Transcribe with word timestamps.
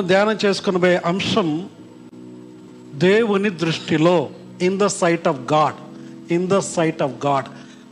ధ్యానం 0.00 0.38
చేసుకునే 0.44 0.96
అంశం 0.96 1.68
దేవుని 2.94 3.50
దృష్టిలో 3.50 4.30
in 4.62 4.78
the 4.78 4.86
sight 4.86 5.28
of 5.28 5.52
God 5.52 5.74
in 6.32 6.48
the 6.48 6.58
sight 6.58 7.02
of 7.02 7.26
God 7.26 7.44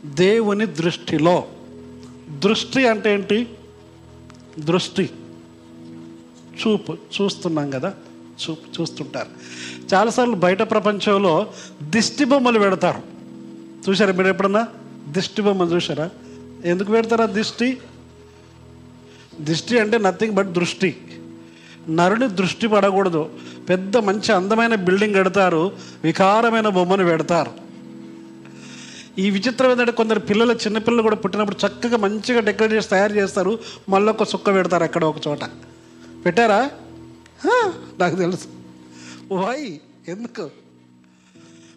దేవుని 0.05 0.65
దృష్టిలో. 0.65 1.43
దృష్టి 2.29 2.87
అంటే 2.87 3.13
ఏంటి? 3.13 3.47
దృష్టి. 4.59 5.09
చూపు 6.45 6.97
చూస్తున్నాం 7.21 7.69
కదా? 7.69 7.93
చూపు 8.27 8.81
చూస్తుంటారు. 8.81 9.27
చాలాసార్లు 9.93 10.35
బయట 10.35 10.61
ప్రపంచంలో 10.61 11.47
దిష్టి 11.83 12.25
బొమ్మలు 12.25 12.59
పెడతారు. 12.59 13.01
చూసారా 13.89 14.13
మీరు 14.13 14.27
ఎప్పుడన్నా? 14.27 14.67
దిష్టి 15.07 15.41
బొమ్మలు 15.41 15.75
చూసారా 15.75 16.09
ఎందుకు 16.65 16.91
పెడతారా 16.91 17.25
దిష్టి? 17.25 17.77
దిష్టి 19.41 19.79
అంటే 19.79 19.97
నథింగ్ 19.97 20.33
బట్ 20.33 20.53
దృష్టి. 20.53 20.97
నరుని 21.89 22.27
దృష్టి 22.27 22.67
పడకూడదు. 22.67 23.29
పెద్ద 23.69 23.97
మంచి 23.97 24.33
అందమైన 24.33 24.75
బిల్డింగ్ 24.75 25.15
కడతారు 25.15 25.71
వికారమైన 26.03 26.67
బొమ్మను 26.67 27.03
పెడతారు. 27.03 27.51
ఈ 29.19 29.29
విచిత్రం 29.29 29.71
ఏంటంటే 29.71 29.91
కొందరు 29.91 30.19
పిల్లలు 30.19 30.53
చిన్నపిల్లలు 30.53 31.01
కూడా 31.01 31.15
పుట్టినప్పుడు 31.15 31.67
చక్కగా 31.67 31.97
మంచిగా 31.97 32.39
డెకరేట్ 32.39 32.73
చేసి 32.73 32.89
తయారు 32.89 33.13
చేస్తారు. 33.13 33.59
మళ్ళీ 33.89 34.09
ఒక 34.09 34.23
సుక్క 34.23 34.53
పెడతారు 34.53 34.83
ఎక్కడ 34.83 35.05
ఒక 35.05 35.27
చోట. 35.27 35.39
పెట్టారా? 36.25 36.71
నాకు 37.99 38.15
తెలుసు. 38.15 38.47
వై 39.33 39.79
ఎందుకు? 40.07 40.49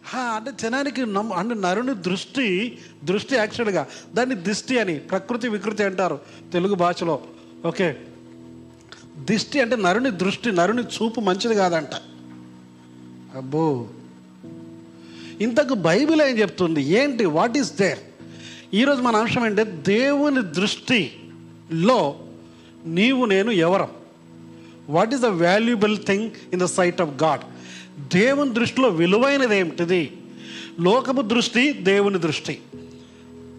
హా, 0.07 0.21
అంటే 0.21 0.51
జనానికి 0.63 1.07
నమ్ము 1.07 1.35
అంటే 1.35 1.55
నరుని 1.55 1.95
దృష్టి 1.95 2.79
దృష్టి 3.05 3.37
యాక్చువల్గా 3.37 3.87
దాన్ని 4.15 4.35
దిష్టి 4.35 4.79
అని 4.79 4.99
ప్రకృతి 4.99 5.49
వికృతి 5.49 5.83
అంటారు 5.83 6.19
తెలుగు 6.53 6.75
భాషలో. 6.75 7.21
ఓకే. 7.67 7.97
దిష్టి 9.21 9.61
అంటే 9.61 9.77
నరుని 9.77 10.11
దృష్టి 10.11 10.53
నరుని 10.53 10.83
చూపు 10.83 11.21
మంచిది 11.21 11.55
కాదంట. 11.55 11.95
అబ్బో. 13.37 13.87
ఇంతకు 15.41 15.75
బైబిల్ 15.75 16.23
ఏం 16.23 16.39
చెప్తుంది? 16.39 16.83
ఏంటి? 16.83 17.25
వాట్ 17.25 17.59
ఈస్ 17.59 17.73
దేర్ 17.73 17.99
ఈరోజు 18.75 19.03
మన 19.03 19.17
అంశం 19.17 19.47
ఏంటంటే 19.47 19.71
దేవుని 19.71 20.43
దృష్టిలో 20.43 22.19
నీవు 22.87 23.25
నేను 23.25 23.51
ఎవరం. 23.51 23.89
What 24.89 25.15
is 25.15 25.23
the 25.23 25.27
valuable 25.27 25.99
thing 26.07 26.31
in 26.53 26.61
the 26.61 26.65
sight 26.65 27.01
of 27.01 27.23
God 27.23 27.41
దేవుని 28.13 28.55
దృష్టిలో 28.55 28.89
విలువైనది 28.89 29.59
ఏమిటిది? 29.59 30.13
లోకపు 30.81 31.23
దృష్టి 31.23 31.73
దేవుని 31.73 32.19
దృష్టి. 32.19 32.61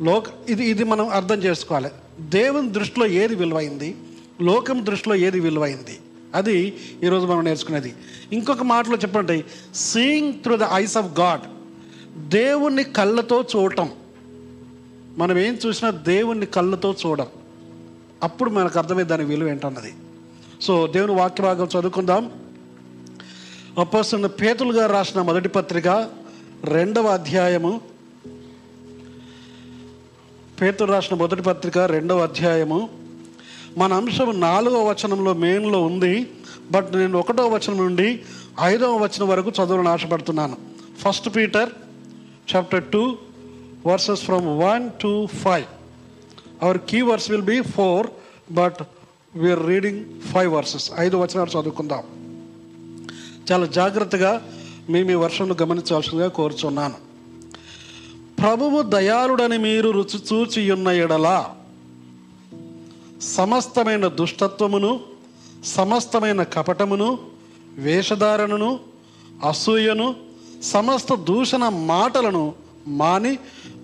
లోక 0.02 0.24
ఇది 0.50 0.66
ఇది 0.66 0.84
మనం 0.84 1.10
అర్థం 1.10 1.44
చేసుకోవాలి. 1.44 1.90
దేవుని 2.20 2.70
దృష్టిలో 2.70 3.06
ఏది 3.06 3.36
విలువైంది? 3.36 3.96
లోకం 4.42 4.86
దృష్టిలో 4.86 5.16
ఏది 5.16 5.40
విలువైంది? 5.40 6.00
అది 6.36 6.78
ఈరోజు 7.04 7.26
మనం 7.26 7.44
నేర్చుకునేది. 7.44 7.94
ఇంకొక 8.34 8.64
మాటలో 8.64 8.98
చెప్పండి. 8.98 9.44
Seeing 9.76 10.34
through 10.34 10.58
the 10.58 10.64
eyes 10.74 10.98
of 10.98 11.20
God 11.20 11.42
దేవుణ్ణి 12.30 12.84
కళ్ళతో 12.84 13.46
చూడటం. 13.56 13.90
మనం 15.18 15.38
ఏం 15.38 15.58
చూసినా 15.66 15.92
దేవుణ్ణి 15.92 16.46
కళ్ళతో 16.46 16.96
చూడం 17.06 17.28
అప్పుడు 18.24 18.50
మనకు 18.50 18.80
అర్థమయ్యే 18.80 19.06
దాని 19.06 19.24
విలువ 19.24 19.50
ఏంటన్నది. 19.50 19.94
సో 20.62 20.88
దేవుని 20.88 21.16
వాక్య 21.16 21.44
భాగం 21.44 21.66
చదువుకుందాం. 21.66 22.32
అప్పస్తున్న 23.78 24.26
పేతులు 24.26 24.74
గారు 24.74 24.92
రాసిన 24.92 25.22
మొదటి 25.22 25.50
పత్రిక 25.50 25.88
రెండవ 26.64 27.08
అధ్యాయము. 27.08 27.82
పేతులు 30.62 30.92
రాసిన 30.92 31.18
మొదటి 31.18 31.42
పత్రిక 31.42 31.78
రెండవ 31.78 32.20
అధ్యాయము. 32.20 33.01
మన 33.78 33.94
అంశం 33.94 34.40
నాలుగవ 34.40 34.90
వచనంలో 34.90 35.34
మెయిన్లో 35.34 35.82
ఉంది 35.82 36.32
బట్ 36.72 36.96
నేను 36.96 37.20
ఒకటో 37.20 37.48
వచనం 37.48 37.78
నుండి 37.78 38.22
ఐదవ 38.62 38.98
వచనం 38.98 39.28
వరకు 39.28 39.50
చదవాలని 39.50 39.90
ఆశపడుతున్నాను. 39.90 40.58
First 40.98 41.36
Peter 41.36 41.70
chapter 42.56 42.84
two 42.84 43.18
verses 43.88 44.22
from 44.22 44.60
one 44.60 44.90
to 45.02 45.28
five 45.28 45.66
our 46.64 46.78
key 46.90 47.02
verse 47.02 47.32
will 47.32 47.42
be 47.42 47.62
four 47.62 48.08
but 48.52 48.76
we are 49.36 49.68
reading 49.68 50.22
five 50.22 50.54
verses 50.54 50.92
ఐదు 51.00 51.18
వచనాలు 51.18 51.50
చదువుకుందాం. 51.50 52.04
చాలా 53.52 53.66
జాగ్రత్తగా 53.66 54.48
మీ 54.90 55.04
మీ 55.04 55.14
వర్షంను 55.14 55.56
గమనించవలసిందిగా 55.62 56.28
కోరుచున్నాను. 56.28 56.96
ప్రభువు 58.42 58.82
దయాళుడని 58.82 59.58
మీరు 59.58 59.90
రుచి 59.90 60.20
చూచి 60.34 60.72
ఉన్న 60.72 60.88
ఎడలా 60.88 61.56
సమస్తమైన 63.22 64.08
దుష్టత్వమును 64.08 65.00
సమస్తమైన 65.66 66.44
కపటమును 66.44 67.20
వేషధారణను 67.76 68.80
అసూయను 69.48 70.16
సమస్త 70.64 71.14
దూషణ 71.14 71.70
మాటలను 71.70 72.54
మాని 72.88 73.36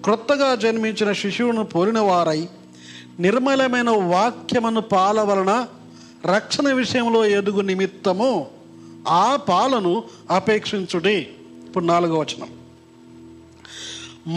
క్రొత్తగా 0.03 0.56
జన్మించిన 0.56 1.12
శిశువును 1.12 1.64
పోలిన 1.64 2.00
వారై 2.00 2.50
నిర్మలమైన 3.20 3.90
వాక్యమును 3.90 4.81
పాల 4.81 5.22
వలన 5.22 5.68
రక్షణ 6.25 6.74
విషయంలో 6.74 7.25
ఎదుగు 7.25 7.62
నిమిత్తము 7.62 8.48
ఆ 9.08 9.36
పాలను 9.36 10.04
అపేక్షించుడి. 10.31 11.16
ఇప్పుడు 11.68 11.86
నాలుగో 11.86 12.19
వచనం. 12.19 12.50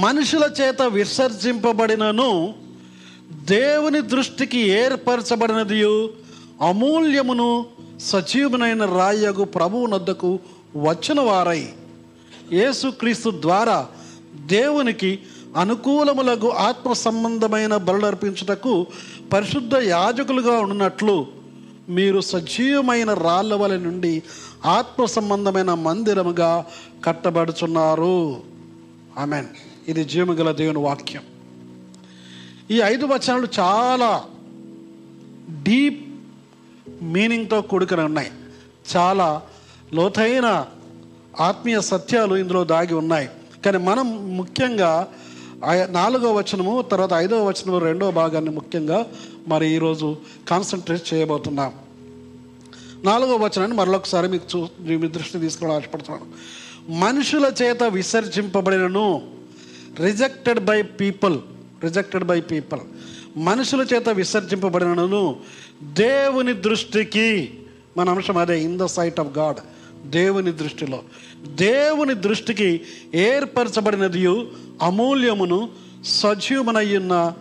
మనుషుల 0.00 0.50
చేత 0.60 0.82
విసర్జింపబడినను 0.82 2.54
దేవుని 3.32 4.00
దృష్టికి 4.00 4.58
ఏర్పరచబడినది 4.58 5.84
అమూల్యమును 6.68 7.66
సజీవునైన 8.00 8.84
రాయగు 8.84 9.44
ప్రభువు 9.44 9.86
నద్దకు 9.86 10.38
వచ్చిన 10.76 11.20
వారై 11.20 11.68
యేసుక్రీస్తు 12.52 13.30
ద్వారా 13.30 13.88
దేవునికి 14.34 15.18
అనుకూలములకు 15.56 16.50
ఆత్మ 16.50 16.92
సంబంధమైన 16.92 17.76
బలులర్పించుటకు 17.76 18.86
పరిశుద్ధ 19.32 19.76
యాజకులుగా 19.76 20.52
ఉన్నట్లు 20.52 21.26
మీరు 21.88 22.20
సజీవమైన 22.20 23.14
రాళ్ళ 23.14 23.54
వలె 23.54 23.78
నుండి 23.78 24.22
ఆత్మ 24.66 25.04
సంబంధమైన 25.04 25.74
మందిరముగా 25.74 26.66
కట్టబడుచున్నారు. 27.04 28.36
ఆమెన్. 29.18 29.46
ఇది 29.88 30.04
జీవగల 30.04 30.52
దేవుని 30.52 30.78
వాక్యం. 30.78 31.22
ఈ 32.70 32.76
ఐదు 32.78 33.06
వచనాలు 33.06 33.48
చాలా 33.58 34.24
డీప్ 35.62 36.00
మీనింగ్తో 37.02 37.62
కూడుకుని 37.62 38.00
ఉన్నాయి. 38.00 38.30
చాలా 38.96 39.42
లోతైన 39.92 40.66
ఆత్మీయ 41.40 41.80
సత్యాలు 41.80 42.34
ఇందులో 42.36 42.64
దాగి 42.64 42.94
ఉన్నాయి. 42.94 43.28
కానీ 43.64 43.78
మనం 43.78 44.36
ముఖ్యంగా 44.36 45.08
నాలుగో 45.90 46.32
వచనము 46.34 46.82
తర్వాత 46.82 47.12
ఐదవ 47.12 47.48
వచనము 47.48 47.78
రెండో 47.78 48.10
భాగాన్ని 48.10 48.50
ముఖ్యంగా 48.50 49.06
మరి 49.48 49.74
ఈరోజు 49.74 50.16
కాన్సన్ట్రేట్ 50.48 51.14
చేయబోతున్నాం. 51.14 51.72
నాలుగో 53.04 53.36
వచనాన్ని 53.36 53.76
మరొకసారి 53.76 54.28
మీకు 54.28 54.58
చూ 54.58 54.68
మీ 54.80 55.08
దృష్టి 55.08 55.38
తీసుకోవడం 55.38 55.76
ఆశపడుతున్నాను. 55.76 56.26
మనుషుల 56.98 57.52
చేత 57.62 57.82
విసర్జింపబడినను 57.82 59.22
rejected 60.00 60.60
by 60.60 60.82
people 60.82 61.38
rejected 61.84 62.24
by 62.24 62.40
people 62.40 62.80
మనుషుల 63.36 63.86
చేత 63.94 64.08
విసర్జింపబడినను 64.08 65.36
దేవుని 65.82 66.52
దృష్టికి 66.52 67.54
మన 67.96 68.08
అంశం 68.08 68.36
అదే 68.36 68.62
in 68.62 68.78
the 68.78 68.84
sight 68.84 69.20
of 69.20 69.38
God 69.38 69.56
దేవుని 70.08 70.52
దృష్టిలో. 70.52 71.02
దేవుని 71.46 72.14
దృష్టికి 72.14 72.80
ఏర్పరచబడినది 73.14 74.26
అమూల్యమును 74.82 75.70
సజీవమునయ్యున్న 76.04 77.32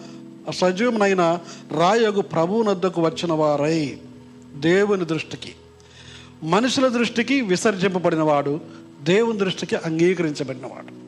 సజీవమునైన 0.54 1.40
రాయగు 1.72 2.22
ప్రభువునద్దకు 2.22 3.02
వచ్చిన 3.02 3.34
వారై 3.34 3.98
దేవుని 4.56 5.06
దృష్టికి. 5.06 5.52
మనుషుల 6.44 6.88
దృష్టికి 6.88 7.42
విసర్జింపబడినవాడు 7.42 8.60
దేవుని 9.04 9.38
దృష్టికి 9.38 9.76
అంగీకరించబడినవాడు. 9.76 11.00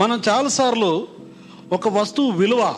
మనం 0.00 0.22
చాలాసార్లు 0.28 1.13
ఒక 1.74 1.88
వస్తువు 1.88 2.30
విలువ 2.30 2.74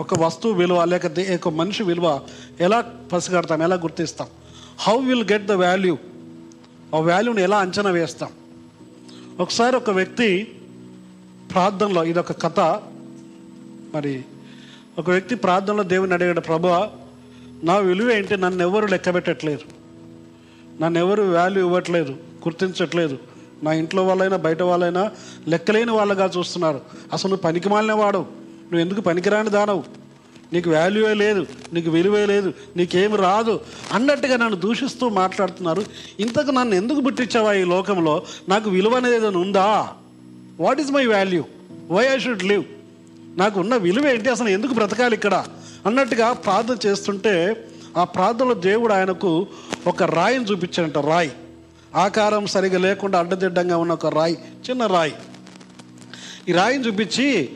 ఒక 0.00 0.20
వస్తువు 0.20 0.52
విలువ 0.52 0.84
లేక 0.84 1.06
ఒక 1.34 1.54
మనిషి 1.54 1.82
విలువ 1.82 2.20
ఎలా 2.60 2.80
పసిగడతాం 3.12 3.62
ఎలా 3.62 3.76
గుర్తిస్తాం? 3.76 4.28
How 4.78 4.96
will 4.98 5.24
get 5.32 5.46
the 5.46 5.52
value 5.52 5.98
ఆ 6.94 6.98
వాల్యూని 6.98 7.42
ఎలా 7.42 7.58
అంచనా 7.58 7.90
వేస్తాం? 7.90 8.30
ఒకసారి 9.40 9.76
ఒక 9.76 9.90
వ్యక్తి 9.90 10.44
ప్రార్థనలో 11.52 12.04
ఇది 12.04 12.18
ఒక 12.18 12.32
కథ. 12.42 12.60
మరి 13.94 14.24
ఒక 14.98 15.10
వ్యక్తి 15.10 15.34
ప్రార్థనలో 15.34 15.82
దేవుని 15.82 16.12
అడిగాడు 16.12 16.40
ప్రభా 16.40 16.90
నా 17.64 17.78
విలువ 17.78 18.10
ఏంటి? 18.10 18.36
నన్ను 18.36 18.62
ఎవరు 18.62 18.86
లెక్కపెట్టట్లేరు 18.86 19.66
నన్ను 20.82 20.98
ఎవరు 20.98 21.22
వాల్యూ 21.22 21.66
ఇవ్వట్లేదు 21.66 22.12
గుర్తించట్లేదు. 22.46 23.18
నా 23.62 23.72
ఇంట్లో 23.72 24.02
వాళ్ళైనా 24.06 24.36
బయట 24.36 24.62
వాళ్ళైనా 24.62 25.10
లెక్కలేని 25.48 25.92
వాళ్ళగా 25.92 26.30
చూస్తున్నారు. 26.38 26.80
అసలు 27.12 27.30
నువ్వు 27.30 27.42
పనికి 27.42 27.68
మాలిన 27.68 27.92
వాడు 27.92 28.18
నువ్వు 28.62 28.78
ఎందుకు 28.78 29.00
పనికిరాని 29.00 29.50
దానవు? 29.50 29.84
నీకు 30.52 30.70
వాల్యూవే 30.70 31.14
లేదు 31.14 31.46
నీకు 31.72 31.90
విలువే 31.90 32.26
లేదు 32.26 32.52
నీకేమి 32.76 33.16
రాదు 33.16 33.60
అన్నట్టుగా 33.92 34.36
నన్ను 34.36 34.56
దూషిస్తూ 34.56 35.08
మాట్లాడుతున్నారు. 35.08 35.84
ఇంతకు 36.20 36.50
నన్ను 36.50 36.74
ఎందుకు 36.74 37.00
పుట్టించావా 37.00 37.52
ఈ 37.52 37.64
లోకంలో? 37.64 38.22
నాకు 38.48 38.70
విలువ 38.70 38.96
అనేది 38.96 39.16
ఏదైనా 39.16 39.38
ఉందా? 39.38 39.88
What 40.60 40.80
is 40.80 40.92
my 40.92 41.06
value 41.06 41.44
why 41.90 42.04
I 42.04 42.18
should 42.18 42.44
live 42.44 42.64
నాకు 43.36 43.60
ఉన్న 43.60 43.76
విలువ 43.76 44.06
ఏంటి? 44.08 44.30
అసలు 44.30 44.48
ఎందుకు 44.48 44.74
బ్రతకాలి 44.74 45.14
ఇక్కడ? 45.14 45.44
అన్నట్టుగా 45.86 46.32
ప్రార్థన 46.32 46.76
చేస్తుంటే 46.86 47.64
ఆ 47.96 48.04
ప్రార్థనలో 48.04 48.54
దేవుడు 48.54 48.92
ఆయనకు 48.92 49.46
ఒక 49.86 50.02
రాయిని 50.02 50.44
చూపించాడంట 50.44 50.98
రాయి. 50.98 51.30
ఆకారం 51.96 52.46
సరిగా 52.46 52.78
లేకుండా 52.78 53.18
అడ్డదిడ్డంగా 53.18 53.76
ఉన్న 53.76 53.92
ఒక 53.92 54.06
రాయి 54.06 54.38
చిన్న 54.70 54.86
రాయి. 54.86 55.14
ఈ 56.48 56.52
రాయిని 56.52 56.86
చూపించి 56.86 57.48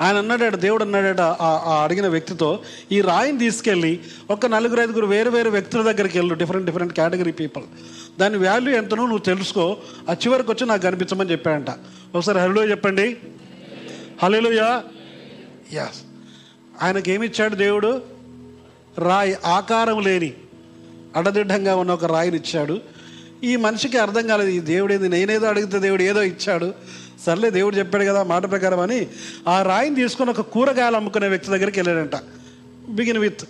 ఆయన 0.00 0.16
అన్నాడట 0.16 0.54
దేవుడు 0.54 0.84
అన్నాడట 0.84 1.20
ఆ 1.20 1.62
ఆ 1.66 1.84
అడిగిన 1.84 2.08
వ్యక్తితో 2.08 2.62
ఈ 2.92 3.00
రాయిని 3.00 3.38
తీసుకెళ్ళి 3.38 4.00
ఒక 4.30 4.46
నలుగురు 4.46 4.80
ఐదుగురు 4.80 5.06
వేరు 5.06 5.30
వేరు 5.30 5.50
వ్యక్తుల 5.50 5.82
దగ్గరికి 5.82 6.18
వెళ్ళు 6.18 6.34
డిఫరెంట్ 6.34 6.66
డిఫరెంట్ 6.66 6.92
కేటగిరీ 6.92 7.32
పీపుల్ 7.32 7.64
దాని 8.20 8.36
వాల్యూ 8.36 8.76
ఎంతనో 8.76 9.02
నువ్వు 9.02 9.18
తెలుసుకో 9.18 9.76
ఆ 10.10 10.12
చివరికి 10.12 10.50
వచ్చి 10.50 10.66
నాకు 10.66 10.82
కనిపించమని 10.82 11.30
చెప్పాడంట 11.30 11.70
ఒకసారి 12.14 12.38
హలో 12.38 12.64
చెప్పండి. 12.64 13.16
హలోయా 14.22 14.82
యాస్ 15.72 16.02
ఆయనకి 16.82 17.10
ఏమి 17.10 17.26
ఇచ్చాడు 17.26 17.54
దేవుడు? 17.54 18.02
రాయి 18.98 19.36
ఆకారం 19.46 20.00
లేని 20.00 20.34
అడదిడ్డంగా 21.16 21.76
ఉన్న 21.76 21.92
ఒక 21.92 22.04
రాయిని 22.04 22.36
ఇచ్చాడు 22.36 22.80
ఈ 23.44 23.56
మనిషికి 23.56 23.98
అర్థం 23.98 24.26
కాలేదు 24.26 24.50
ఈ 24.50 24.60
దేవుడు 24.60 24.92
ఏది? 24.92 25.08
నేనేదో 25.08 25.46
అడిగితే 25.46 25.78
దేవుడు 25.78 26.02
ఏదో 26.02 26.22
ఇచ్చాడు. 26.22 26.74
సర్లే 27.26 27.50
దేవుడు 27.50 27.76
చెప్పాడు 27.76 28.04
కదా 28.04 28.22
మాట 28.22 28.50
ప్రకారం 28.50 28.80
అని 28.80 29.06
ఆ 29.48 29.62
రాయిని 29.62 29.96
తీసుకొని 29.96 30.30
ఒక 30.30 30.40
కూరగాయలు 30.40 30.96
అమ్ముకునే 30.96 31.28
వ్యక్తి 31.28 31.50
దగ్గరికి 31.50 31.80
వెళ్ళాడంట. 31.80 32.16
బిగిన్ 32.88 33.18
విత్ 33.18 33.40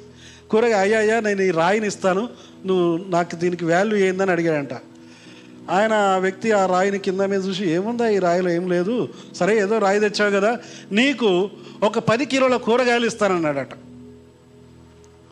కూరగాయ 0.50 0.72
అయ్యా 0.72 0.98
అయ్యా 0.98 1.20
నేను 1.20 1.42
ఈ 1.42 1.50
రాయిని 1.50 1.86
ఇస్తాను. 1.86 2.28
నువ్వు 2.66 3.10
నాకు 3.10 3.36
దీనికి 3.36 3.64
వాల్యూ 3.64 3.96
ఏందని 3.96 4.30
అడిగాడంట. 4.30 4.72
ఆయన 5.70 5.92
ఆ 5.92 6.16
వ్యక్తి 6.16 6.52
ఆ 6.52 6.66
రాయిని 6.66 6.98
కింద 6.98 7.20
మీద 7.20 7.46
చూసి 7.46 7.70
ఏముందా 7.70 8.08
ఈ 8.08 8.18
రాయిలో? 8.18 8.50
ఏం 8.50 8.68
లేదు. 8.70 9.08
సరే 9.36 9.58
ఏదో 9.58 9.78
రాయి 9.78 10.00
తెచ్చావు 10.00 10.30
కదా. 10.30 10.58
నీకు 10.92 11.50
ఒక 11.82 11.98
పది 11.98 12.26
కిలోల 12.26 12.56
కూరగాయలు 12.56 13.06
ఇస్తానన్నాడట. 13.06 13.68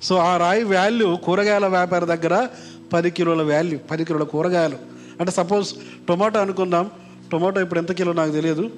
సో 0.02 0.16
ఆ 0.16 0.36
రాయి 0.36 0.64
వాల్యూ 0.64 1.16
కూరగాయల 1.16 1.66
వ్యాపారి 1.66 2.06
దగ్గర 2.06 2.48
పది 2.92 3.10
కిలోల 3.10 3.54
వాల్యూ 3.54 3.78
పది 3.78 4.04
కిలోల 4.04 4.22
కూరగాయలు. 4.22 4.76
అంటే 5.20 5.32
సపోజ్ 5.32 5.74
టొమాటో 6.08 6.40
అనుకుందాం. 6.40 6.90
టొమాటో 7.32 7.60
ఇప్పుడు 7.60 7.80
ఎంత 7.80 7.92
కిలో 7.92 8.12
నాకు 8.12 8.30
తెలియదు. 8.30 8.70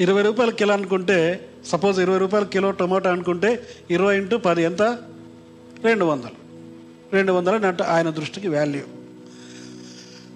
ఇరవై 0.00 0.22
రూపాయల 0.22 0.50
కిలో 0.50 0.72
అనుకుంటే 0.72 1.48
సపోజ్ 1.66 2.00
ఇరవై 2.00 2.18
రూపాయల 2.18 2.44
కిలో 2.44 2.70
టొమాటో 2.70 3.10
అనుకుంటే 3.10 3.62
ఇరవై 3.90 4.18
ఇంటూ 4.18 4.36
పది 4.38 4.62
ఎంత? 4.62 4.82
రెండు 5.84 6.04
వందలు. 6.04 6.46
రెండు 7.12 7.32
వందలు 7.32 7.66
అంటే 7.66 7.84
ఆయన 7.84 8.10
దృష్టికి 8.10 8.48
వాల్యూ 8.48 8.80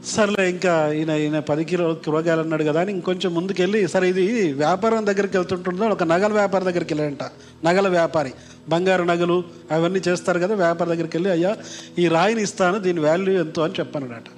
సర్లే 0.07 0.51
ఇంకా 0.51 0.93
ఈయన 0.93 1.11
ఈయన 1.11 1.39
పది 1.39 1.65
కిలో 1.65 1.95
కూరగాయలు 1.95 2.41
అన్నాడు 2.41 2.65
కదా 2.65 2.81
అని 2.81 2.93
ఇంకొంచెం 2.93 3.35
ముందుకెళ్ళి 3.35 3.89
సరే 3.89 4.09
ఇది 4.09 4.53
వ్యాపారం 4.53 5.07
దగ్గరికి 5.07 5.37
వెళ్తుంటుందో? 5.37 5.89
ఒక 5.89 6.03
నగల 6.03 6.33
వ్యాపారి 6.33 6.65
దగ్గరికి 6.65 6.95
వెళ్ళాడంట. 6.95 7.23
నగల 7.67 7.89
వ్యాపారి. 7.89 8.33
బంగారు 8.69 9.03
నగలు 9.03 9.45
అవన్నీ 9.71 10.01
చేస్తారు 10.09 10.39
కదా 10.39 10.55
వ్యాపారి 10.55 10.91
దగ్గరికి 10.91 11.17
వెళ్ళి 11.17 11.31
అయ్యా 11.31 11.57
ఈ 11.99 12.09
రాయిని 12.09 12.43
ఇస్తాను 12.43 12.79
దీని 12.79 13.01
వాల్యూ 13.01 13.33
ఎంతో 13.41 13.63
అని 13.63 13.75
చెప్పానడట 13.81 14.29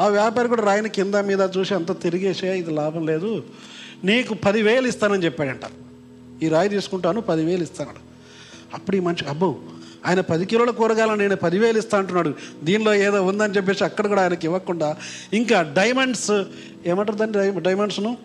ఆ 0.00 0.08
వ్యాపారి 0.08 0.48
కూడా 0.48 0.62
రాయిని 0.62 0.88
కింద 0.88 1.14
మీద 1.14 1.48
చూసి 1.58 1.74
అంత 1.74 2.02
తిరిగేసే 2.02 2.56
ఇది 2.56 2.70
లాభం 2.70 3.06
లేదు 3.06 3.44
నీకు 4.04 4.34
పదివేలు 4.34 4.88
ఇస్తానని 4.88 5.24
చెప్పాడంట. 5.24 5.64
ఈ 6.42 6.48
రాయి 6.48 6.68
తీసుకుంటాను 6.68 7.20
పదివేలు 7.20 7.62
ఇస్తాను 7.62 8.00
అప్పుడు 8.74 8.96
ఈ 8.96 9.00
మనిషి 9.00 9.24
అబ్బో 9.24 9.56
ఆయన 10.06 10.20
పది 10.20 10.46
కిలోల 10.46 10.70
కూరగాయలు 10.70 11.14
నేను 11.14 11.36
పదివేలు 11.36 11.78
ఇస్తా 11.78 11.98
అంటున్నాడు. 11.98 12.34
దీనిలో 12.62 12.94
ఏదో 12.94 13.24
ఉందని 13.24 13.52
చెప్పేసి 13.52 13.84
అక్కడ 13.84 14.06
కూడా 14.06 14.22
ఆయనకి 14.22 14.46
ఇవ్వకుండా 14.46 14.96
ఇంకా 15.32 15.62
డైమండ్స్ 15.62 16.44
ఏమంటారు 16.86 17.16
దాన్ని 17.16 17.38
డై 17.38 17.60
డైమండ్స్ను 17.60 18.16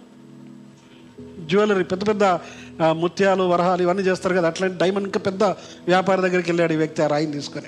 జ్యువెలరీ 1.45 1.83
పెద్ద 1.83 2.07
పెద్ద 2.07 2.23
ముత్యాలు 2.81 3.43
వరహాలు 3.43 3.81
ఇవన్నీ 3.81 4.03
చేస్తారు 4.03 4.35
కదా. 4.35 4.47
అట్లాంటి 4.47 4.77
డైమండ్ 4.77 5.05
ఇంకా 5.05 5.19
పెద్ద 5.19 5.43
వ్యాపారి 5.87 6.21
దగ్గరికి 6.21 6.49
వెళ్ళాడు 6.49 6.73
ఈ 6.73 6.75
వ్యక్తి 6.75 7.03
ఆ 7.03 7.07
రాయిని 7.07 7.31
తీసుకొని. 7.31 7.67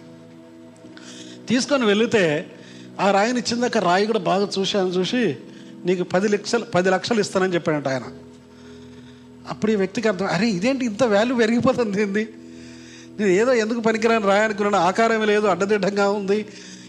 తీసుకొని 1.47 1.85
వెళితే 1.85 2.51
ఆ 2.99 3.11
రాయిని 3.11 3.39
ఇచ్చిందాక 3.39 3.77
రాయి 3.77 4.07
కూడా 4.07 4.19
బాగా 4.19 4.47
చూశాను 4.59 4.87
చూసి 4.87 5.37
నీకు 5.85 6.03
పది 6.03 6.27
లక్షలు 6.27 6.65
పది 6.65 6.89
లక్షలు 6.89 7.19
ఇస్తానని 7.19 7.53
చెప్పాడంట 7.53 7.87
ఆయన. 7.87 8.03
అప్పుడు 9.49 9.71
ఈ 9.71 9.75
వ్యక్తికి 9.75 10.07
అర్థం 10.07 10.25
అరే 10.25 10.49
ఇదేంటి 10.49 10.85
ఇంత 10.85 11.03
వాల్యూ 11.03 11.35
పెరిగిపోతుంది 11.35 12.01
ఏంది? 12.01 12.29
నేను 13.19 13.31
ఏదో 13.31 13.53
ఎందుకు 13.53 13.79
పనికిరాని 13.79 14.25
రాయనుకున్నాను 14.25 14.85
ఆకారం 14.85 15.25
లేదు 15.25 15.47
అడ్డదిడ్డంగా 15.47 16.09
ఉంది 16.09 16.45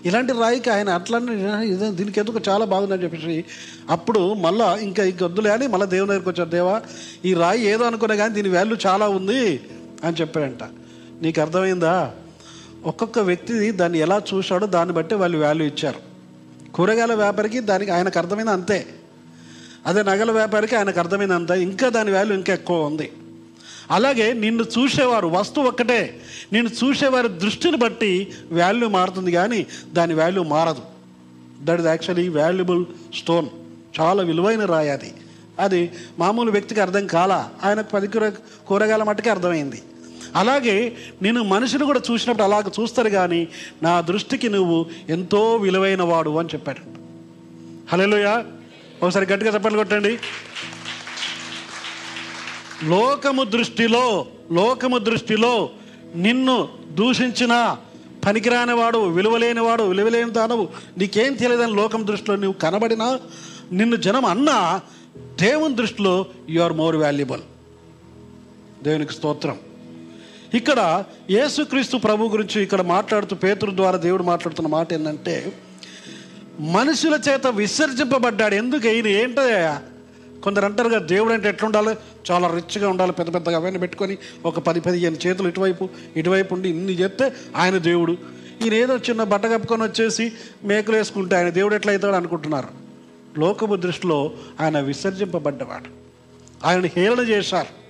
ఇలాంటి 0.07 0.33
రాయికి 0.33 0.71
ఆయన 0.71 0.89
అట్లనే 0.89 1.91
దీనికి 1.91 2.21
ఎందుకు 2.21 2.41
చాలా 2.49 2.65
బాగుందని 2.65 3.03
చెప్పేసి 3.03 3.45
అప్పుడు 3.91 4.35
మళ్ళా 4.35 4.79
ఇంకా 4.81 5.05
ఇంక 5.05 5.23
వద్దులే 5.23 5.51
అని 5.51 5.67
మళ్ళీ 5.67 5.87
దేవుని 5.87 6.09
దగ్గరికి 6.09 6.29
వచ్చారు. 6.29 6.51
దేవా 6.51 6.83
ఈ 7.25 7.35
రాయి 7.35 7.65
ఏదో 7.65 7.85
అనుకున్నా 7.85 8.17
కానీ 8.17 8.35
దీని 8.35 8.49
వాల్యూ 8.49 8.77
చాలా 8.87 9.09
ఉంది 9.09 9.61
అని 10.05 10.17
చెప్పాడంట. 10.17 10.63
నీకు 11.23 11.41
అర్థమైందా? 11.41 12.13
ఒక్కొక్క 12.85 13.19
వ్యక్తి 13.19 13.71
దాన్ని 13.71 13.99
ఎలా 13.99 14.23
చూశాడో 14.35 14.67
దాన్ని 14.67 14.95
బట్టి 14.95 15.15
వాళ్ళు 15.15 15.39
వాల్యూ 15.39 15.67
ఇచ్చారు. 15.67 16.01
కూరగాయల 16.73 17.15
వ్యాపారికి 17.15 17.61
దానికి 17.61 17.91
ఆయనకు 17.91 18.19
అర్థమైంది 18.19 18.51
అంతే. 18.51 18.87
అదే 19.87 20.03
నగల 20.03 20.31
వ్యాపారికి 20.31 20.77
ఆయనకు 20.77 20.99
అర్థమైంది 20.99 21.35
అంతే. 21.35 21.63
ఇంకా 21.63 21.89
దాని 21.89 22.13
వాల్యూ 22.13 22.35
ఇంకా 22.35 22.53
ఎక్కువ 22.53 22.85
ఉంది. 22.85 23.13
అలాగే 23.91 24.33
నిన్ను 24.33 24.63
చూసేవారు 24.63 25.27
వస్తువు 25.27 25.69
ఒక్కటే. 25.69 26.21
నిన్ను 26.53 26.71
చూసేవారి 26.85 27.29
దృష్టిని 27.29 27.77
బట్టి 27.77 28.33
వాల్యూ 28.53 28.89
మారుతుంది 28.89 29.33
కానీ 29.33 29.67
దాని 29.93 30.15
వాల్యూ 30.15 30.43
మారదు. 30.43 30.83
That 31.61 31.81
is 31.81 31.87
actually 31.87 32.29
valuable 32.29 32.85
stone 33.15 33.49
చాలా 34.01 34.23
విలువైన 34.23 34.65
రాయి 34.65 34.91
అది. 34.91 35.15
అది 35.59 35.93
మామూలు 36.19 36.51
వ్యక్తికి 36.51 36.81
అర్థం 36.81 37.07
కాలా? 37.07 37.51
ఆయనకు 37.65 37.91
పది 37.91 38.09
కూరగాయల 38.69 39.03
మట్టుకే 39.03 39.31
అర్థమైంది. 39.31 39.83
అలాగే 40.37 40.97
నేను 41.23 41.43
మనిషిని 41.43 41.85
కూడా 41.85 42.01
చూసినప్పుడు 42.11 42.45
అలాగ 42.45 42.63
చూస్తారు 42.81 43.09
కానీ 43.09 43.49
నా 43.83 44.01
దృష్టికి 44.01 44.49
నువ్వు 44.49 44.87
ఎంతో 45.09 45.57
విలువైన 45.57 46.03
వాడు 46.03 46.39
అని 46.39 46.49
చెప్పాడు. 46.49 46.83
హలోయ 47.93 48.43
ఒకసారి 49.03 49.27
గట్టిగా 49.33 49.55
చెప్పాలి 49.55 49.77
కొట్టండి. 49.77 50.19
లోకము 52.85 53.45
దృష్టిలో 53.45 54.27
లోకము 54.53 54.99
దృష్టిలో 54.99 55.71
నిన్ను 56.17 56.69
దూషించిన 56.91 57.77
పనికిరాని 58.27 58.73
వాడు 58.73 58.99
విలువలేని 58.99 59.61
వాడు 59.61 59.83
విలువలేని 59.83 60.31
దానవు 60.31 60.69
నీకేం 60.99 61.35
తెలియదని 61.35 61.75
లోకం 61.75 62.07
దృష్టిలో 62.07 62.37
నువ్వు 62.37 62.61
కనబడినా 62.61 63.21
నిన్ను 63.73 63.97
జనం 63.97 64.25
అన్నా 64.25 64.81
దేవుని 65.41 65.77
దృష్టిలో 65.77 66.27
యు 66.51 66.63
ఆర్ 66.63 66.73
మోర్ 66.73 66.97
వాల్యుబుల్ 66.97 67.41
దేవునికి 68.85 69.13
స్తోత్రం. 69.13 69.59
ఇక్కడ 70.55 71.05
యేసుక్రీస్తు 71.31 71.97
ప్రభు 71.97 72.25
గురించి 72.25 72.63
ఇక్కడ 72.63 72.83
మాట్లాడుతూ 72.83 73.37
పేతురు 73.37 73.77
ద్వారా 73.77 73.97
దేవుడు 73.97 74.23
మాట్లాడుతున్న 74.23 74.69
మాట 74.69 74.93
ఏంటంటే 74.93 75.53
మనుషుల 76.61 77.21
చేత 77.29 77.47
విసర్జింపబడ్డాడు. 77.47 78.55
ఎందుకు? 78.55 78.89
ఈయన 78.89 79.07
ఏంటయ్యా? 79.07 79.83
కొందరు 80.43 80.65
అంటారు 80.65 80.89
కదా 80.89 80.99
దేవుడు 80.99 81.33
అంటే 81.33 81.49
ఎట్లుండాలి? 81.49 81.97
చాలా 82.31 82.49
రిచ్గా 82.49 82.89
ఉండాలి 82.89 83.13
పెద్ద 83.13 83.35
పెద్దగా 83.35 83.57
అవన్నీ 83.57 83.79
పెట్టుకొని 83.79 84.19
ఒక 84.45 84.59
పది 84.59 84.81
పదిహేను 84.81 85.17
చేతులు 85.27 85.49
ఇటువైపు 85.49 85.89
ఇటువైపు 86.17 86.55
ఉండి 86.55 86.69
ఇన్ని 86.69 86.93
చెప్తే 86.93 87.33
ఆయన 87.57 87.79
దేవుడు. 87.79 88.13
ఈయన 88.63 88.75
ఏదో 88.75 88.97
చిన్న 88.97 89.25
బట్ట 89.25 89.47
కప్పుకొని 89.47 89.83
వచ్చేసి 89.83 90.33
మేకలు 90.65 90.97
వేసుకుంటే 90.97 91.37
ఆయన 91.37 91.49
దేవుడు 91.49 91.75
ఎట్లా 91.75 91.93
అవుతాడు 91.93 92.15
అనుకుంటున్నారు? 92.15 92.69
లోకపు 93.39 93.77
దృష్టిలో 93.77 94.31
ఆయన 94.61 94.81
విసర్జింపబడ్డవాడు. 94.81 95.89
ఆయన 96.67 96.85
హేళన 96.85 97.21
చేశారు. 97.21 97.81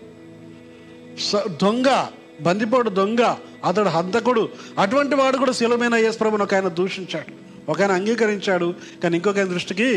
స- 1.21 1.49
దొంగ 1.63 2.07
బందిపోడు 2.43 2.91
దొంగ 2.91 3.35
అతడు 3.65 3.89
హంతకుడు. 3.89 4.49
అటువంటి 4.79 5.15
వాడు 5.15 5.37
కూడా 5.37 5.53
శిలమైన 5.53 5.95
యేసుప్రభుని 5.95 6.43
ఒక 6.43 6.55
ఆయన 6.55 6.69
దూషించాడు. 6.69 7.50
ఒక 7.71 7.83
ఆయన 7.83 7.93
అంగీకరించాడు 7.93 8.69
కానీ 9.03 9.17
ఇంకొక 9.17 9.39
ఆయన 9.39 9.49
దృష్టికి 9.49 9.89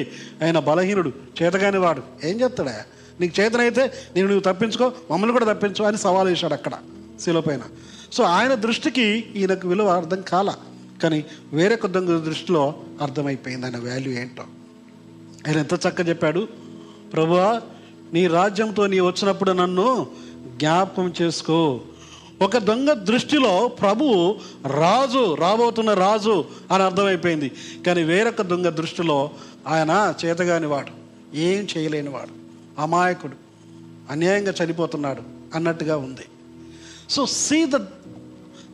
ఆయన 0.43 0.59
బలహీనుడు 0.59 1.11
చేతగాని 1.41 1.77
వాడు. 1.77 2.01
ఏం 2.23 2.41
చేస్తాడా 2.41 2.75
నీకు 3.19 3.41
చేతనైతే 3.41 3.83
నేను 4.15 4.27
నువ్వు 4.27 4.53
తప్పించుకో 4.53 4.91
మమ్మల్ని 5.11 5.39
కూడా 5.39 5.53
తప్పించు 5.53 5.83
అని 5.85 5.97
సవాల్ 5.97 6.27
వేశాడు 6.27 6.53
అక్కడ 6.53 6.73
శిల 7.19 7.39
పైన. 7.39 7.61
సో 8.13 8.23
ఆయన 8.23 8.53
దృష్టికి 8.53 9.05
ఈయనకు 9.35 9.67
విలువ 9.67 9.89
అర్థం 9.89 10.21
కాల 10.21 10.53
కానీ 11.03 11.25
వేరొక 11.53 11.87
దొంగ 11.87 12.19
దృష్టిలో 12.19 12.63
అర్థమైపోయింది 13.01 13.65
ఆయన 13.65 13.77
వాల్యూ 13.77 14.11
ఏంటో. 14.13 14.43
ఆయన 15.47 15.57
ఎంత 15.57 15.73
చక్కగా 15.73 16.09
చెప్పాడు 16.09 16.47
ప్రభువా 17.13 17.61
నీ 18.13 18.27
రాజ్యంతో 18.27 18.87
నీ 18.87 18.99
వచ్చినప్పుడు 18.99 19.51
నన్ను 19.51 20.07
జ్ఞాపకం 20.57 21.13
చేసుకో. 21.21 21.81
ఒక 22.43 22.57
దొంగ 22.57 22.93
దృష్టిలో 22.93 23.67
ప్రభు 23.67 24.05
రాజు 24.67 25.35
రాబోతున్న 25.35 25.93
రాజు 25.93 26.45
అని 26.71 26.83
అర్థమైపోయింది. 26.83 27.51
కానీ 27.85 28.03
వేరొక 28.03 28.41
దొంగ 28.41 28.69
దృష్టిలో 28.69 29.31
ఆయన 29.67 30.13
చేతగాని 30.25 30.65
వాడు 30.65 30.91
ఏం 31.38 31.67
చేయలేనివాడు 31.77 32.33
అమాయకుడు 32.81 33.35
అన్యాయంగా 34.09 34.53
చనిపోతున్నాడు 34.63 35.21
అన్నట్టుగా 35.55 35.97
ఉంది. 35.97 36.25
సో 37.09 37.25
సీ 37.25 37.65
ద 37.65 37.75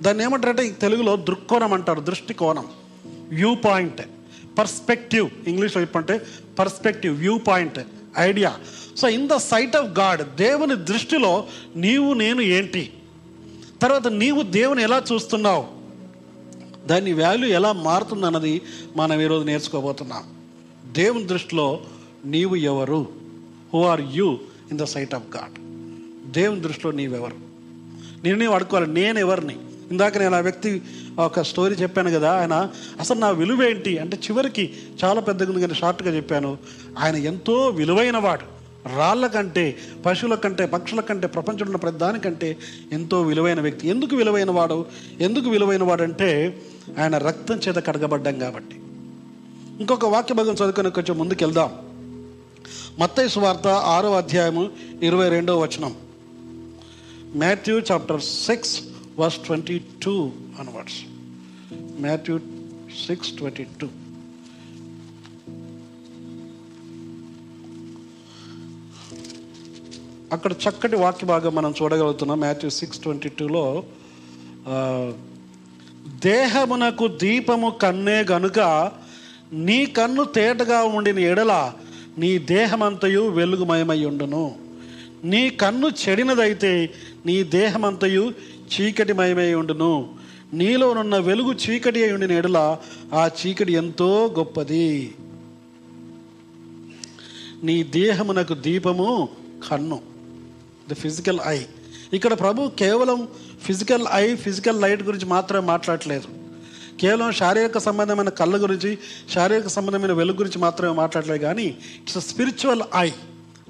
దాన్ని 0.01 0.23
ఏమంటారంటే 0.23 0.71
తెలుగులో 0.81 1.15
దృక్కోణం 1.15 1.73
అంటారు 1.73 2.01
దృష్టికోణం 2.01 2.67
వ్యూ 3.29 3.55
పాయింట్ 3.55 4.01
పర్స్పెక్టివ్ 4.59 5.29
ఇంగ్లీష్లో 5.47 5.81
చెప్పంటే 5.81 6.21
perspective 6.59 7.17
view 7.17 7.37
point 7.37 7.79
idea 8.19 8.51
so 8.97 9.07
in 9.09 9.27
the 9.27 9.35
sight 9.35 9.75
of 9.75 9.99
God 9.99 10.35
దేవుని 10.35 10.75
దృష్టిలో 10.75 11.47
నీవు 11.75 12.13
నేను 12.13 12.41
ఏంటి? 12.41 12.83
తర్వాత 13.81 14.07
నీవు 14.07 14.41
దేవుని 14.41 14.83
ఎలా 14.83 15.03
చూస్తున్నావు? 15.13 15.67
దాని 16.87 17.13
వాల్యూ 17.13 17.49
ఎలా 17.49 17.71
మారుతుంది 17.71 18.25
అన్నది 18.25 18.61
మనం 18.95 19.21
ఈరోజు 19.21 19.45
నేర్చుకోబోతున్నాం. 19.45 20.23
దేవుని 20.91 21.23
దృష్టిలో 21.23 21.81
నీవు 22.25 22.55
ఎవరు? 22.55 23.07
Who 23.73 23.83
are 23.83 24.01
you 24.11 24.39
in 24.71 24.79
the 24.79 24.83
sight 24.83 25.15
of 25.15 25.37
God 25.37 25.53
దేవుని 26.31 26.61
దృష్టిలో 26.61 26.91
నీవెవరు? 26.91 27.35
నేను 28.23 28.37
నీవు 28.37 28.53
అడుకోవాలి 28.53 28.87
నేను 28.87 29.19
ఎవరిని? 29.19 29.57
ఇందాక 29.91 30.17
నేను 30.17 30.35
ఆ 30.35 30.39
వ్యక్తి 30.39 30.81
ఒక 31.19 31.39
స్టోరీ 31.39 31.75
చెప్పాను 31.75 32.11
కదా 32.11 32.31
ఆయన 32.31 32.69
అసలు 32.99 33.19
నా 33.19 33.29
విలువ 33.29 33.63
ఏంటి? 33.63 33.97
అంటే 33.97 34.17
చివరికి 34.17 34.73
చాలా 35.03 35.21
పెద్దగా 35.21 35.49
ఉంది 35.49 35.61
కానీ 35.61 35.73
షార్ట్గా 35.73 36.15
చెప్పాను. 36.15 36.57
ఆయన 36.99 37.15
ఎంతో 37.15 37.67
విలువైన 37.67 38.17
వాడు 38.17 38.58
రాళ్ళ 38.85 39.27
కంటే 39.27 39.77
పశువుల 40.05 40.35
కంటే 40.35 40.65
పక్షుల 40.65 40.99
కంటే 40.99 41.27
ప్రపంచంలో 41.27 41.65
ఉన్న 41.65 41.75
ప్రతిదానికంటే 41.75 42.57
ఎంతో 42.91 43.21
విలువైన 43.21 43.61
వ్యక్తి. 43.61 43.87
ఎందుకు 43.87 44.15
విలువైన 44.15 44.51
వాడు? 44.51 44.85
ఎందుకు 45.19 45.49
విలువైన 45.49 45.83
వాడు 45.83 46.03
అంటే 46.03 46.61
ఆయన 46.99 47.17
రక్తం 47.17 47.55
చేత 47.55 47.75
కడగబడ్డాం 47.75 48.39
కాబట్టి. 48.39 48.75
ఇంకొక 49.79 50.05
వాక్య 50.05 50.33
భాగం 50.33 50.53
చదువుకొని 50.53 50.91
కొంచెం 50.91 51.17
ముందుకు 51.17 51.43
వెళ్దాం 51.43 51.69
మత్తయి 52.99 53.29
సువార్త 53.29 53.67
ఆరో 53.67 54.13
అధ్యాయము 54.13 54.69
ఇరవై 55.01 55.29
రెండో 55.29 55.59
వచనం. 55.59 55.95
Matthew 57.35 57.79
chapter 57.79 58.21
six 58.21 58.81
verse 59.19 59.37
twenty 59.37 59.81
two 60.03 60.31
onwards 60.59 61.01
Matthew 62.01 62.39
six 63.07 63.31
twenty 63.31 63.65
two. 63.81 63.87
అక్కడ 70.33 70.51
చక్కటి 70.51 70.95
వాక్య 70.95 71.27
భాగం 71.27 71.55
మనం 71.55 71.73
చూడగలుగుతున్నాం. 71.81 72.39
మాథ్యూ 72.39 72.69
సిక్స్ 72.69 72.99
ట్వంటీ 72.99 73.29
టూలో 73.29 73.83
దేహమునకు 76.25 77.07
దీపము 77.07 77.69
కన్నే 77.69 78.25
గనుక 78.31 78.59
నీ 79.53 79.85
కన్ను 79.85 80.23
తేటగా 80.23 80.83
ఉండిన 80.83 81.19
ఎడల 81.19 81.73
నీ 82.17 82.37
దేహమంతయు 82.37 83.21
వెలుగుమయమై 83.29 84.05
ఉండును 84.05 84.55
నీ 85.23 85.49
కన్ను 85.49 85.87
చెడినదైతే 85.87 86.73
నీ 87.25 87.43
దేహమంతయు 87.43 88.33
చీకటిమయమై 88.73 89.53
ఉండును 89.53 89.93
నీలోనున్న 90.53 91.17
వెలుగు 91.17 91.53
చీకటి 91.53 92.03
అయి 92.03 92.13
ఉండిన 92.13 92.31
ఎడల 92.31 92.77
ఆ 93.13 93.29
చీకటి 93.39 93.73
ఎంతో 93.73 94.35
గొప్పది. 94.37 95.13
నీ 97.63 97.83
దేహమునకు 97.83 98.53
దీపము 98.53 99.29
కన్ను. 99.69 100.08
ద 100.89 100.93
ఫిజికల్ 100.93 101.39
ఐ 101.45 101.59
ఇక్కడ 102.13 102.39
ప్రభు 102.39 102.67
కేవలం 102.67 103.27
ఫిజికల్ 103.63 104.07
ఐ 104.13 104.35
ఫిజికల్ 104.35 104.81
లైట్ 104.81 105.03
గురించి 105.03 105.25
మాత్రమే 105.25 105.67
మాట్లాడట్లేదు. 105.67 106.27
కేవలం 107.01 107.31
శారీరక 107.31 107.77
సంబంధమైన 107.77 108.29
కళ్ళ 108.29 108.61
గురించి 108.61 108.97
శారీరక 109.33 109.67
సంబంధమైన 109.67 110.11
వెలుగు 110.11 110.37
గురించి 110.37 110.57
మాత్రమే 110.57 110.93
మాట్లాడలేదు 110.95 111.43
కానీ 111.43 111.63
ఇట్స్ 111.63 112.19
స్పిరిచువల్ 112.19 112.81
ఐ 112.95 113.11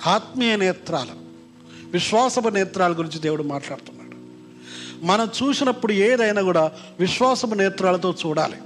ఆత్మీయ 0.07 0.55
నేత్రాలు 0.55 1.09
విశ్వాసపు 1.91 2.49
నేత్రాల 2.49 2.93
గురించి 2.93 3.19
దేవుడు 3.19 3.43
మాట్లాడుతున్నాడు. 3.43 4.15
మనం 5.05 5.29
చూసినప్పుడు 5.43 5.91
ఏదైనా 5.91 6.41
కూడా 6.41 6.71
విశ్వాసపు 6.99 7.55
నేత్రాలతో 7.55 8.15
చూడాలి. 8.25 8.57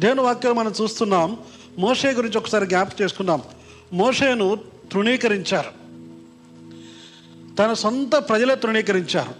దేవుని 0.00 0.20
వాక్యం 0.20 0.56
మనం 0.56 0.72
చూస్తున్నాం. 0.82 1.38
మోషే 1.78 2.12
గురించి 2.12 2.38
ఒకసారి 2.38 2.66
జ్ఞాపకం 2.66 3.04
చేసుకుందాం. 3.04 3.42
మోషేను 3.92 4.58
తృణీకరించారు. 4.92 5.79
తన 7.60 7.72
సొంత 7.72 8.16
ప్రజలే 8.16 8.54
తృణీకరించారు. 8.54 9.34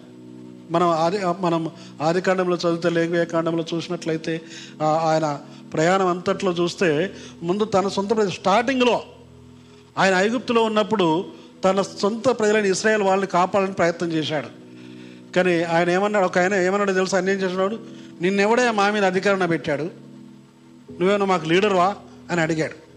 మనం 0.72 0.88
ఆది 0.88 1.20
మనం 1.40 1.70
ఆది 2.02 2.20
కాండంలో 2.20 2.56
చదివితే 2.56 2.88
లేఖ 2.88 3.28
కాండంలో 3.28 3.64
చూసినట్లయితే 3.74 4.40
ఆయన 4.82 5.40
ప్రయాణం 5.72 6.06
అంతట్లో 6.06 6.52
చూస్తే 6.52 7.10
ముందు 7.42 7.64
తన 7.64 7.88
సొంత 7.88 8.10
ప్రజలు 8.10 8.30
స్టార్టింగ్లో 8.30 9.02
ఆయన 9.98 10.14
ఐగుప్తులో 10.14 10.62
ఉన్నప్పుడు 10.62 11.24
తన 11.64 11.82
సొంత 11.82 12.28
ప్రజలైన 12.28 12.64
ఇస్రాయేల్ 12.64 13.02
వాళ్ళని 13.02 13.30
కాపాడాలని 13.30 13.74
ప్రయత్నం 13.74 14.12
చేశాడు. 14.12 14.46
కానీ 15.32 15.62
ఆయన 15.62 15.90
ఏమన్నాడు? 15.90 16.24
ఒక 16.24 16.38
ఆయన 16.38 16.54
ఏమన్నాడో 16.54 16.92
తెలుసు? 16.92 17.16
ఆయన 17.16 17.30
ఏం 17.30 17.36
చేసినాడు? 17.36 17.78
నిన్నెవడే 18.20 18.70
మా 18.70 18.90
మీద 18.90 19.04
అధికారణ 19.04 19.44
పెట్టాడు. 19.44 19.82
నువ్వేమో 21.00 21.26
మాకు 21.26 21.48
లీడర్వా? 21.48 21.96
అని 22.30 22.40
అడిగాడు. 22.40 22.89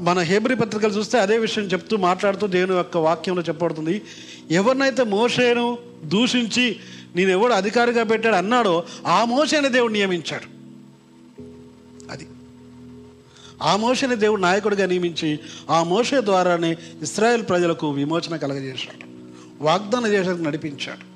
మన 0.00 0.18
హేబ్రి 0.18 0.56
పత్రికలు 0.56 0.92
చూస్తే 0.92 1.20
అదే 1.20 1.38
విషయం 1.38 1.64
చెప్తూ 1.64 1.96
మాట్లాడుతూ 1.96 2.46
దేవుని 2.46 2.76
యొక్క 2.76 2.96
వాక్యంలో 2.96 3.42
చెప్పబడుతుంది. 3.42 4.02
ఎవరినైతే 4.50 5.04
మోషేను 5.04 5.78
దూషించి 6.04 6.76
నేను 7.16 7.30
ఎవడు 7.30 7.52
అధికారిగా 7.52 8.02
పెట్టాడు 8.02 8.34
అన్నాడో 8.34 8.84
ఆ 9.06 9.24
మోసేని 9.24 9.68
దేవుడు 9.68 9.92
నియమించాడు. 9.92 10.54
అది. 12.12 12.28
ఆ 13.62 13.76
మోషని 13.76 14.16
దేవుడు 14.16 14.40
నాయకుడిగా 14.40 14.86
నియమించి 14.86 15.38
ఆ 15.70 15.82
మోషే 15.82 16.20
ద్వారానే 16.20 16.76
ఇస్రాయేల్ 17.02 17.42
ప్రజలకు 17.48 17.90
విమోచన 17.90 18.36
కలగజేశాడు. 18.36 19.04
వాగ్దానం 19.64 20.06
చేసేందుకు 20.06 20.42
నడిపించాడు. 20.42 21.14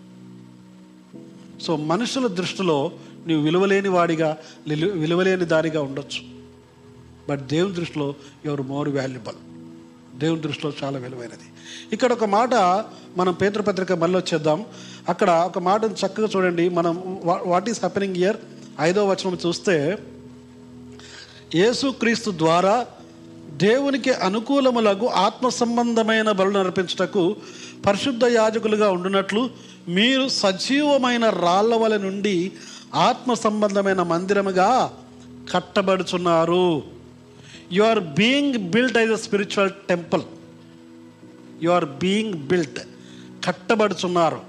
సో 1.63 1.77
మనుషుల 1.77 2.27
దృష్టిలో 2.27 2.93
నీవు 3.27 3.43
విలువలేని 3.43 3.89
వాడిగా 3.89 4.37
విలువలేని 4.69 5.45
దారిగా 5.45 5.83
ఉండొచ్చు. 5.83 6.38
బట్ 7.29 7.47
దేవుని 7.47 7.75
దృష్టిలో 7.75 8.15
ఎవరు 8.45 8.63
మోర్ 8.63 8.89
వాల్యుబుల్. 8.89 9.37
దేవుని 10.19 10.41
దృష్టిలో 10.41 10.73
చాలా 10.85 10.99
విలువైనది. 10.99 11.49
ఇక్కడ 11.93 12.13
ఒక 12.13 12.25
మాట 12.25 12.55
మనం 13.17 13.33
పేతృపత్రిక 13.33 13.93
మళ్ళీ 13.93 14.19
వచ్చేద్దాం. 14.19 14.65
అక్కడ 15.09 15.31
ఒక 15.31 15.59
మాటను 15.59 15.97
చక్కగా 16.07 16.29
చూడండి. 16.37 16.69
మనం 16.69 17.21
వాట్ 17.25 17.71
ఈస్ 17.71 17.79
హ్యాపెనింగ్ 17.79 18.17
ఇయర్ 18.17 18.37
ఐదో 18.81 19.07
వచనం 19.07 19.39
చూస్తే 19.47 19.99
యేసుక్రీస్తు 21.55 22.31
ద్వారా 22.31 22.87
దేవునికి 23.57 24.13
అనుకూలములకు 24.13 25.07
ఆత్మ 25.07 25.49
సంబంధమైన 25.49 26.33
బలు 26.33 26.51
నర్పించుటకు 26.51 27.37
పరిశుద్ధ 27.87 28.25
యాజకులుగా 28.25 28.91
ఉండునట్లు 28.91 29.51
మీరు 29.89 30.29
సజీవమైన 30.29 31.29
రాళ్ళ 31.29 31.75
వల 31.75 31.97
నుండి 31.97 32.53
ఆత్మ 32.95 33.35
సంబంధమైన 33.35 34.03
మందిరముగా 34.03 34.97
కట్టబడుచున్నారు. 35.55 36.98
You 37.73 37.83
are 37.83 38.01
being 38.01 38.59
built 38.59 38.99
as 38.99 39.11
a 39.11 39.17
spiritual 39.17 39.71
temple 39.89 40.23
you 41.63 41.71
are 41.71 41.85
being 41.85 42.35
built 42.35 42.79
కట్టబడుచున్నారు. 43.45 44.41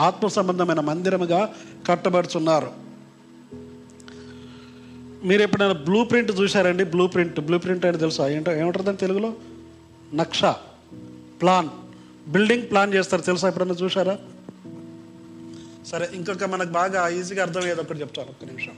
ఆత్మ 0.00 0.28
సంబంధమైన 0.28 0.80
మందిరముగా 0.80 1.54
కట్టబడుచున్నారు. 1.88 2.70
మీరు 5.24 5.42
ఎప్పుడైనా 5.42 5.72
బ్లూ 5.72 6.04
ప్రింట్ 6.04 6.30
చూశారండి? 6.40 6.84
బ్లూ 6.84 7.06
ప్రింట్ 7.06 7.40
బ్లూ 7.40 7.58
ప్రింట్ 7.58 7.86
అంటే 7.86 7.98
తెలుసా? 7.98 8.28
ఏంటో 8.28 8.52
ఏమంటారు 8.52 8.96
తెలుగులో? 8.96 9.34
నక్ష 10.14 10.44
ప్లాన్ 11.40 11.68
బిల్డింగ్ 12.30 12.62
ప్లాన్ 12.62 12.94
చేస్తారు. 12.94 13.22
తెలుసా? 13.22 13.48
ఎప్పుడైనా 13.48 13.74
చూసారా 13.74 14.18
సరే 15.86 16.08
ఇంకొక 16.12 16.44
మనకు 16.44 16.68
బాగా 16.68 17.08
ఈజీగా 17.08 17.42
అర్థమయ్యేది 17.42 17.80
ఒకటి 17.80 18.00
చెప్తాను 18.00 18.28
ఒక్క 18.28 18.44
నిమిషం. 18.44 18.72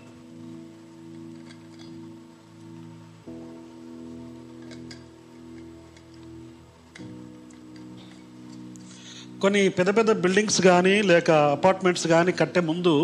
కొన్ని 9.43 9.61
పెద్ద 9.77 9.91
పెద్ద 9.97 10.11
బిల్డింగ్స్ 10.25 10.61
కానీ 10.69 10.95
లేక 11.11 11.31
అపార్ట్మెంట్స్ 11.57 12.07
కానీ 12.13 12.33
కట్టే 12.41 12.61
ముందు 12.71 12.95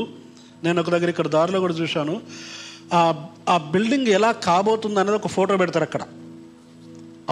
నేను 0.64 0.78
ఒక 0.82 0.90
దగ్గర 0.94 1.08
ఇక్కడ 1.12 1.28
దారిలో 1.34 1.58
కూడా 1.64 1.74
చూశాను. 1.80 2.14
ఆ 3.52 3.56
బిల్డింగ్ 3.74 4.08
ఎలా 4.18 4.30
కాబోతుంది 4.46 4.98
అనేది 5.00 5.18
ఒక 5.20 5.30
ఫోటో 5.36 5.56
పెడతారు 5.62 5.86
అక్కడ. 5.88 6.02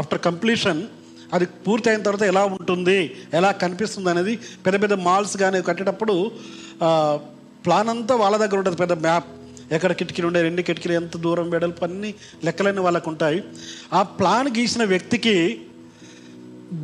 ఆఫ్టర్ 0.00 0.20
కంప్లీషన్ 0.28 0.82
అది 1.36 1.46
పూర్తి 1.64 1.88
అయిన 1.90 2.02
తర్వాత 2.06 2.24
ఎలా 2.32 2.42
ఉంటుంది 2.44 2.98
ఎలా 3.38 3.50
కనిపిస్తుంది 3.62 4.10
అనేది 4.12 4.34
పెద్ద 4.64 4.76
పెద్ద 4.82 4.94
మాల్స్ 5.08 5.34
కానీ 5.42 5.62
కట్టేటప్పుడు 5.68 6.16
ప్లాన్ 7.66 7.90
అంతా 7.94 8.14
వాళ్ళ 8.22 8.36
దగ్గర 8.44 8.58
ఉంటుంది. 8.62 8.80
పెద్ద 8.84 8.94
మ్యాప్. 9.06 9.28
ఎక్కడ 9.76 9.92
కిటికీలు 9.98 10.26
ఉండే 10.28 10.40
రెండు 10.48 10.62
కిటికీలు 10.68 10.94
ఎంత 11.00 11.16
దూరం 11.26 11.46
వెడల్పు 11.50 11.82
అన్ని 11.84 12.10
లెక్కలన్నీ 12.46 12.82
వాళ్ళకు 12.86 13.08
ఉంటాయి 13.10 13.38
ఆ 13.98 14.00
ప్లాన్ 14.18 14.50
గీసిన 14.56 14.84
వ్యక్తికి 14.94 15.36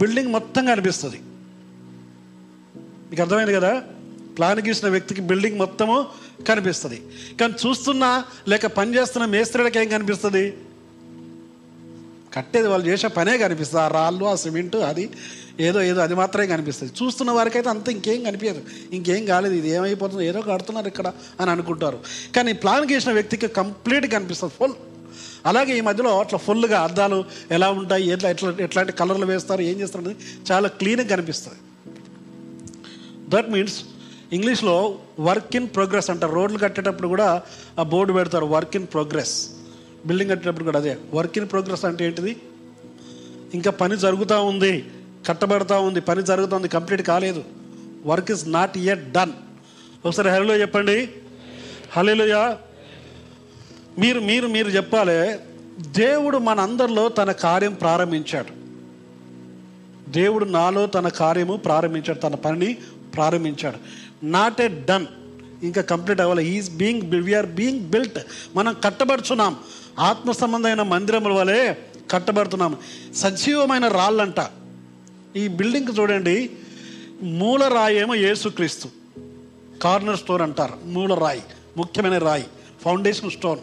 బిల్డింగ్ 0.03 0.33
మొత్తం 0.37 0.65
కనిపిస్తుంది. 0.73 1.19
మీకు 3.11 3.23
అర్థమైంది 3.23 3.53
కదా? 3.53 3.83
ప్లాన్ 4.37 4.61
గీసిన 4.61 4.89
వ్యక్తికి 4.89 5.21
బిల్డింగ్ 5.21 5.59
మొత్తము 5.59 6.07
కనిపిస్తుంది. 6.49 7.03
కానీ 7.41 7.55
చూస్తున్నా 7.67 8.25
లేక 8.49 8.67
పని 8.67 8.97
చేస్తున్న 8.97 9.35
ఏం 9.77 9.89
కనిపిస్తుంది? 9.89 10.55
కట్టేది 12.35 12.69
వాళ్ళు 12.69 12.87
చేసే 12.87 13.09
పనే 13.09 13.39
కనిపిస్తుంది. 13.39 13.85
ఆ 13.85 13.89
రాళ్ళు 13.89 14.25
ఆ 14.25 14.35
సిమెంట్ 14.35 14.77
అది 14.77 15.11
ఏదో 15.61 15.83
ఏదో 15.83 16.01
అది 16.01 16.15
మాత్రమే 16.15 16.47
కనిపిస్తుంది. 16.47 16.93
చూస్తున్న 17.03 17.31
వారికైతే 17.31 17.69
అంత 17.69 17.89
ఇంకేం 17.89 18.25
కనిపించదు 18.25 18.63
ఇంకేం 18.93 19.27
కాలేదు 19.27 19.55
ఇది 19.55 19.71
ఏమైపోతుంది 19.71 20.27
ఏదో 20.27 20.41
కడుతున్నారు 20.41 20.87
ఇక్కడ 20.87 21.13
అని 21.41 21.51
అనుకుంటారు. 21.51 21.99
కానీ 22.37 22.53
ప్లాన్ 22.53 22.91
చేసిన 22.91 23.13
వ్యక్తికి 23.13 23.49
కంప్లీట్ 23.49 24.13
కనిపిస్తుంది 24.13 24.55
ఫుల్. 24.59 24.73
అలాగే 25.47 25.79
ఈ 25.79 25.81
మధ్యలో 25.81 26.21
అట్లా 26.21 26.39
ఫుల్గా 26.39 26.81
అద్దాలు 26.81 27.25
ఎలా 27.51 27.71
ఉంటాయి 27.71 28.09
ఎట్లా 28.09 28.31
ఎట్లా 28.31 28.57
ఎట్లాంటి 28.61 28.93
కలర్లు 28.93 29.27
వేస్తారు 29.27 29.63
ఏం 29.63 29.81
చేస్తారు 29.81 30.05
అనేది 30.05 30.19
చాలా 30.53 30.69
క్లీన్గా 30.69 31.09
కనిపిస్తుంది. 31.09 31.59
దట్ 33.29 33.51
మీన్స్ 33.51 33.85
ఇంగ్లీష్లో 34.33 34.99
వర్క్ 35.21 35.57
ఇన్ 35.57 35.69
ప్రోగ్రెస్ 35.69 36.11
అంటారు 36.11 36.33
రోడ్లు 36.33 36.59
కట్టేటప్పుడు 36.59 37.09
కూడా 37.09 37.43
ఆ 37.81 37.83
బోర్డు 37.83 38.13
పెడతారు 38.13 38.45
వర్క్ 38.45 38.77
ఇన్ 38.77 38.87
ప్రోగ్రెస్ 38.87 39.51
బిల్డింగ్ 40.07 40.31
కట్టేటప్పుడు 40.31 40.65
కూడా 40.65 40.79
అదే. 40.79 40.99
వర్క్ 41.15 41.39
ఇన్ 41.39 41.49
ప్రోగ్రెస్ 41.49 41.85
అంటే 41.85 42.07
ఏంటిది? 42.07 42.37
ఇంకా 43.55 43.71
పని 43.71 43.97
జరుగుతూ 43.97 44.45
ఉంది 44.45 44.85
కట్టబడతా 45.29 45.79
ఉంది 45.81 46.01
పని 46.01 46.23
జరుగుతుంది 46.23 46.69
కంప్లీట్ 46.69 47.03
కాలేదు. 47.03 47.45
Work 48.07 48.31
is 48.31 48.49
not 48.49 48.79
yet 48.79 49.13
done 49.13 49.33
ఒకసారి 50.05 50.31
హలో 50.31 50.57
చెప్పండి. 50.57 51.09
హలోయా 51.93 52.59
మీరు 53.99 54.21
మీరు 54.21 54.47
మీరు 54.47 54.69
చెప్పాలి 54.69 55.39
దేవుడు 55.81 56.39
మనందరిలో 56.39 57.09
తన 57.09 57.33
కార్యం 57.33 57.75
ప్రారంభించాడు. 57.75 58.59
దేవుడు 60.11 60.45
నాలో 60.45 60.87
తన 60.87 61.09
కార్యము 61.09 61.57
ప్రారంభించాడు 61.57 62.19
తన 62.19 62.35
పనిని 62.35 62.77
ప్రారంభించాడు. 63.19 63.77
నాట్ 64.27 64.61
ఏ 64.61 64.69
డన్ 64.69 65.07
ఇంకా 65.63 65.83
కంప్లీట్ 65.83 66.21
అవ్వాలి. 66.21 66.49
Is 66.49 66.71
being 66.71 67.25
we are 67.25 67.47
being 67.47 67.81
built 67.81 68.19
మనం 68.57 68.77
కట్టబడుచున్నాం. 68.85 69.57
ఆత్మ 69.99 70.33
సంబంధమైన 70.33 70.83
మందిరముల 70.83 71.33
వలె 71.33 71.75
కట్టబడుతున్నాం. 72.11 72.77
సజీవమైన 73.15 73.89
రాళ్ళంట. 73.89 74.47
ఈ 75.37 75.49
బిల్డింగ్ 75.49 75.99
చూడండి. 75.99 76.51
మూల 77.23 77.65
రాయి 77.65 78.01
ఏమో 78.01 78.15
యేసుక్రీస్తు. 78.15 78.89
కార్నర్ 79.83 80.17
స్టోన్ 80.17 80.43
అంటారు. 80.43 80.75
మూల 80.85 81.15
రాయి 81.15 81.43
ముఖ్యమైన 81.77 82.19
రాయి. 82.19 82.47
ఫౌండేషన్ 82.85 83.31
స్టోన్ 83.31 83.59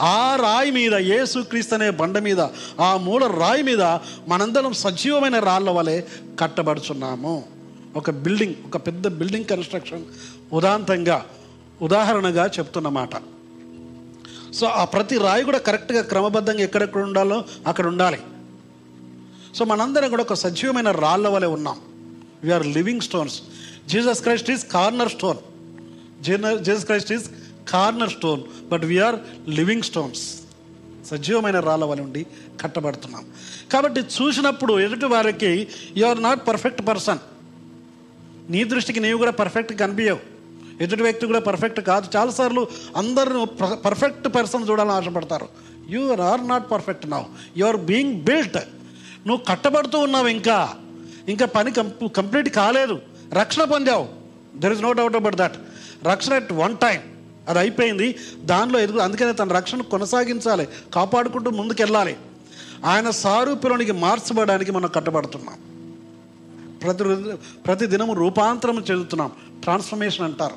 ఆ 0.00 0.36
రాయి 0.36 0.70
మీద 0.70 0.94
యేసుక్రీస్తు 0.94 1.74
అనే 1.74 1.90
బండ 1.90 2.18
మీద 2.18 2.40
ఆ 2.80 2.96
మూల 2.96 3.26
రాయి 3.26 3.62
మీద 3.62 3.82
మనందరం 4.28 4.72
సజీవమైన 4.72 5.38
రాళ్ళ 5.38 5.70
వలె 5.70 6.02
కట్టబడుచున్నాము. 6.40 7.57
ఒక 7.96 8.10
బిల్డింగ్ 8.10 8.54
ఒక 8.66 8.76
పెద్ద 8.76 9.08
బిల్డింగ్ 9.08 9.44
కన్స్ట్రక్షన్ 9.44 10.04
ఉదాంతంగా 10.52 11.26
ఉదాహరణగా 11.82 12.46
చెప్తున్నమాట. 12.46 13.10
సో 14.54 14.66
ఆ 14.66 14.84
ప్రతి 14.84 15.18
రాయి 15.18 15.44
కూడా 15.44 15.58
కరెక్ట్గా 15.58 16.02
క్రమబద్ధంగా 16.02 16.60
ఎక్కడెక్కడ 16.60 17.02
ఉండాలో 17.02 17.44
అక్కడ 17.66 17.86
ఉండాలి. 17.86 18.18
సో 19.54 19.64
మనందరం 19.64 20.10
కూడా 20.10 20.22
ఒక 20.22 20.34
సజీవమైన 20.34 20.90
రాళ్ళ 20.90 21.28
వలె 21.28 21.46
ఉన్నాం. 21.46 21.78
We are 22.44 22.66
living 22.66 23.00
stones 23.00 23.42
Jesus 23.88 24.22
Christ 24.22 24.50
is 24.50 24.66
corner 24.66 25.08
stone 25.08 25.38
Jesus 26.64 26.84
Christ 26.84 27.12
is 27.12 27.30
corner 27.68 28.10
stone 28.10 28.42
but 28.68 28.84
we are 28.84 29.16
living 29.48 29.82
stones 29.82 30.42
సజీవమైన 31.06 31.60
రాళ్ళ 31.60 31.84
వలె 31.84 32.02
ఉండి 32.02 32.26
కట్టబడుతున్నాం. 32.60 33.26
కాబట్టి 33.72 34.00
చూసినప్పుడు 34.00 34.80
ఎదుటి 34.80 35.04
వారికి 35.04 35.68
you 35.96 36.06
are 36.06 36.22
not 36.22 36.48
perfect 36.48 36.86
person 36.86 37.18
నీ 38.50 38.64
దృష్టికి 38.64 39.00
నీవు 39.00 39.18
కూడా 39.18 39.30
పర్ఫెక్ట్ 39.30 39.78
కనిపించవు 39.80 40.18
ఎదుటి 40.80 41.02
వ్యక్తి 41.02 41.26
కూడా 41.26 41.40
పర్ఫెక్ట్ 41.40 41.80
కాదు. 41.80 42.08
చాలాసార్లు 42.16 42.66
అందరూ 42.96 43.44
పర్ఫెక్ట్ 43.84 44.28
పర్సన్ 44.34 44.70
చూడాలని 44.70 44.92
ఆశపడతారు. 44.92 45.48
You 45.88 46.16
are 46.16 46.48
not 46.48 46.70
perfect 46.70 47.06
now 47.06 47.22
you 47.56 47.66
are 47.66 47.76
being 47.76 48.20
built 48.20 48.56
నువ్వు 49.26 49.44
కట్టబడుతూ 49.48 49.98
ఉన్నావు 49.98 50.26
ఇంకా. 50.26 50.74
ఇంకా 51.28 51.46
పని 51.46 51.70
కంప్ 51.70 52.12
కంప్లీట్ 52.16 52.48
కాలేదు. 52.48 52.98
రక్షణ 53.32 53.64
పొందావు. 53.64 54.08
There 54.56 54.72
is 54.72 54.82
no 54.82 54.92
doubt 54.92 55.16
about 55.16 55.36
that 55.36 55.56
రక్షణ 56.04 56.32
ఎట్ 56.32 56.52
వన్ 56.52 56.76
టైం 56.76 57.00
అది 57.48 57.58
అయిపోయింది. 57.58 58.16
దానిలో 58.44 58.78
ఎదుగు 58.80 58.98
అందుకనే 58.98 59.32
తన 59.32 59.52
రక్షణ 59.52 59.80
కొనసాగించాలి. 59.80 60.68
కాపాడుకుంటూ 60.94 61.50
ముందుకెళ్ళాలి. 61.50 62.16
ఆయన 62.84 63.10
సారూప్యలోనికి 63.10 63.92
మార్చబడడానికి 63.92 64.72
మనం 64.72 64.88
కట్టబడుతున్నాం. 64.88 65.54
ప్రతి 66.82 67.04
రోజు 67.04 67.38
ప్రతి 67.66 67.86
దినము 67.86 68.12
రూపాంతరం 68.12 68.84
చెందుతున్నాం. 68.90 69.32
ట్రాన్స్ఫర్మేషన్ 69.62 70.24
అంటారు. 70.24 70.54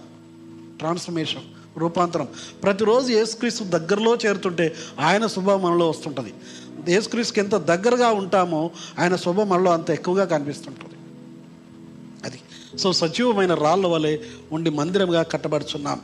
ట్రాన్స్ఫర్మేషన్ 0.78 1.42
రూపాంతరం. 1.78 2.28
ప్రతిరోజు 2.64 3.12
యేసుక్రీస్తు 3.12 3.64
దగ్గరలో 3.64 4.16
చేరుతుంటే 4.16 4.76
ఆయన 5.00 5.28
శుభం 5.28 5.62
మనలో 5.62 5.90
వస్తుంటుంది. 5.90 6.34
యేసుక్రీస్తుకి 6.90 7.40
ఎంత 7.40 7.56
దగ్గరగా 7.56 8.08
ఉంటామో 8.10 8.72
ఆయన 9.00 9.16
శుభం 9.16 9.50
మనలో 9.50 9.72
అంత 9.72 9.90
ఎక్కువగా 9.90 10.26
కనిపిస్తుంటుంది. 10.26 10.94
అది. 12.26 12.40
సో 12.78 12.94
సజీవమైన 12.94 13.54
రాళ్ళ 13.54 13.88
వలె 13.88 14.18
ఉండి 14.52 14.70
మందిరంగా 14.70 15.24
కట్టబడుచున్నాం. 15.24 16.02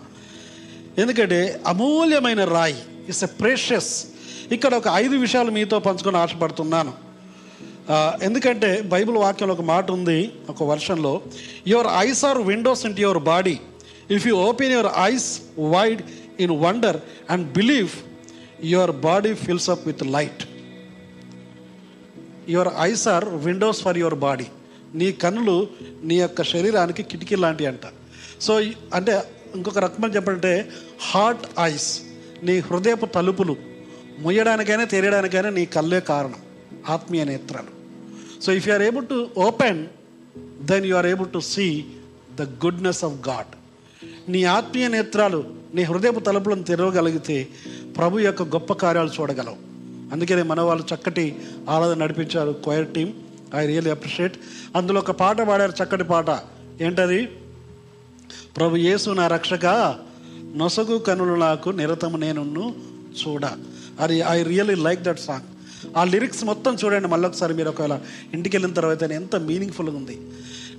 ఎందుకంటే 0.97 1.61
అమూల్యమైన 1.67 2.45
రాయి. 2.45 2.83
ఇట్స్ 3.07 3.23
ఎ 3.23 3.27
ప్రేషియస్ 3.27 4.05
ఇక్కడ 4.51 4.75
ఒక 4.75 4.83
ఐదు 4.93 5.15
విషయాలు 5.15 5.51
మీతో 5.51 5.79
పంచుకొని 5.79 6.17
ఆశపడుతున్నాను. 6.17 7.06
ఎందుకంటే 8.23 8.81
బైబిల్ 8.81 9.17
వాక్యంలో 9.17 9.53
ఒక 9.53 9.61
మాట 9.61 9.91
ఉంది 9.91 10.31
ఒక 10.49 10.63
వర్షన్లో 10.63 11.21
your 11.67 11.87
eyes 11.87 12.25
are 12.25 12.37
windows 12.37 12.85
into 12.85 12.99
your 12.99 13.19
body 13.19 13.59
if 14.11 14.27
you 14.27 14.35
open 14.35 14.71
your 14.71 14.91
eyes 15.11 15.41
wide 15.59 16.01
in 16.39 16.51
wonder 16.65 16.97
and 17.29 17.47
believe 17.53 17.89
your 18.65 18.91
body 18.91 19.33
fills 19.33 19.69
up 19.69 19.87
with 19.87 20.03
light 20.07 20.43
your 22.49 22.71
eyes 22.81 23.07
are 23.07 23.25
windows 23.29 23.81
for 23.83 23.97
your 23.97 24.15
body 24.15 24.47
నీ 24.95 25.11
కన్నులు 25.11 25.67
నీ 26.03 26.15
యొక్క 26.19 26.43
శరీరానికి 26.43 27.03
కిటికీ 27.03 27.35
లాంటివి 27.35 27.69
అంట. 27.69 27.85
సో 28.41 28.53
అంటే 28.93 29.21
ఇంకొక 29.55 29.79
రకమని 29.79 30.15
చెప్పాలంటే 30.15 30.69
హార్ట్ 31.11 31.47
ఐస్ 31.63 32.01
నీ 32.43 32.59
హృదయపు 32.59 33.05
తలుపులు 33.05 33.55
ముయ్యడానికైనా 34.19 34.83
తెరయడానికైనా 34.83 35.49
నీ 35.49 35.65
కళ్ళే 35.65 35.99
కారణం 35.99 36.41
ఆత్మీయ 36.89 37.23
నేత్రాలు. 37.23 37.76
So 38.41 38.51
if 38.53 38.67
you 38.67 38.73
are 38.73 38.81
able 38.81 39.07
to 39.07 39.29
open 39.37 39.87
then 40.61 40.85
you 40.85 40.95
are 40.95 41.05
able 41.05 41.29
to 41.29 41.39
see 41.39 41.85
the 42.35 42.41
goodness 42.41 43.03
of 43.03 43.29
God 43.29 43.55
నీ 44.31 44.43
ఆత్మీయ 44.43 44.87
నేత్రాలు 44.87 45.43
నీ 45.73 45.83
హృదయపు 45.83 46.19
తలుపులను 46.19 46.63
తెరవగలిగితే 46.63 47.47
ప్రభు 47.97 48.19
యొక్క 48.19 48.41
గొప్ప 48.41 48.73
కార్యాలు 48.73 49.09
చూడగలవు. 49.21 49.55
అందుకనే 50.13 50.41
మన 50.41 50.61
వాళ్ళు 50.61 50.83
చక్కటి 50.95 51.35
ఆరాధన 51.69 52.03
నడిపించారు 52.03 52.51
choir 52.51 52.87
team 52.87 53.13
I 53.55 53.65
really 53.65 53.91
appreciate 53.91 54.37
అందులో 54.75 54.99
ఒక 54.99 55.11
పాట 55.11 55.41
పాడారు 55.41 55.83
చక్కటి 55.83 56.03
పాట. 56.03 56.25
ఏంటది? 56.81 57.25
ప్రభు 58.57 58.75
యేసు 58.75 59.09
నా 59.09 59.27
రక్షక 59.27 59.65
నొసగు 60.55 60.97
కనులు 60.97 61.33
నాకు 61.33 61.69
నిరతము 61.69 62.17
నేను 62.17 62.75
చూడ. 63.27 63.45
అది 63.99 64.23
I 64.29 64.43
really 64.43 64.75
like 64.75 65.01
that 65.01 65.19
song 65.19 65.56
ఆ 65.95 66.03
లిరిక్స్ 66.03 66.43
మొత్తం 66.43 66.77
చూడండి 66.85 67.07
మళ్ళొకసారి 67.07 67.53
మీరు 67.53 67.69
ఒకవేళ 67.69 67.99
ఇంటికి 68.33 68.57
వెళ్ళిన 68.57 68.73
తర్వాత 68.73 69.03
ఎంత 69.03 69.35
మీనింగ్ఫుల్గా 69.35 69.97
ఉంది. 69.97 70.21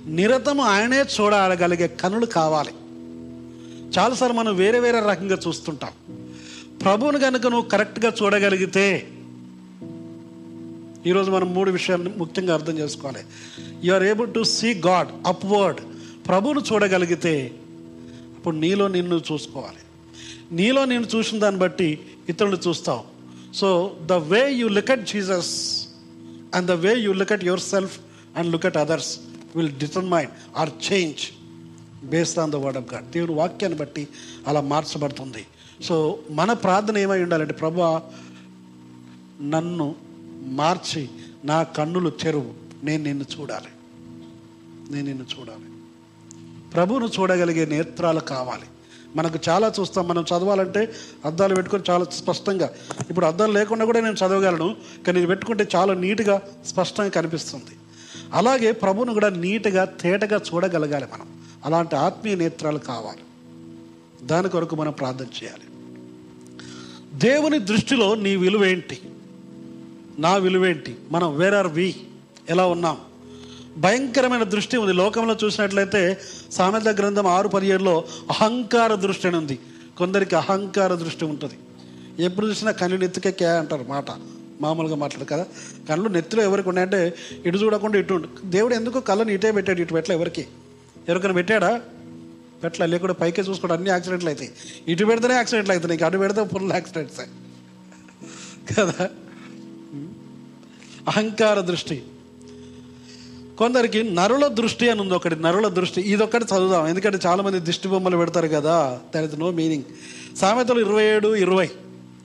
నిరతము 0.07 0.63
ఆయనే 0.63 1.01
చూడగలిగే 1.01 1.87
కనులు 1.87 2.25
కావాలి. 2.25 2.71
చాలాసార్లు 3.99 4.37
మనం 4.37 4.55
వేరే 4.55 4.79
వేరే 4.79 4.99
రకంగా 4.99 5.37
చూస్తుంటాం. 5.47 5.91
ప్రభువుని 6.83 7.19
కనుక 7.19 7.41
నువ్వు 7.41 7.61
కరెక్ట్గా 7.61 8.13
చూడగలిగితే 8.23 9.07
ఈరోజు 11.05 11.31
మనం 11.31 11.53
మూడు 11.53 11.71
విషయాలు 11.71 12.11
ముఖ్యంగా 12.17 12.53
అర్థం 12.53 12.79
చేసుకోవాలి. 12.79 13.19
You 13.83 13.93
are 13.93 14.03
able 14.03 14.33
to 14.33 14.43
see 14.43 14.73
God 14.73 15.07
upward 15.27 15.79
ప్రభువును 16.27 16.61
చూడగలిగితే 16.73 17.51
అప్పుడు 18.37 18.55
నీలో 18.55 18.87
నిన్ను 18.87 19.21
చూసుకోవాలి. 19.31 19.77
నీలో 20.51 20.85
నేను 20.85 21.07
చూసిన 21.15 21.39
దాన్ని 21.39 21.61
బట్టి 21.61 21.99
ఇతరులు 22.29 22.57
చూస్తావు. 22.67 23.18
So 23.55 23.97
the 24.05 24.13
way 24.13 24.51
you 24.51 24.67
look 24.67 24.91
at 24.91 25.05
Jesus 25.05 25.87
and 26.55 26.67
the 26.67 26.71
way 26.71 26.95
you 26.95 27.13
look 27.13 27.31
at 27.31 27.43
yourself 27.59 27.99
and 28.35 28.51
look 28.51 28.65
at 28.65 28.77
others 28.77 29.19
will 29.55 29.77
determine 29.77 30.29
or 30.57 30.69
change 30.93 31.19
based 32.05 32.39
on 32.39 32.51
the 32.51 32.55
word 32.55 32.77
of 32.77 32.93
God 32.93 33.11
దేవుని 33.11 33.33
వాక్యాన్ని 33.33 33.79
బట్టి 33.79 34.07
అలా 34.47 34.61
మార్చబడుతుంది. 34.61 35.45
సో 35.83 36.19
మన 36.31 36.53
ప్రార్థన 36.53 36.97
ఏమై 36.97 37.23
ఉండాలంటే 37.23 37.53
ప్రభు 37.53 37.99
నన్ను 39.41 39.95
మార్చి 40.41 41.09
నా 41.45 41.63
కన్నులు 41.63 42.11
చెరువు 42.25 42.53
నేను 42.83 43.03
నిన్ను 43.03 43.25
చూడాలి. 43.39 43.67
నేను 44.91 45.07
నిన్ను 45.07 45.25
చూడాలి. 45.39 45.63
ప్రభువును 46.71 47.07
చూడగలిగే 47.19 47.65
నేత్రాలు 47.65 48.19
కావాలి. 48.19 48.65
మనకు 49.15 49.39
చాలా 49.49 49.73
చూస్తాం. 49.79 50.07
మనం 50.07 50.21
చదవాలంటే 50.21 50.93
అద్దాలు 51.25 51.55
పెట్టుకొని 51.55 51.83
చాలా 51.89 52.05
స్పష్టంగా. 52.05 52.69
ఇప్పుడు 53.09 53.25
అద్దాలు 53.25 53.51
లేకుండా 53.51 53.85
కూడా 53.85 53.99
నేను 53.99 54.13
చదవగలను 54.13 54.75
కానీ 55.07 55.17
ఇది 55.17 55.27
పెట్టుకుంటే 55.27 55.67
చాలా 55.75 55.93
నీట్గా 55.93 56.41
స్పష్టంగా 56.65 57.09
కనిపిస్తుంది. 57.09 57.75
అలాగే 58.33 58.71
ప్రభును 58.71 59.13
కూడా 59.13 59.29
నీట్గా 59.29 59.85
తేటగా 59.85 60.41
చూడగలగాలి 60.53 61.05
మనం. 61.05 61.27
అలాంటి 61.65 61.95
ఆత్మీయ 61.95 62.35
నేత్రాలు 62.35 62.79
కావాలి. 62.79 63.19
దాని 64.25 64.49
కొరకు 64.49 64.75
మనం 64.75 64.91
ప్రార్థన 64.91 65.25
చేయాలి. 65.43 65.63
దేవుని 67.19 67.59
దృష్టిలో 67.59 68.15
నీ 68.15 68.35
విలువేంటి 68.35 69.01
నా 70.19 70.35
విలువేంటి 70.35 70.95
మనం 71.11 71.37
వేర్ 71.37 71.53
ఆర్ 71.53 71.67
వి 71.67 71.95
ఎలా 72.49 72.65
ఉన్నాం? 72.65 72.97
భయంకరమైన 73.77 74.43
దృష్టి 74.43 74.77
ఉంది. 74.77 74.93
లోకంలో 74.93 75.37
చూసినట్లయితే 75.43 76.17
సామెత 76.51 76.87
గ్రంథం 76.87 77.27
ఆరు 77.27 77.47
పదిహేడులో 77.47 78.03
అహంకార 78.29 78.95
దృష్టి 78.95 79.27
అని 79.27 79.37
ఉంది. 79.37 79.59
కొందరికి 79.97 80.35
అహంకార 80.35 80.95
దృష్టి 80.95 81.25
ఉంటుంది. 81.25 81.53
ఎప్పుడు 82.23 82.47
చూసినా 82.47 82.71
కళ్ళు 82.71 82.97
నెత్తికెక్కా 82.97 83.59
అంటారు 83.59 83.85
మాట. 83.89 84.05
మామూలుగా 84.61 84.95
మాట్లాడు 84.95 85.25
కదా. 85.25 85.45
కళ్ళు 85.89 86.09
నెత్తిలో 86.09 86.43
ఎవరికి 86.43 86.69
ఉన్నాయంటే 86.69 87.13
ఇటు 87.45 87.57
చూడకుండా 87.57 87.97
ఇటు 87.97 88.13
ఉండు. 88.13 88.29
దేవుడు 88.45 88.75
ఎందుకు 88.75 88.99
కళ్ళని 88.99 89.33
ఇటే 89.33 89.51
పెట్టాడు 89.51 89.81
ఇటు 89.81 89.93
పెట్టలే 89.93 90.15
ఎవరికి? 90.15 90.47
ఎవరికైనా 91.09 91.33
పెట్టాడా? 91.33 91.81
పెట్టలే 92.63 92.85
లేకుండా 92.85 93.13
పైకే 93.13 93.41
చూసుకోవడం 93.41 93.75
అన్ని 93.75 93.89
యాక్సిడెంట్లు 93.89 94.29
అవుతాయి 94.29 94.51
ఇటు 94.87 95.05
పెడితేనే 95.05 95.33
యాక్సిడెంట్లు 95.33 95.73
అవుతాయి 95.73 95.91
నీకు 95.91 96.05
అటు 96.05 96.17
పెడితే 96.17 96.45
ఫుల్ 96.45 96.71
యాక్సిడెంట్స్. 96.71 97.19
కదా? 98.77 99.09
అహంకార 101.07 101.59
దృష్టి. 101.59 102.03
కొందరికి 103.59 104.03
నరుల 104.03 104.47
దృష్టి 104.47 104.89
అని 104.89 105.01
ఉంది 105.01 105.13
ఒకటి 105.13 105.35
నరుల 105.35 105.67
దృష్టి. 105.67 106.01
ఇది 106.01 106.23
చదువుదాం. 106.23 106.87
ఎందుకంటే 106.87 107.19
చాలామంది 107.25 107.59
దిష్టి 107.59 107.87
బొమ్మలు 107.87 108.17
పెడతారు 108.17 108.47
కదా 108.47 108.99
దట్ 109.15 109.25
ఇస్ 109.25 109.39
నో 109.39 109.51
మీనింగ్ 109.51 109.83
సామెతలు 110.37 110.79
ఇరవై 110.79 111.03
ఏడు 111.03 111.35
ఇరవై. 111.35 111.69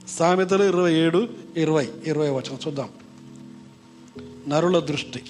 సామెతలు 0.08 0.64
ఇరవై 0.64 0.94
ఏడు 0.94 1.28
ఇరవై. 1.56 1.88
ఇరవై 2.06 2.30
వచనం 2.30 2.58
చూద్దాం. 2.66 2.88
నరుల 4.48 4.78
దృష్టి. 4.78 5.22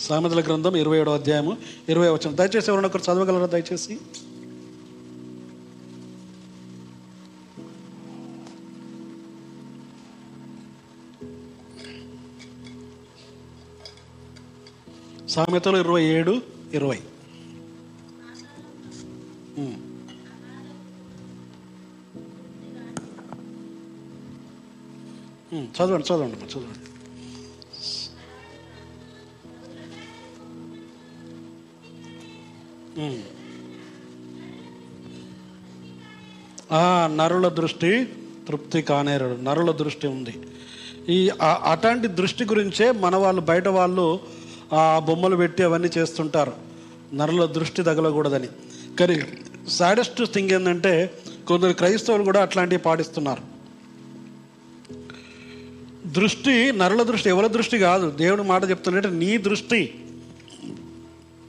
సామెతల 0.00 0.40
గ్రంథం 0.40 0.76
ఇరవై 0.76 0.98
ఏడో 0.98 1.14
అధ్యాయము 1.14 1.56
ఇరవై 1.88 2.08
వచ్చిన 2.08 2.34
దయచేసి 2.34 2.70
ఎవరైనా 2.70 2.88
ఒకరు 2.88 3.02
చదవగలరా? 3.02 3.46
దయచేసి. 3.46 3.98
సామెతలు 15.34 15.76
ఇరవై 15.76 16.04
ఏడు 16.04 16.42
ఇరవై. 16.72 16.98
చదవండి 25.56 26.14
చదవండి 26.14 26.36
చదవండి. 26.36 26.80
ఆ, 36.72 37.06
నరుల 37.06 37.48
దృష్టి 37.48 38.04
తృప్తి 38.48 38.82
కానేరడు 38.82 39.36
నరుల 39.36 39.70
దృష్టి 39.70 40.06
ఉంది. 40.06 40.40
ఈ 41.08 41.30
అట్లాంటి 41.64 42.08
దృష్టి 42.08 42.44
గురించే 42.44 42.92
మన 42.92 43.16
వాళ్ళు 43.16 43.40
బయట 43.40 43.68
వాళ్ళు 43.68 44.20
ఆ 44.72 44.98
బొమ్మలు 44.98 45.36
పెట్టి 45.36 45.62
అవన్నీ 45.62 45.88
చేస్తుంటారు. 45.98 46.52
నరుల 47.14 47.44
దృష్టి 47.44 47.82
తగలకూడదని. 47.82 48.48
కానీ 49.00 49.20
సాడెస్ట్ 49.68 50.32
థింగ్ 50.32 50.50
ఏంటంటే 50.50 51.18
కొందరు 51.46 51.72
క్రైస్తవులు 51.72 52.22
కూడా 52.22 52.42
అట్లాంటివి 52.42 52.82
పాటిస్తున్నారు. 52.82 53.54
దృష్టి 56.06 56.72
నరుల 56.72 57.02
దృష్టి 57.02 57.28
ఎవరి 57.28 57.48
దృష్టి 57.48 57.78
కాదు. 57.78 58.10
దేవుడు 58.10 58.42
మాట 58.42 58.70
చెప్తున్నట్టే 58.70 59.10
నీ 59.10 59.38
దృష్టి 59.38 59.94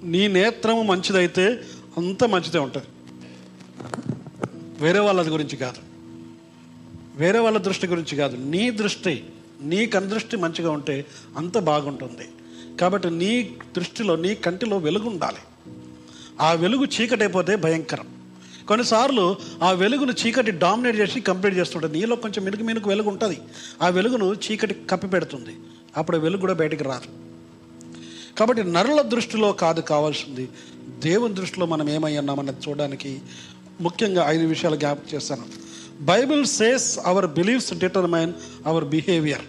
నీ 0.04 0.28
నేత్రము 0.28 0.82
మంచిదైతే 0.82 1.62
అంత 1.97 2.23
మంచిదే 2.23 2.60
ఉంటుంది. 2.60 2.86
వేరే 4.80 4.99
వాళ్ళ 4.99 5.34
గురించి 5.34 5.58
కాదు. 5.58 5.78
వేరే 7.15 7.39
వాళ్ళ 7.39 7.58
దృష్టి 7.58 7.88
గురించి 7.88 8.15
కాదు. 8.15 8.38
నీ 8.38 8.71
దృష్టి 8.71 9.23
నీ 9.62 9.86
కనుదృష్టి 9.86 10.38
మంచిగా 10.38 10.71
ఉంటే 10.71 11.06
అంత 11.38 11.58
బాగుంటుంది. 11.58 12.30
కాబట్టి 12.81 13.09
నీ 13.09 13.57
దృష్టిలో 13.77 14.15
నీ 14.15 14.35
కంటిలో 14.35 14.77
వెలుగు 14.77 15.09
ఉండాలి 15.09 15.71
ఆ 16.41 16.53
వెలుగు 16.53 16.85
చీకటైపోతే 16.85 17.55
భయంకరం. 17.55 18.07
కొన్నిసార్లు 18.67 19.35
ఆ 19.63 19.71
వెలుగును 19.71 20.13
చీకటి 20.25 20.51
డామినేట్ 20.51 20.97
చేసి 20.97 21.19
కంప్లీట్ 21.21 21.55
చేస్తుంటుంది 21.55 21.99
నీలో 21.99 22.15
కొంచెం 22.15 22.43
మెనుకు 22.43 22.63
మెనుకు 22.63 22.89
వెలుగు 22.89 23.09
ఉంటుంది 23.09 23.38
ఆ 23.81 23.88
వెలుగును 23.88 24.33
చీకటి 24.33 24.73
కప్పి 24.73 25.07
పెడుతుంది. 25.07 25.55
అప్పుడు 25.97 26.17
వెలుగు 26.17 26.41
కూడా 26.41 26.53
బయటికి 26.53 26.83
రాదు. 26.83 27.25
కాబట్టి 28.39 28.63
నరుల 28.63 29.01
దృష్టిలో 29.01 29.51
కాదు 29.51 29.81
కావాల్సింది. 29.81 30.49
దేవుని 30.99 31.33
దృష్టిలో 31.33 31.65
మనం 31.65 31.89
ఏమై 31.89 32.17
ఉన్నామన్నది 32.17 32.69
చూడడానికి 32.69 33.21
ముఖ్యంగా 33.81 34.23
ఐదు 34.27 34.47
విషయాలు 34.47 34.75
జ్ఞాపకం 34.75 35.15
చేస్తాను. 35.15 35.45
Bible 36.01 36.45
says 36.45 36.99
our 37.05 37.27
believes 37.27 37.73
determine 37.73 38.33
our 38.65 38.85
behaviour. 38.85 39.41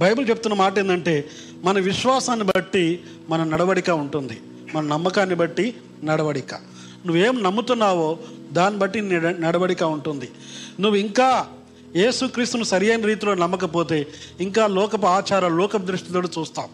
Bible 0.00 0.30
చెప్తున్న 0.30 0.56
మాట 0.56 0.78
ఏంటంటే 0.78 1.28
మన 1.62 1.78
విశ్వాసాన్ని 1.78 2.46
బట్టి 2.56 3.00
మన 3.28 3.44
నడవడిక 3.44 3.90
ఉంటుంది. 3.90 4.40
మన 4.74 4.84
నమ్మకాన్ని 4.84 5.34
బట్టి 5.34 5.74
నడవడిక. 6.04 6.54
నువ్వేం 7.06 7.42
నమ్ముతున్నావో 7.42 8.18
దాన్ని 8.52 8.80
బట్టి 8.80 9.00
నడవడిక 9.40 9.82
ఉంటుంది. 9.82 10.30
నువ్వు 10.80 10.96
ఇంకా 10.96 11.46
యేసుక్రీస్తును 11.96 12.64
సరి 12.64 12.90
అయిన 12.90 13.06
రీతిలో 13.06 13.34
నమ్మకపోతే 13.34 14.06
ఇంకా 14.40 14.66
లోకపు 14.66 15.06
ఆచార 15.06 15.48
లోకపు 15.48 15.86
దృష్టితో 15.86 16.22
చూస్తాం. 16.22 16.68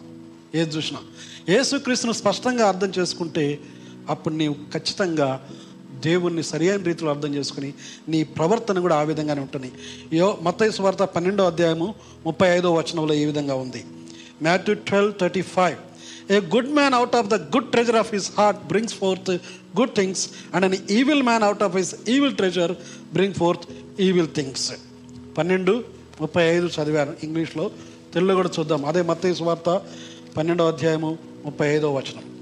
ఏది 0.55 0.77
చూసినా. 0.77 0.99
యేసుక్రీస్తును 1.49 2.11
స్పష్టంగా 2.11 2.67
అర్థం 2.67 2.91
చేసుకుంటే 2.99 3.59
అప్పుడు 4.09 4.33
నీవు 4.33 4.53
ఖచ్చితంగా 4.53 5.47
దేవుణ్ణి 5.93 6.43
సరియైన 6.43 6.83
రీతిలో 6.83 7.09
అర్థం 7.09 7.35
చేసుకుని 7.35 7.73
నీ 8.07 8.23
ప్రవర్తన 8.23 8.79
కూడా 8.79 8.95
ఆ 8.95 9.01
విధంగానే 9.01 9.41
ఉంటుంది. 9.41 9.71
యో 10.13 10.37
మత్తయి 10.41 10.71
సువార్త 10.71 10.97
పన్నెండో 10.97 11.43
అధ్యాయము 11.43 11.95
ముప్పై 12.25 12.47
ఐదో 12.47 12.73
వచనంలో 12.73 13.13
ఈ 13.13 13.25
విధంగా 13.25 13.55
ఉంది. 13.55 13.85
Matthew 14.41 14.75
twelve 14.75 15.13
thirty 15.19 15.41
five 15.41 15.77
a 16.31 16.39
good 16.39 16.69
man 16.69 16.93
out 16.93 17.15
of 17.15 17.27
the 17.27 17.33
good 17.35 17.71
treasure 17.71 17.95
of 17.95 18.13
his 18.13 18.31
heart 18.37 18.67
brings 18.67 18.93
forth 18.93 19.31
good 19.79 19.95
things 19.95 20.29
and 20.55 20.65
an 20.65 20.91
evil 20.91 21.23
man 21.23 21.43
out 21.43 21.63
of 21.63 21.75
his 21.75 21.95
evil 22.09 22.35
treasure 22.35 22.71
bring 23.13 23.33
forth 23.33 23.63
evil 24.01 24.27
things 24.35 24.73
పన్నెండు 25.37 25.83
ముప్పై 26.21 26.43
ఐదు 26.43 26.65
చదివాను 26.65 27.15
ఇంగ్లీష్లో. 27.23 27.71
తెలుగులో 28.13 28.35
కూడా 28.35 28.49
చూద్దాం. 28.59 28.85
అదే 28.85 29.01
మత్తయి 29.01 29.43
వార్త 29.43 29.81
పన్నెండో 30.37 30.67
అధ్యాయము 30.67 31.17
ముప్పై 31.45 31.67
ఐదో 31.67 31.93
వచనం. 31.93 32.39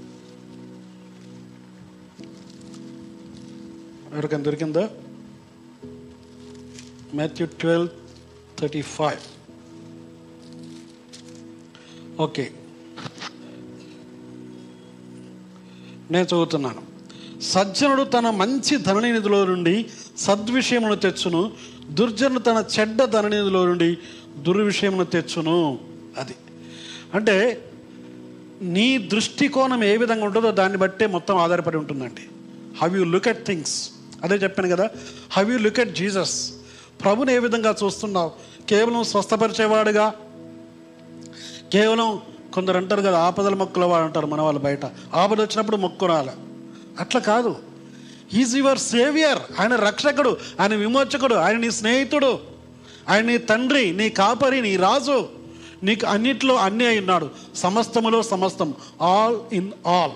ఎవరికైనా 4.12 4.42
దొరికిందా? 4.42 4.90
Matthew 7.14 7.46
twelve 7.46 7.88
thirty 8.60 8.82
five 8.82 9.37
okay. 12.20 12.50
నేను 16.10 16.24
చదువుతున్నాను. 16.24 16.82
సజ్జనుడు 17.40 18.02
తన 18.02 18.30
మంచి 18.30 18.76
ధననిధిలో 18.76 19.44
నుండి 19.44 19.86
సద్విషయమును 20.18 20.94
తెచ్చును. 20.94 21.52
దుర్జనుడు 21.90 22.40
తన 22.40 22.64
చెడ్డ 22.80 23.04
ధననిధిలో 23.04 23.66
నుండి 23.66 23.98
దుర్విషయమును 24.38 25.04
తెచ్చును. 25.04 25.78
అది. 26.18 26.34
అంటే 27.14 27.64
నీ 28.62 28.98
దృష్టికోణం 28.98 29.84
ఏ 29.84 29.96
విధంగా 29.96 30.24
ఉంటుందో 30.24 30.50
దాన్ని 30.50 30.78
బట్టే 30.78 31.06
మొత్తం 31.06 31.36
ఆధారపడి 31.36 31.76
ఉంటుందండి. 31.76 32.22
How 32.82 32.96
you 32.96 33.04
look 33.04 33.28
at 33.28 33.46
things 33.46 33.90
అదే 34.22 34.34
చెప్పాను 34.34 34.76
కదా. 34.76 34.90
How 35.30 35.50
you 35.50 35.58
look 35.58 35.80
at 35.80 35.94
Jesus 35.94 36.52
ప్రభుని 37.02 37.34
ఏ 37.34 37.38
విధంగా 37.38 37.74
చూస్తున్నావు? 37.84 38.32
కేవలం 38.68 39.04
స్వస్థపరిచేవాడుగా? 39.04 40.14
కేవలం 41.72 42.20
కొందరు 42.54 42.76
అంటారు 42.76 43.00
కదా 43.02 43.18
ఆపదల 43.18 43.54
మొక్కల 43.54 43.84
వాడు 43.84 44.04
అంటారు 44.04 44.26
మన 44.26 44.40
వాళ్ళు 44.40 44.60
బయట. 44.60 44.80
ఆపద 45.14 45.40
వచ్చినప్పుడు 45.40 45.76
మొక్కురాలి 45.76 46.30
అట్లా 47.00 47.20
కాదు. 47.20 47.56
ఈజ్ 48.34 48.56
యువర్ 48.56 48.78
సేవియర్ 48.78 49.60
ఆయన 49.60 49.76
రక్షకుడు 49.76 50.36
ఆయన 50.60 50.74
విమోచకుడు 50.74 51.34
ఆయన 51.34 51.56
నీ 51.56 51.70
స్నేహితుడు 51.70 52.38
ఆయన 53.08 53.24
నీ 53.24 53.38
తండ్రి 53.38 53.92
నీ 53.92 54.10
కాపరి 54.10 54.60
నీ 54.60 54.76
రాజు. 54.76 55.28
నీకు 55.82 56.06
అన్నిట్లో 56.06 56.54
అన్నీ 56.56 56.84
అయి 56.84 56.98
ఉన్నాడు. 56.98 57.30
సమస్తములో 57.54 58.22
సమస్తం. 58.22 58.74
All 59.02 59.36
in 59.52 59.72
all 59.86 60.10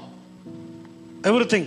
everything 1.27 1.67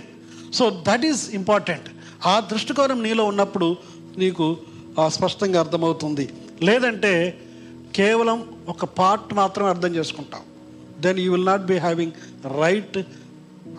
so 0.54 0.84
that 0.88 1.06
is 1.06 1.30
important 1.30 1.84
ఆ 2.26 2.40
దృష్టికోణం 2.40 3.02
నీలో 3.02 3.24
ఉన్నప్పుడు 3.24 3.76
నీకు 4.18 4.56
ఆ, 5.00 5.08
స్పష్టంగా 5.08 5.60
అర్థమవుతుంది. 5.60 6.28
లేదంటే 6.62 7.40
కేవలం 7.96 8.38
ఒక 8.68 8.84
పార్ట్ 8.84 9.34
మాత్రం 9.34 9.66
అర్థం 9.66 9.94
చేసుకుంటాం. 9.94 10.40
Then 11.00 11.18
you 11.18 11.32
will 11.32 11.46
not 11.46 11.62
be 11.62 11.76
having 11.76 12.12
right 12.60 12.98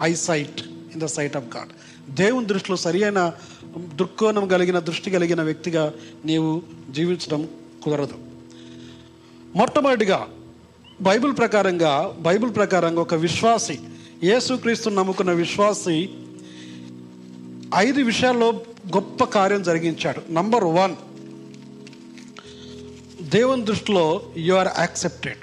eye 0.02 0.14
sight 0.14 0.62
in 0.68 1.02
the 1.02 1.06
sight 1.06 1.38
of 1.38 1.58
God 1.58 1.70
దేవుని 2.16 2.46
దృష్టిలో 2.46 2.78
సరియైన 2.78 3.34
దృక్కోణం 3.96 4.48
కలిగిన 4.48 4.80
దృష్టి 4.80 5.12
కలిగిన 5.12 5.42
వ్యక్తిగా 5.42 5.94
నీవు 6.26 6.62
జీవించడం 6.90 7.48
కుదరదు. 7.84 8.14
మొట్టమొదటిగా 9.56 10.28
బైబిల్ 11.02 11.34
ప్రకారంగా 11.38 12.16
బైబిల్ 12.20 12.56
ప్రకారంగా 12.56 13.02
ఒక 13.02 13.14
విశ్వాసి 13.14 13.80
యేసుక్రీస్తు 14.24 14.90
నమ్ముకున్న 14.90 15.32
విశ్వాసి 15.32 16.10
ఐదు 17.76 18.02
విషయాల్లో 18.02 18.50
గొప్ప 18.96 19.24
కార్యం 19.24 19.64
జరిగించాడు. 19.64 20.32
నంబర్ 20.32 20.64
వన్ 20.64 20.96
దేవుని 23.28 23.66
దృష్టిలో 23.66 24.34
యు 24.38 24.54
ఆర్ 24.54 24.68
యాక్సెప్టెడ్ 24.78 25.38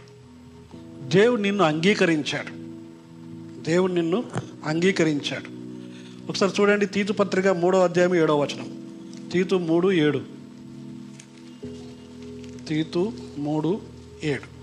దేవుడు 1.10 1.40
నిన్ను 1.40 1.64
అంగీకరించాడు. 1.64 2.48
దేవుడు 3.62 3.92
నిన్ను 3.92 4.24
అంగీకరించాడు. 4.64 5.44
ఒకసారి 6.28 6.52
చూడండి 6.60 6.86
తీతు 6.86 7.12
పత్రిక 7.12 7.46
మూడో 7.46 7.80
అధ్యాయం 7.80 8.14
ఏడో 8.14 8.38
వచనం. 8.38 8.84
తీతు 9.32 9.54
మూడు 9.54 9.92
ఏడు. 9.92 10.22
తీతు 12.68 13.12
మూడు 13.38 13.80
ఏడు. 14.24 14.54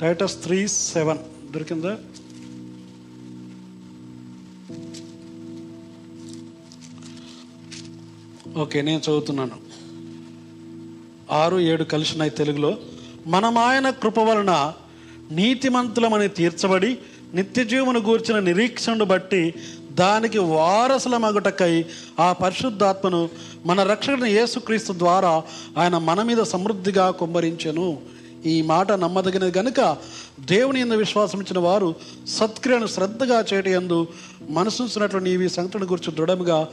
Titus 0.00 0.42
three 0.42 0.68
seven. 0.68 1.18
దొరికిందా? 1.52 1.98
ఓకే 8.56 8.82
నేను 8.82 8.98
చదువుతున్నాను. 8.98 9.67
ఆరు 11.30 11.60
ఏడు 11.60 11.84
కలిసినాయి 11.84 12.30
తెలుగులో. 12.30 12.76
మనం 13.26 13.58
ఆయన 13.58 13.90
కృప 13.90 14.18
వలన 14.18 14.72
నీతిమంతులమని 15.30 16.28
తీర్చబడి 16.28 16.98
నిత్యజీవమును 17.34 18.00
గూర్చిన 18.00 18.38
నిరీక్షణను 18.38 19.04
బట్టి 19.04 19.54
దానికి 19.90 20.38
వారసుల 20.38 21.16
మగుటకై 21.16 21.84
ఆ 22.20 22.32
పరిశుద్ధాత్మను 22.32 23.28
మన 23.66 23.82
రక్షకుని 23.82 24.30
యేసుక్రీస్తు 24.30 24.92
ద్వారా 24.92 25.42
ఆయన 25.78 25.98
మన 25.98 26.22
మీద 26.22 26.36
సమృద్ధిగా 26.36 27.10
కుమ్మరించెను. 27.10 27.98
ఈ 28.46 28.62
మాట 28.62 28.92
నమ్మదగినది 28.92 29.58
గనుక 29.58 29.96
దేవుని 30.40 30.80
ఎందు 30.80 30.94
విశ్వాసం 30.94 31.40
ఇచ్చిన 31.40 31.58
వారు 31.58 31.94
సత్క్రియను 32.28 32.86
శ్రద్ధగా 32.86 33.44
చేయటందు 33.54 34.06
మనసుంచినట్లు 34.50 35.18
నీవి 35.18 35.44
ఈ 35.44 35.48
సంగతిని 35.48 35.84
గురించి 35.84 36.16
దృఢంగా 36.16 36.68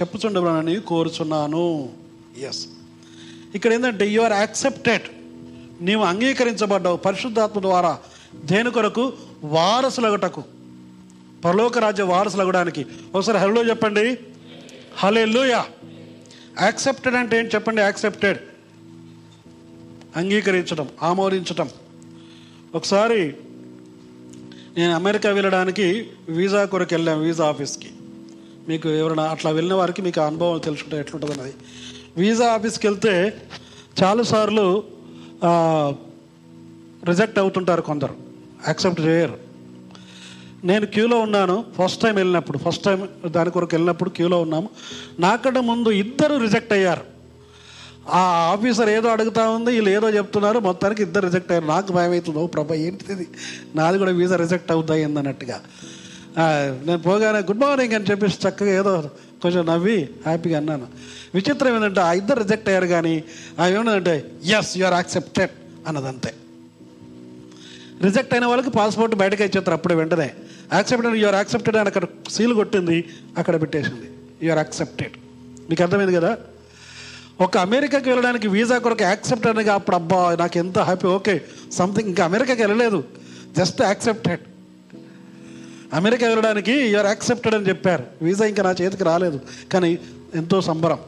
చెప్పుచుండవలని 0.00 0.80
కోరుచున్నాను. 0.80 1.88
ఎస్ 2.48 2.66
ఇక్కడ 3.54 3.72
ఏంటంటే 3.72 4.08
యు 4.08 4.22
ఆర్ 4.22 4.32
యాక్సెప్టెడ్ 4.32 5.02
నీవు 5.84 6.04
అంగీకరించబడ్డావు 6.04 6.96
పరిశుద్ధాత్మ 6.96 7.60
ద్వారా. 7.60 7.98
దేని 8.44 8.70
కొరకు? 8.70 9.12
వారసులగటకు. 9.44 10.44
పరలోక 11.44 11.78
రాజ్య 11.78 12.02
వారసులగడానికి. 12.02 12.86
ఒకసారి 13.14 13.38
హలో 13.38 13.68
చెప్పండి. 13.68 14.18
హలే 14.96 15.24
లూయా 15.24 15.64
యాక్సెప్టెడ్ 16.60 17.14
అంటే 17.14 17.38
ఏంటి 17.38 17.54
చెప్పండి? 17.54 17.80
యాక్సెప్టెడ్ 17.80 18.38
అంగీకరించడం 20.16 20.88
ఆమోదించటం. 21.02 21.70
ఒకసారి 22.74 23.34
నేను 24.76 24.94
అమెరికా 24.94 25.30
వెళ్ళడానికి 25.30 26.10
వీసా 26.28 26.64
కొరకు 26.64 26.94
వెళ్ళాను 26.94 27.20
వీసా 27.20 27.48
ఆఫీస్కి. 27.48 27.90
మీకు 28.68 28.88
ఎవరైనా 28.88 29.22
అట్లా 29.22 29.50
వెళ్ళిన 29.50 29.74
వారికి 29.74 30.02
మీకు 30.02 30.20
అనుభవం 30.20 30.58
తెలుసుకుంటే 30.58 30.98
ఎట్లుంటుంది 30.98 31.32
అన్నది 31.32 31.54
వీసా 32.18 32.46
ఆఫీస్కి 32.56 32.86
వెళ్తే 32.88 33.14
చాలాసార్లు 34.00 34.66
రిజెక్ట్ 37.10 37.38
అవుతుంటారు 37.42 37.82
కొందరు. 37.90 38.14
యాక్సెప్ట్ 38.68 39.02
చేయరు. 39.06 39.36
నేను 40.68 40.86
క్యూలో 40.94 41.16
ఉన్నాను 41.26 41.56
ఫస్ట్ 41.76 42.00
టైం 42.02 42.14
వెళ్ళినప్పుడు 42.14 42.58
ఫస్ట్ 42.64 42.84
టైం 42.84 43.00
దాని 43.34 43.50
కొరకు 43.56 43.74
వెళ్ళినప్పుడు 43.76 44.10
క్యూలో 44.16 44.38
ఉన్నాము. 44.46 44.68
నాకంటే 45.26 45.60
ముందు 45.70 45.90
ఇద్దరు 46.04 46.36
రిజెక్ట్ 46.46 46.72
అయ్యారు. 46.78 47.04
ఆ 48.18 48.20
ఆఫీసర్ 48.52 48.90
ఏదో 48.96 49.08
అడుగుతా 49.14 49.42
ఉంది 49.56 49.70
వీళ్ళు 49.76 49.90
ఏదో 49.96 50.08
చెప్తున్నారు 50.16 50.58
మొత్తానికి 50.66 51.02
ఇద్దరు 51.06 51.24
రిజెక్ట్ 51.28 51.50
అయ్యారు. 51.52 51.68
నాకు 51.74 51.92
భయం 51.96 52.12
అవుతుంది 52.16 52.38
ఓ 52.42 52.46
ప్రభా 52.56 52.78
ఏంటిది? 52.86 53.26
నాది 53.78 53.96
కూడా 54.02 54.12
వీసా 54.20 54.36
రిజెక్ట్ 54.44 54.70
అవుతాయి 54.76 55.04
అన్నట్టుగా. 55.08 55.58
నేను 56.86 57.00
పోగానే 57.06 57.40
గుడ్ 57.48 57.62
మార్నింగ్ 57.64 57.94
అని 57.98 58.08
చెప్పేసి 58.10 58.38
చక్కగా 58.44 58.72
ఏదో 58.80 58.92
కొంచెం 59.42 59.66
నవ్వి 59.66 60.08
హ్యాపీగా 60.26 60.58
అన్నాను. 60.58 60.86
విచిత్రం 61.34 61.76
ఏంటంటే 61.76 62.00
ఆ 62.00 62.12
ఇద్దరు 62.12 62.38
రిజెక్ట్ 62.38 62.68
అయ్యారు 62.68 62.86
కానీ 62.86 63.24
ఆమె 63.60 63.70
ఏమన్నదంటే 63.72 64.30
ఎస్ 64.44 64.78
యు 64.78 64.84
ఆర్ 64.84 64.94
యాక్సెప్టెడ్ 64.94 65.50
అన్నదంతే. 65.88 66.34
రిజెక్ట్ 68.02 68.34
అయిన 68.34 68.46
వాళ్ళకి 68.46 68.70
పాస్పోర్ట్ 68.70 69.14
బయటకు 69.14 69.42
ఇచ్చేస్తారు 69.42 69.72
అప్పుడే 69.72 69.94
వెంటనే. 69.94 70.30
యాక్సెప్టెడ్ 70.72 71.16
యూఆర్ 71.16 71.34
యాక్సెప్టెడ్ 71.34 71.76
అని 71.76 71.86
అక్కడ 71.86 72.04
సీల్ 72.30 72.54
కొట్టింది 72.54 73.04
అక్కడ 73.38 73.60
పెట్టేసింది. 73.60 74.10
యూఆర్ 74.42 74.58
యాక్సెప్టెడ్ 74.58 75.12
మీకు 75.70 75.82
అర్థమైంది 75.82 76.14
కదా? 76.14 76.38
ఒక 77.40 77.58
అమెరికాకి 77.58 78.08
వెళ్ళడానికి 78.08 78.48
వీసా 78.48 78.78
కొరకు 78.78 79.02
యాక్సెప్ట్ 79.02 79.46
అనగా 79.46 79.74
అప్పుడు 79.74 79.96
అబ్బా 79.96 80.36
నాకు 80.38 80.58
ఎంత 80.58 80.78
హ్యాపీ 80.78 81.06
ఓకే 81.06 81.40
సంథింగ్ 81.72 82.08
ఇంకా 82.08 82.24
అమెరికాకి 82.24 82.62
వెళ్ళలేదు. 82.62 83.04
జస్ట్ 83.58 83.82
యాక్సెప్టెడ్ 83.82 84.40
అమెరికా 85.94 86.28
వెళ్ళడానికి 86.28 86.72
యూఆర్ 86.72 87.06
యాక్సెప్టెడ్ 87.06 87.54
అని 87.54 87.68
చెప్పారు. 87.68 88.04
వీసా 88.22 88.46
ఇంకా 88.46 88.62
నా 88.62 88.74
చేతికి 88.80 89.04
రాలేదు. 89.04 89.40
కానీ 89.72 89.98
ఎంతో 90.34 90.60
సంబరం. 90.60 90.98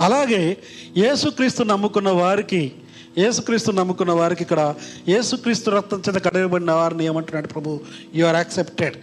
అలాగే 0.00 0.56
యేసుక్రీస్తు 0.96 1.62
నమ్ముకున్న 1.62 2.08
వారికి 2.08 2.72
యేసుక్రీస్తు 3.18 3.70
నమ్ముకున్న 3.70 4.12
వారికి 4.12 4.42
ఇక్కడ 4.42 4.74
యేసుక్రీస్తు 5.08 5.70
రక్తం 5.70 6.02
చేత 6.08 6.24
కడగబడిన 6.24 6.70
వారిని 6.70 7.04
ఏమంటున్నాడు 7.04 7.46
ప్రభు? 7.46 7.80
యు 8.14 8.26
ఆర్ 8.26 8.36
యాక్సెప్టెడ్ 8.36 8.96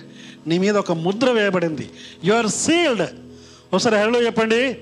నీ 0.48 0.58
మీద 0.58 0.78
ఒక 0.78 0.92
ముద్ర 0.92 1.30
వేయబడింది. 1.30 1.90
యు 2.24 2.34
ఆర్ 2.34 2.48
సీల్డ్ 2.48 3.02
ఒకసారి 3.74 3.96
హలో 3.96 4.22
చెప్పండి. 4.22 4.78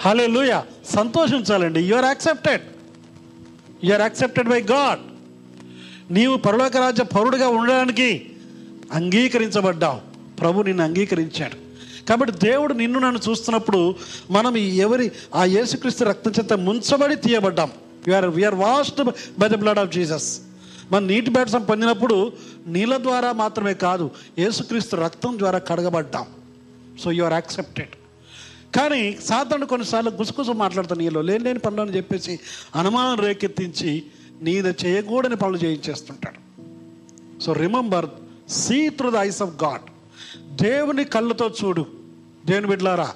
హలో 0.00 0.26
లూయ 0.26 0.60
సంతోషించాలండి. 0.96 1.80
You 1.82 1.96
are 1.96 2.04
accepted 2.04 2.62
you 3.84 3.92
are 3.92 4.00
accepted 4.00 4.48
by 4.48 4.60
God 4.60 5.00
నీవు 6.14 6.36
పరలోక 6.36 6.76
రాజ్య 6.76 7.04
పౌరుడిగా 7.04 7.48
ఉండడానికి 7.48 8.32
అంగీకరించబడ్డావు 8.92 10.00
ప్రభు 10.36 10.62
నిన్ను 10.62 10.84
అంగీకరించాడు. 10.84 11.68
కాబట్టి 12.06 12.38
దేవుడు 12.38 12.74
నిన్ను 12.74 12.98
నన్ను 12.98 13.30
చూస్తున్నప్పుడు 13.30 13.94
మనం 14.30 14.56
ఎవరి 14.56 15.12
ఆ 15.34 15.44
యేసుక్రీస్తు 15.44 16.04
రక్తం 16.04 16.30
చేత 16.30 16.52
ముంచబడి 16.52 17.16
తీయబడ్డాం. 17.16 17.70
We are 18.06 18.26
we are 18.26 18.54
washed 18.54 19.02
by 19.38 19.48
the 19.48 19.54
blood 19.54 19.78
of 19.78 19.92
Jesus 19.92 20.40
మన 20.92 21.02
నీటి 21.02 21.30
బ్యాట్సం 21.30 21.64
పొందినప్పుడు 21.64 22.32
నీళ్ళ 22.66 22.96
ద్వారా 22.96 23.32
మాత్రమే 23.32 23.74
కాదు 23.74 24.10
యేసుక్రీస్తు 24.38 24.96
రక్తం 24.96 25.38
ద్వారా 25.38 25.58
కడగబడ్డాం. 25.58 26.26
సో 27.04 27.12
యు 27.12 27.24
ఆర్ 27.24 27.32
యాక్సెప్టెడ్ 27.32 27.88
కానీ 28.76 29.18
సాధారణ 29.24 29.64
కొన్నిసార్లు 29.64 30.10
గుసగుస 30.10 30.50
మాట్లాడుతాను 30.50 31.00
నీలో 31.00 31.20
లేని 31.22 31.44
లేని 31.44 31.58
పనులు 31.58 31.80
అని 31.80 31.96
చెప్పేసి 31.96 32.40
అనుమానం 32.76 33.24
రేకెత్తించి 33.24 34.02
నీద 34.42 34.66
చేయకూడని 34.66 35.36
పనులు 35.36 35.56
చేయించేస్తుంటాడు 35.56 36.40
so 37.40 37.52
remember 37.52 38.06
see 38.48 38.88
through 38.88 39.10
the 39.10 39.16
eyes 39.16 39.42
of 39.42 39.54
God 39.62 39.86
దేవుని 40.62 41.04
కళ్ళతో 41.04 41.46
చూడు. 41.60 41.86
దేవుని 42.46 42.66
బిడ్లారా 42.66 43.08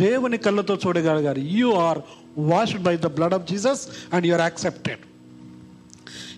దేవుని 0.00 0.38
కళ్ళతో 0.38 0.74
చూడగలిగారు 0.86 1.38
you 1.38 1.72
are 1.72 1.98
washed 2.38 2.82
by 2.82 2.96
the 2.96 3.06
blood 3.06 3.34
of 3.34 3.50
Jesus 3.50 3.88
and 4.14 4.26
you 4.26 4.34
are 4.34 4.40
accepted 4.40 5.02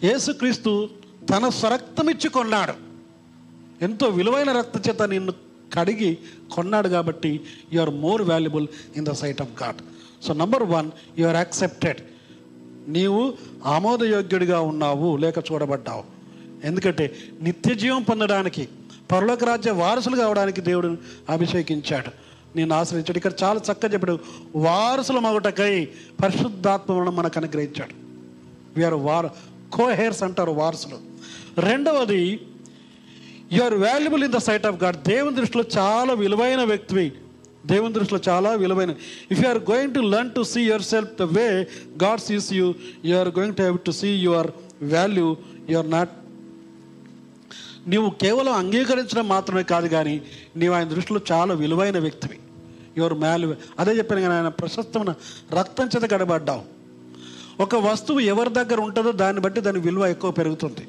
యేసుక్రీస్తు 0.05 0.91
తన 1.31 1.49
స్వరక్తమిచ్చి 1.49 2.29
కొన్నాడు. 2.29 2.75
ఎంతో 3.83 4.09
విలువైన 4.09 4.53
రక్త 4.53 4.89
చేత 4.89 5.03
నిన్ను 5.03 5.33
కడిగి 5.75 6.19
కొన్నాడు 6.53 6.89
కాబట్టి 6.89 7.41
you 7.73 7.81
are 7.81 7.91
more 7.91 8.23
valuable 8.23 8.69
in 8.97 9.07
the 9.07 9.11
sight 9.11 9.43
of 9.43 9.63
God 9.63 9.77
so 10.27 10.33
number 10.33 10.63
one 10.63 10.91
you 11.19 11.27
are 11.27 11.37
accepted 11.37 12.01
నీవు 12.89 13.35
ఆమోదయోగ్యుడిగా 13.65 14.61
ఉన్నావు 14.61 15.17
లేక 15.17 15.39
చూడబడ్డావు. 15.53 16.16
ఎందుకంటే 16.65 17.17
నిత్య 17.43 17.75
జీవం 17.75 18.03
పొందడానికి 18.03 18.69
పరలోక 19.13 19.45
రాజ్య 19.45 19.71
వారసులు 19.71 20.17
కావడానికి 20.17 20.61
దేవుడు 20.61 20.97
అభిషేకించాడు. 21.31 22.27
నేను 22.57 22.75
ఆశ్రయించాడు. 22.75 23.19
ఇక్కడ 23.19 23.33
చాలా 23.43 23.61
చక్కగా 23.73 23.93
చెప్పాడు. 23.93 24.19
వారసుల 24.57 25.19
మగుటకై 25.19 25.89
పరిశుద్ధాత్మను 26.23 27.11
మనకు 27.11 27.39
అనుగ్రహించాడు. 27.39 27.95
వీఆర్ 28.77 28.95
వార్ 28.95 29.27
కో 29.73 29.93
హెయిర్స్ 29.93 30.23
అంటారు 30.23 30.51
వారసులు. 30.51 30.99
రెండవది 31.61 32.41
you 33.53 33.63
are 33.63 33.75
valuable 33.75 34.25
in 34.25 34.33
the 34.33 34.37
sight 34.37 34.67
of 34.67 34.85
God 34.85 34.97
దేవుని 34.97 35.37
దృష్టిలో 35.37 35.65
చాలా 35.79 36.13
విలువైన 36.13 36.65
వ్యక్తివి. 36.65 37.13
దేవుని 37.67 37.93
దృష్టిలో 37.93 38.21
చాలా 38.29 38.51
విలువైన. 38.53 38.95
If 39.31 39.41
you 39.41 39.49
are 39.49 39.59
going 39.59 39.95
to 39.95 40.01
learn 40.01 40.31
to 40.31 40.43
see 40.43 40.63
yourself 40.83 41.11
the 41.21 41.23
way 41.23 41.67
God 42.05 42.21
sees 42.21 42.53
you 42.53 42.75
you 43.05 43.17
are 43.17 43.29
going 43.29 43.55
to 43.55 43.63
have 43.63 43.79
to 43.79 43.91
see 43.91 44.09
your 44.09 44.47
value 44.83 45.37
you 45.71 45.79
are 45.79 45.91
not 45.91 46.11
నీవు 47.87 48.11
కేవలం 48.11 48.53
అంగీకరించడం 48.53 49.29
మాత్రమే 49.29 49.63
కాదు 49.63 49.89
కానీ 49.89 50.23
నీవు 50.57 50.75
ఆయన 50.75 50.89
దృష్టిలో 50.89 51.21
చాలా 51.33 51.55
విలువైన 51.55 51.99
వ్యక్తివి. 51.99 52.39
యువర్ 52.99 53.15
వాల్యూ 53.15 53.55
అదే 53.79 53.93
చెప్పాను 53.93 54.21
కానీ 54.21 54.35
ఆయన 54.35 54.49
ప్రశస్తమైన 54.49 55.15
రక్తం 55.59 55.87
చేత 55.87 56.15
గడబడ్డావు 56.15 56.63
ఒక 57.63 57.77
వస్తువు 57.77 58.21
ఎవరి 58.21 58.51
దగ్గర 58.51 58.81
ఉంటుందో 58.81 59.13
దాన్ని 59.13 59.43
బట్టి 59.43 59.61
దాని 59.61 59.79
విలువ 59.79 60.07
ఎక్కువ 60.07 60.31
పెరుగుతుంది. 60.31 60.89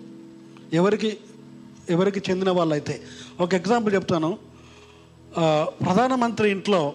ఎవరికి 0.73 1.17
ఎవరికి 1.89 2.21
చెందిన 2.29 2.49
వాళ్ళైతే. 2.49 3.01
ఒక 3.39 3.53
ఎగ్జాంపుల్ 3.53 3.93
చెప్తాను. 3.93 4.38
ప్రధానమంత్రి 5.86 6.51
ఇంట్లో 6.51 6.93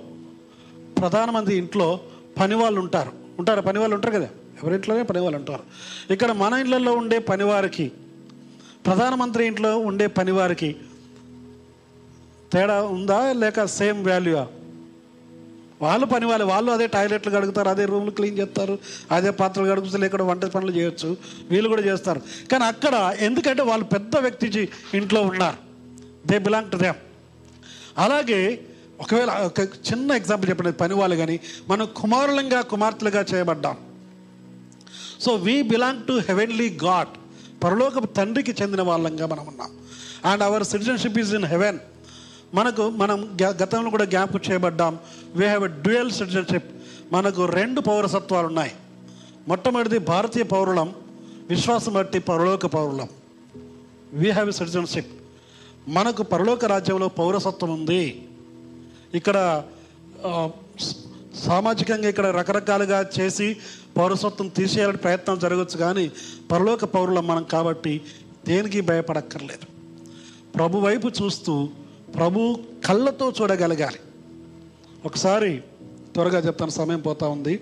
ప్రధానమంత్రి 1.01 1.57
ఇంట్లో 1.57 2.01
పని 2.41 2.55
వాళ్ళు 2.55 2.81
ఉంటారు. 2.81 3.13
ఉంటారు? 3.39 3.61
పని 3.61 3.79
వాళ్ళు 3.79 3.95
ఉంటారు 3.95 4.15
కదా? 4.15 4.29
ఎవరింట్లోనే 4.63 5.03
పని 5.03 5.21
వాళ్ళు 5.21 5.39
ఉంటారు. 5.39 5.63
ఇక్కడ 6.13 6.33
మన 6.33 6.53
ఇళ్ళల్లో 6.53 6.93
ఉండే 6.93 7.19
పనివారికి 7.19 7.93
ప్రధానమంత్రి 8.87 9.43
ఇంట్లో 9.47 9.79
ఉండే 9.79 10.07
పనివారికి 10.07 10.71
తేడా 12.53 12.83
ఉందా 12.95 13.33
లేక 13.33 13.65
సేమ్ 13.65 14.01
వాల్యూయా? 14.07 14.47
వాళ్ళు 15.83 16.07
పని 16.07 16.27
వాళ్ళు 16.27 16.45
వాళ్ళు 16.45 16.71
అదే 16.73 16.87
టాయిలెట్లు 16.87 17.31
కడుగుతారు 17.33 17.69
అదే 17.69 17.85
రూమ్లు 17.85 18.11
క్లీన్ 18.11 18.39
చేస్తారు 18.39 18.79
అదే 19.11 19.31
పాత్రలు 19.31 19.71
కడుగుతారు 19.71 20.05
ఇక్కడ 20.05 20.23
వంట 20.23 20.45
పనులు 20.45 20.73
చేయొచ్చు 20.73 21.17
వీళ్ళు 21.51 21.69
కూడా 21.69 21.83
చేస్తారు. 21.83 22.21
కానీ 22.53 22.65
అక్కడ 22.65 22.95
ఎందుకంటే 23.19 23.63
వాళ్ళు 23.63 23.85
పెద్ద 23.85 24.17
వ్యక్తి 24.17 24.69
ఇంట్లో 24.95 25.23
ఉన్నారు. 25.23 25.59
దే 26.27 26.39
బిలాంగ్ 26.39 26.71
టు 26.71 26.77
దేమ్ 26.77 27.01
అలాగే 27.99 28.67
ఒకవేళ 29.01 29.31
ఒక 29.31 29.61
చిన్న 29.89 30.13
ఎగ్జాంపుల్ 30.13 30.51
చెప్పండి 30.51 30.73
పని 30.73 30.95
వాళ్ళు 30.95 31.17
కానీ 31.17 31.41
మనం 31.69 31.89
కుమారులంగా 31.97 32.61
కుమార్తెలుగా 32.61 33.25
చేయబడ్డాం. 33.35 33.77
So 35.21 35.35
we 35.35 35.63
belong 35.63 36.07
to 36.07 36.13
heavenly 36.29 36.69
God 36.85 37.13
పరలోక 37.65 38.15
తండ్రికి 38.17 38.63
చెందిన 38.63 38.83
వాళ్ళంగా 38.83 39.27
మనం 39.27 39.47
ఉన్నాం. 39.47 39.71
And 40.33 40.43
our 40.43 40.65
citizenship 40.65 41.19
is 41.19 41.35
in 41.35 41.45
heaven 41.45 41.79
మనకు 42.55 42.91
మనం 42.91 43.37
గ- 43.43 43.63
గతంలో 43.63 43.91
కూడా 43.91 44.05
జ్ఞాపకం 44.05 44.41
చేయబడ్డాం. 44.51 44.99
We 45.35 45.47
have 45.47 45.65
a 45.65 45.67
dual 45.67 46.11
citizenship 46.11 46.65
మనకు 47.13 47.45
రెండు 47.45 47.81
పౌరసత్వాలు 47.81 48.47
ఉన్నాయి. 48.47 48.73
మొట్టమొదటిది 49.49 49.99
భారతీయ 49.99 50.43
పౌరులం 50.43 50.95
విశ్వాసం 51.49 51.93
బట్టి 51.93 52.19
పరలోక 52.19 52.67
పౌరులం. 52.67 53.09
వీ 54.13 54.31
హ్యావ్ 54.31 54.49
ఎ 54.49 54.53
సిటిజన్షిప్ 54.53 55.13
మనకు 55.89 56.23
పరలోక 56.23 56.65
రాజ్యంలో 56.65 57.09
పౌరసత్వం 57.09 57.71
ఉంది. 57.71 58.29
ఇక్కడ 59.15 59.63
సామాజికంగా 61.35 62.09
ఇక్కడ 62.09 62.27
రకరకాలుగా 62.27 63.07
చేసి 63.21 63.57
పౌరసత్వం 63.97 64.49
తీసేయాలని 64.49 64.97
ప్రయత్నం 64.97 65.39
జరగచ్చు 65.39 65.77
కానీ 65.77 66.11
పరలోక 66.53 66.85
పౌరులం 66.85 67.27
మనం 67.27 67.45
కాబట్టి 67.45 68.01
దేనికి 68.47 68.81
భయపడక్కర్లేదు. 68.81 69.67
ప్రభు 70.55 70.79
వైపు 70.79 71.09
చూస్తూ 71.09 71.69
ప్రభు 72.17 72.59
కళ్ళతో 72.87 73.33
చూడగలగాలి. 73.43 73.99
ఒకసారి 75.05 75.63
త్వరగా 76.15 76.39
చెప్తాను 76.39 76.71
సమయం 76.71 77.01
పోతా 77.01 77.29
ఉంది. 77.29 77.61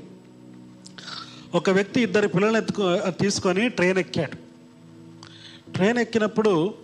ఒక 1.54 1.70
వ్యక్తి 1.70 2.00
ఇద్దరు 2.00 2.28
పిల్లల్ని 2.28 2.58
ఎత్తుకు 2.58 2.82
తీసుకొని 3.10 3.68
ట్రైన్ 3.68 3.98
ఎక్కాడు. 3.98 4.36
ట్రైన్ 5.72 5.98
ఎక్కినప్పుడు 5.98 6.74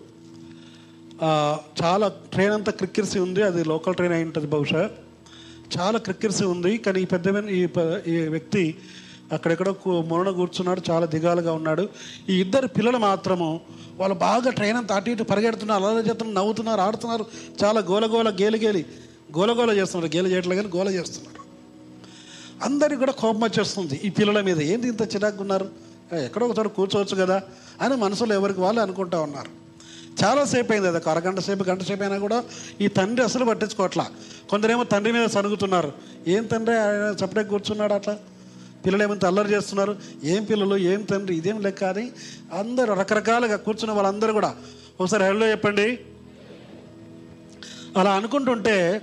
ఆ, 1.23 1.59
చాలా 1.83 2.09
ట్రైన్ 2.09 2.53
అంతా 2.53 2.73
క్రిక్కిరిసి 2.73 3.19
ఉంది 3.19 3.43
అది 3.43 3.65
లోకల్ 3.65 3.95
ట్రైన్ 3.95 4.13
అయి 4.13 4.25
ఉంటుంది 4.25 4.47
బహుశా. 4.47 4.91
చాలా 5.79 5.99
క్రిక్కిరిసి 5.99 6.45
ఉంది 6.45 6.79
కానీ 6.79 7.03
ఈ 7.03 7.05
పెద్ద 7.05 7.27
ఈ 8.09 8.27
వ్యక్తి 8.27 8.75
అక్కడెక్కడో 9.33 9.73
కు- 9.73 10.05
మొరణ 10.05 10.31
కూర్చున్నాడు 10.31 10.83
చాలా 10.91 11.07
దిగాలుగా 11.07 11.53
ఉన్నాడు. 11.53 11.89
ఈ 12.29 12.41
ఇద్దరు 12.41 12.67
పిల్లలు 12.67 12.99
మాత్రము 12.99 13.61
వాళ్ళు 13.97 14.17
బాగా 14.17 14.51
ట్రైన్ 14.51 14.77
అంతా 14.77 14.95
అటు 14.95 15.11
ఇటు 15.11 15.23
పరిగెడుతున్నారు 15.23 15.85
అలా 15.85 15.99
చేస్తున్నారు 15.99 16.37
నవ్వుతున్నారు 16.37 16.81
ఆడుతున్నారు. 16.81 17.27
చాలా 17.65 17.81
గోలగోల 17.81 18.31
గేలి 18.31 18.87
గోలగోల 19.39 19.71
చేస్తున్నారు. 19.71 20.17
గేలి 20.17 20.33
చేయట్లే 20.33 20.57
కానీ 20.57 20.69
గోల 20.77 20.89
చేస్తున్నారు. 20.89 21.37
అందరికి 22.65 22.97
కూడా 22.97 23.13
కోపం 23.13 23.41
వచ్చేస్తుంది 23.41 24.01
ఈ 24.05 24.11
పిల్లల 24.11 24.41
మీద. 24.41 24.63
ఏంటి 24.63 24.89
ఇంత 24.89 25.15
చిరాకు 25.15 25.41
ఉన్నారు? 25.41 25.69
ఎక్కడో 26.25 26.47
ఒకసారి 26.47 26.69
కూర్చోవచ్చు 26.69 27.25
కదా 27.25 27.43
అని 27.81 27.97
మనసులో 27.97 28.35
ఎవరికి 28.35 28.61
వాళ్ళు 28.61 28.81
అనుకుంటా 28.81 29.21
ఉన్నారు. 29.21 29.67
చాలాసేపు 30.25 30.73
అయింది 30.73 30.89
అది 30.89 30.97
ఒక 30.97 31.09
అరగంట 31.09 31.41
సేపు 31.41 31.65
గంట 31.65 31.83
సేపు 31.83 32.03
అయినా 32.03 32.19
కూడా 32.19 32.45
ఈ 32.81 32.89
తండ్రి 32.89 33.25
అసలు 33.25 33.45
పట్టించుకోవట్లా. 33.45 34.07
కొందరేమో 34.51 34.85
తండ్రి 34.85 35.13
మీద 35.13 35.29
సనుగుతున్నారు 35.29 35.93
ఏం 36.29 36.45
తండ్రి 36.45 36.79
ఆయన 36.79 37.17
సపరేట్ 37.17 37.49
కూర్చున్నాడు 37.49 37.95
అట్లా? 37.95 38.19
పిల్లలు 38.87 39.03
ఏమంత 39.03 39.25
అల్లరి 39.25 39.53
చేస్తున్నారు. 39.53 39.97
ఏం 40.25 40.45
పిల్లలు 40.45 40.77
ఏం 40.77 41.03
తండ్రి 41.03 41.37
ఇదేం 41.37 41.61
లెక్క 41.61 41.85
అని 41.85 42.11
అందరూ 42.59 42.95
రకరకాలుగా 42.95 43.57
కూర్చున్న 43.57 43.93
వాళ్ళందరూ 43.93 44.33
కూడా 44.33 44.57
ఒకసారి 45.01 45.25
హెల్లో 45.25 45.47
చెప్పండి. 45.51 45.99
అలా 47.97 48.11
అనుకుంటుంటే 48.11 49.03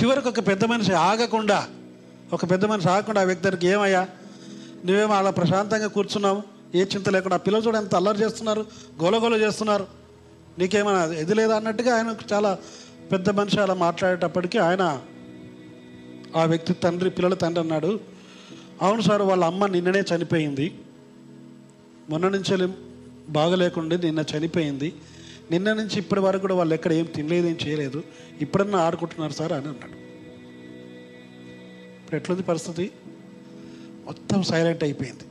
చివరికి 0.00 0.28
ఒక 0.28 0.40
పెద్ద 0.48 0.64
మనిషి 0.64 0.92
ఆగకుండా 0.92 1.66
ఒక 2.32 2.50
పెద్ద 2.50 2.64
మనిషి 2.64 2.88
ఆగకుండా 2.88 3.20
ఆ 3.20 3.24
వ్యక్తికి 3.24 3.66
ఏమయ్యా? 3.66 4.08
నువ్వేమో 4.84 5.14
అలా 5.14 5.30
ప్రశాంతంగా 5.30 5.86
కూర్చున్నావు 5.86 6.42
ఏ 6.74 6.84
చింత 6.84 7.08
లేకుండా 7.08 7.34
ఆ 7.34 7.38
పిల్లలు 7.38 7.62
చూడ 7.62 7.76
ఎంత 7.76 7.94
అల్లరి 7.94 8.18
చేస్తున్నారు 8.18 8.66
గోలగోల 9.02 9.34
చేస్తున్నారు. 9.34 9.86
నీకేమైనా 10.58 11.04
ఇది 11.04 11.34
లేదా 11.34 11.56
అన్నట్టుగా 11.56 11.96
ఆయన 11.96 12.14
చాలా 12.32 12.58
పెద్ద 13.12 13.30
మనిషి 13.30 13.60
అలా 13.60 13.74
మాట్లాడేటప్పటికీ 13.74 14.58
ఆయన 14.58 15.00
ఆ 16.36 16.44
వ్యక్తి 16.44 16.72
తండ్రి 16.74 17.10
పిల్లల 17.10 17.34
తండ్రి 17.34 17.60
అన్నాడు 17.60 18.11
అవును 18.80 19.00
సార్ 19.00 19.22
వాళ్ళ 19.22 19.44
అమ్మ 19.44 19.66
నిన్ననే 19.66 20.02
చనిపోయింది. 20.16 20.74
మొన్న 22.08 22.28
నుంచి 22.28 22.68
బాగలేకుండా 23.28 23.96
నిన్న 23.96 24.24
చనిపోయింది. 24.36 24.92
నిన్న 25.50 25.72
నుంచి 25.72 25.98
ఇప్పటి 25.98 26.20
వరకు 26.20 26.40
కూడా 26.40 26.54
వాళ్ళు 26.54 26.74
ఎక్కడ 26.74 26.92
ఏం 26.92 27.04
తినలేదు 27.04 27.46
ఏం 27.46 27.58
చేయలేదు. 27.66 28.02
ఇప్పుడన్నా 28.40 28.78
ఆడుకుంటున్నారు 28.78 29.32
సార్ 29.32 29.52
అని 29.52 29.68
అన్నాడు. 29.68 29.92
ఇప్పుడు 32.00 32.16
ఎట్లుంది 32.16 32.42
పరిస్థితి? 32.42 32.90
మొత్తం 34.06 34.42
సైలెంట్ 34.42 34.84
అయిపోయింది. 34.84 35.22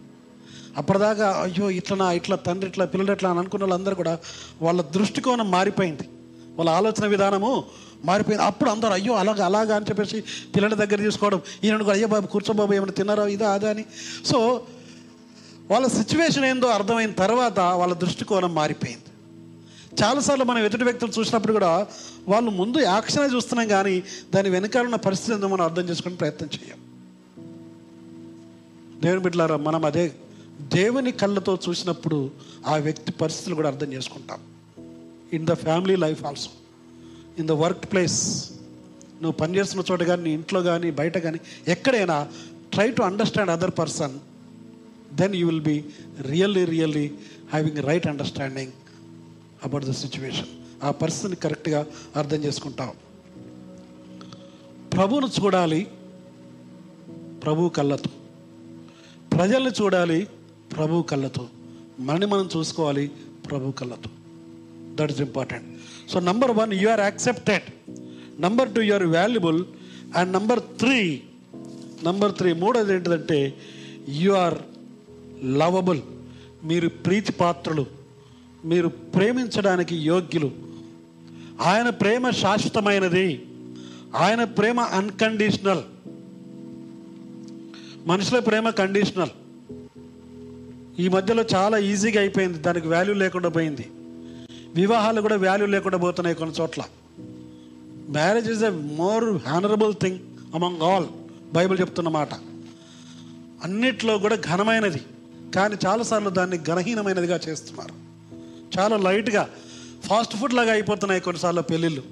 అప్పటిదాకా 0.78 1.30
అయ్యో 1.30 1.72
ఇట్లనా 1.72 2.12
ఇట్లా 2.12 2.36
తండ్రి 2.36 2.70
ఇట్లా 2.70 2.86
పిల్లలు 2.86 3.12
ఇట్లా 3.12 3.30
అని 3.30 3.40
అనుకున్న 3.40 3.64
వాళ్ళందరూ 3.64 3.96
కూడా 3.96 4.20
వాళ్ళ 4.62 4.82
దృష్టికోణం 4.82 5.52
మారిపోయింది. 5.52 6.04
వాళ్ళ 6.56 6.70
ఆలోచన 6.70 7.06
విధానము 7.08 7.64
మారిపోయింది. 8.06 8.44
అప్పుడు 8.44 8.70
అందరూ 8.70 8.90
అయ్యో 8.90 9.14
అలాగా 9.14 9.46
అలాగా 9.46 9.76
అని 9.76 9.86
చెప్పేసి 9.90 10.24
పిల్లల 10.56 10.74
దగ్గర 10.74 10.96
తీసుకోవడం 10.96 11.42
ఈయన 11.64 11.90
అయ్యో 11.92 12.08
బాబు 12.08 12.28
కూర్చో 12.28 12.54
బాబు 12.54 12.74
ఏమైనా 12.74 12.92
తిన్నారా 12.92 13.28
ఇదా 13.28 13.52
అదా 13.52 13.70
అని. 13.70 13.86
సో 14.26 14.64
వాళ్ళ 15.72 15.88
సిచ్యువేషన్ 15.88 16.46
ఏందో 16.46 16.68
అర్థమైన 16.68 17.12
తర్వాత 17.12 17.60
వాళ్ళ 17.60 17.94
దృష్టికోణం 17.94 18.54
మారిపోయింది. 18.54 19.04
చాలాసార్లు 20.04 20.44
మనం 20.44 20.66
ఎదుటి 20.66 20.84
వ్యక్తులు 20.84 21.20
చూసినప్పుడు 21.20 21.54
కూడా 21.54 21.88
వాళ్ళు 22.28 22.52
ముందు 22.52 22.80
యాక్షనే 22.80 23.26
చూస్తున్నాం 23.26 23.68
కానీ 23.68 24.04
దాని 24.36 24.50
వెనకాల 24.50 24.84
ఉన్న 24.84 24.96
పరిస్థితి 24.96 25.34
ఏందో 25.34 25.48
మనం 25.48 25.66
అర్థం 25.66 25.90
చేసుకునే 25.90 26.16
ప్రయత్నం 26.16 26.50
చేయం. 26.56 26.78
దేవుని 29.02 29.22
బిడ్డలారా 29.22 29.58
మనం 29.58 29.86
అదే 29.86 30.12
దేవుని 30.62 31.12
కళ్ళతో 31.12 31.58
చూసినప్పుడు 31.70 32.32
ఆ 32.68 32.76
వ్యక్తి 32.76 33.12
పరిస్థితులు 33.12 33.56
కూడా 33.56 33.68
అర్థం 33.68 33.94
చేసుకుంటాం. 33.94 34.40
In 35.34 35.46
the 35.46 35.54
family 35.54 35.96
life 35.96 36.24
also 36.26 36.50
in 37.40 37.48
the 37.48 37.52
work 37.52 37.92
place 37.92 38.52
నువ్వు 39.22 39.32
పనిచేస్తున్న 39.32 39.84
చోట 39.92 40.04
కానీ 40.04 40.24
నీ 40.24 40.32
ఇంట్లో 40.32 40.64
కానీ 40.64 40.92
బయట 40.92 41.18
కానీ 41.18 41.40
ఎక్కడైనా 41.68 42.28
try 42.74 42.92
to 42.92 43.02
understand 43.02 43.52
other 43.52 43.72
person 43.80 44.20
then 45.16 45.36
you 45.36 45.48
will 45.48 45.62
be 45.62 45.86
really 46.22 46.66
really 46.66 47.12
having 47.50 47.78
right 47.78 48.08
understanding 48.08 48.72
about 49.64 49.86
the 49.86 49.92
situation 49.92 50.46
ఆ 50.84 50.92
పర్సన్ 50.92 51.36
కరెక్ట్గా 51.36 51.86
అర్థం 52.16 52.38
చేసుకుంటాం 52.38 52.90
ప్రభువును 54.94 55.28
చూడాలి 55.28 55.88
ప్రభు 57.44 57.70
కళ్ళతో. 57.70 58.10
ప్రజల్ని 59.38 59.72
చూడాలి 59.82 60.28
ప్రభు 60.76 61.02
కళ్ళతో. 61.02 61.48
మనని 62.00 62.26
మనం 62.26 62.50
చూసుకోవాలి 62.58 63.12
ప్రభు 63.50 63.72
కళ్ళతో. 63.72 64.10
That 64.96 65.12
is 65.12 65.22
important 65.22 65.71
so 66.12 66.20
number 66.20 66.52
one 66.52 66.74
you 66.74 66.90
are 66.90 67.00
accepted 67.00 67.92
number 68.42 68.76
two 68.76 68.82
you 68.82 68.94
are 68.94 69.04
valuable 69.04 69.66
and 70.18 70.34
number 70.34 70.60
three 70.60 71.22
number 72.04 72.32
three 72.32 72.54
మూడోది 72.54 72.94
ఏంటిదంటే 72.94 73.54
యు 74.10 74.32
ఆర్ 74.32 74.56
లవబుల్ 75.44 76.00
మీరు 76.64 76.90
ప్రీతి 76.90 77.32
పాత్రలు 77.32 77.86
మీరు 78.66 78.88
ప్రేమించడానికి 78.88 79.96
యోగ్యులు. 79.96 80.52
ఆయన 81.62 81.90
ప్రేమ 81.90 82.30
శాశ్వతమైనది. 82.30 83.46
ఆయన 84.16 84.44
ప్రేమ 84.44 84.80
అన్కండిషనల్ 84.80 85.82
మనుషుల 88.06 88.40
ప్రేమ 88.40 88.70
కండిషనల్ 88.70 89.30
ఈ 91.00 91.08
మధ్యలో 91.08 91.44
చాలా 91.56 91.78
ఈజీగా 91.78 92.20
అయిపోయింది. 92.20 92.58
దానికి 92.58 92.88
వాల్యూ 92.88 93.14
లేకుండా 93.14 93.50
పోయింది. 93.50 93.90
వివాహాలు 94.76 95.22
కూడా 95.22 95.36
వాల్యూ 95.36 95.68
లేకుండా 95.68 95.98
పోతున్నాయి 95.98 96.36
కొన్ని 96.36 96.56
చోట్ల. 96.56 96.82
Marriage 98.10 98.52
is 98.52 98.64
a 98.64 98.70
more 98.70 99.26
honourable 99.48 99.94
thing 100.02 100.20
among 100.56 100.82
all 100.82 101.06
Bible 101.54 101.80
చెప్తున్న 101.80 102.10
మాట. 102.10 102.34
అన్నిట్లో 103.64 104.18
కూడా 104.18 104.36
ఘనమైనది. 104.36 105.02
కానీ 105.56 105.76
చాలాసార్లు 105.88 106.30
దాన్ని 106.30 106.58
ఘనహీనమైనదిగా 106.58 107.40
చేస్తున్నారు. 107.48 107.94
చాలా 108.80 108.98
లైట్గా 108.98 109.50
ఫాస్ట్ 110.04 110.36
ఫుడ్ 110.36 110.54
లాగా 110.54 110.72
అయిపోతున్నాయి 110.72 111.22
కొన్నిసార్లు 111.22 111.62
పెళ్ళిళ్ళు. 111.62 112.04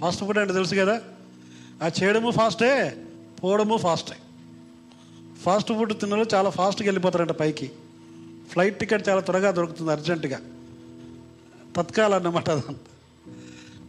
ఫాస్ట్ 0.00 0.24
ఫుడ్ 0.24 0.38
అంటే 0.38 0.52
తెలుసు 0.52 0.74
కదా? 0.74 1.00
ఆ 1.82 1.90
చేయడము 2.02 2.30
ఫాస్టే 2.30 3.02
పోవడము 3.44 3.76
ఫాస్టే 3.76 4.16
ఫాస్ట్ 5.42 5.72
ఫుడ్ 5.72 6.00
తిన్నలు 6.00 6.26
చాలా 6.34 6.50
ఫాస్ట్గా 6.50 6.86
వెళ్ళిపోతారంట 6.86 7.30
పైకి. 7.30 7.70
ఫ్లైట్ 8.50 8.78
టికెట్ 8.78 9.08
చాలా 9.08 9.20
త్వరగా 9.20 9.50
దొరుకుతుంది 9.50 9.92
అర్జెంటుగా. 9.92 10.40
బతకాలన్నమాట 11.78 12.50
అదంతా. 12.50 12.74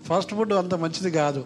ఫాస్ట్ 0.05 0.35
ఫుడ్ 0.35 0.53
అంత 0.53 0.73
మంచిది 0.75 1.11
కాదు. 1.11 1.45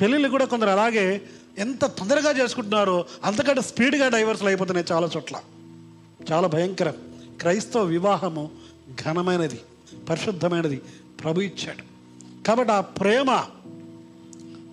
పెళ్ళిళ్ళు 0.00 0.28
కూడా 0.28 0.44
కొందరు 0.44 0.68
అలాగే 0.68 1.22
ఎంత 1.58 1.84
తొందరగా 1.84 2.44
చేసుకుంటున్నారో 2.44 3.04
అంతకంటే 3.24 3.60
స్పీడ్గా 3.60 4.08
డైవర్స్లు 4.08 4.48
అయిపోతున్నాయి 4.48 4.92
చాలా 4.92 5.10
చోట్ల. 5.16 5.36
చాలా 6.32 6.48
భయంకరం. 6.48 6.94
క్రైస్తవ 7.40 7.82
వివాహము 7.82 8.50
ఘనమైనది 9.04 9.60
పరిశుద్ధమైనది 10.08 10.76
ప్రభు 11.22 11.40
ఇచ్చాడు. 11.40 11.82
కాబట్టి 12.44 12.72
ఆ 12.72 12.80
ప్రేమ 12.80 13.44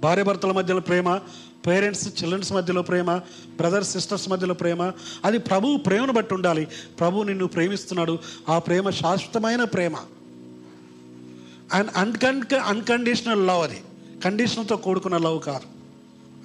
భార్యాభర్తల 0.04 0.52
మధ్యలో 0.52 0.80
ప్రేమ 0.80 1.20
పేరెంట్స్ 1.68 2.08
చిల్డ్రన్స్ 2.08 2.54
మధ్యలో 2.54 2.82
ప్రేమ 2.82 3.18
బ్రదర్స్ 3.58 3.92
సిస్టర్స్ 3.92 4.30
మధ్యలో 4.30 4.54
ప్రేమ 4.54 4.92
అది 5.26 5.38
ప్రభువు 5.38 5.78
ప్రేమను 5.78 6.14
బట్టి 6.14 6.34
ఉండాలి. 6.34 6.68
ప్రభు 7.00 7.24
నిన్ను 7.24 7.48
ప్రేమిస్తున్నాడు. 7.48 8.20
ఆ 8.50 8.60
ప్రేమ 8.60 8.90
శాశ్వతమైన 8.90 9.64
ప్రేమ. 9.64 9.96
అండ్ 11.74 11.90
అన్కన్ 11.98 12.42
అన్కండిషనల్ 12.66 13.48
లవ్ 13.48 13.64
అది. 13.64 13.84
కండిషన్తో 14.24 14.78
కూడుకున్న 14.78 15.18
లవ్ 15.18 15.42
కాదు. 15.42 15.66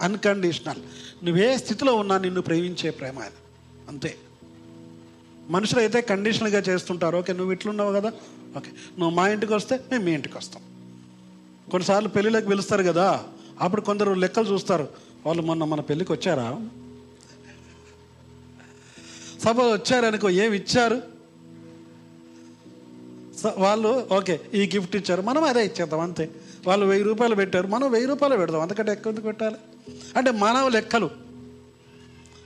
అన్కండిషనల్ 0.03 0.83
నువ్వే 1.25 1.59
స్థితిలో 1.59 1.95
ఉన్నా 1.95 2.19
నిన్ను 2.19 2.41
ప్రేమించే 2.41 2.91
ప్రేమ 2.91 3.19
అది. 3.19 3.35
అంతే. 3.89 4.17
మనుషులు 5.51 5.81
అయితే 5.81 6.01
కండిషనల్గా 6.01 6.59
చేస్తుంటారు. 6.59 7.17
ఓకే 7.17 7.33
నువ్వు 7.33 7.53
ఇట్లున్నావు 7.53 7.93
కదా? 7.93 8.13
ఓకే. 8.57 8.71
నువ్వు 8.99 9.11
మా 9.11 9.29
ఇంటికి 9.29 9.55
వస్తే 9.55 9.81
మేము 9.91 10.05
మీ 10.05 10.13
ఇంటికి 10.13 10.39
వస్తాం. 10.39 10.63
కొన్నిసార్లు 11.71 12.09
పెళ్ళిళ్ళకి 12.09 12.47
పిలుస్తారు 12.47 12.83
కదా? 12.83 13.25
అప్పుడు 13.61 13.81
కొందరు 13.81 14.13
లెక్కలు 14.13 14.53
చూస్తారు. 14.53 15.10
వాళ్ళు 15.27 15.43
మొన్న 15.43 15.65
మన 15.65 15.81
పెళ్ళికి 15.81 16.13
వచ్చారా? 16.13 16.67
సపోజ్ 19.45 19.83
వచ్చారనుకో 19.83 20.31
ఏమి 20.31 20.57
ఇచ్చారు? 20.57 21.03
స- 23.39 23.55
వాళ్ళు 23.57 24.09
ఓకే 24.13 24.41
ఈ 24.55 24.71
గిఫ్ట్ 24.75 24.97
ఇచ్చారు 24.97 25.23
మనం 25.23 25.45
అదే 25.45 25.65
ఇచ్చేద్దాం 25.65 26.01
అంతే. 26.01 26.31
వాళ్ళు 26.67 26.87
వెయ్యి 26.87 27.05
రూపాయలు 27.05 27.35
పెట్టారు 27.35 27.67
మనం 27.67 27.91
వెయ్యి 27.91 28.09
రూపాయలు 28.09 28.37
పెడదాం 28.37 28.61
అంతకంటే 28.61 28.93
ఎక్కువ 28.93 29.11
ఎందుకు 29.11 29.27
పెట్టాలి? 29.27 29.57
అంటే 30.17 30.31
మన 30.31 30.69
లెక్కలు. 30.69 31.11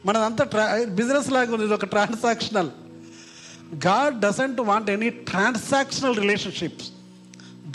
మనదంతా 0.06 0.44
ట్రా 0.44 0.84
బిజినెస్ 0.88 1.32
లాగా 1.32 1.52
ఉంది 1.52 1.64
ఇది 1.64 1.74
ఒక 1.74 1.84
transactional. 1.84 2.70
God 3.86 4.20
doesn't 4.20 4.60
want 4.60 4.90
any 4.90 5.10
transactional 5.10 6.16
relationships. 6.16 6.90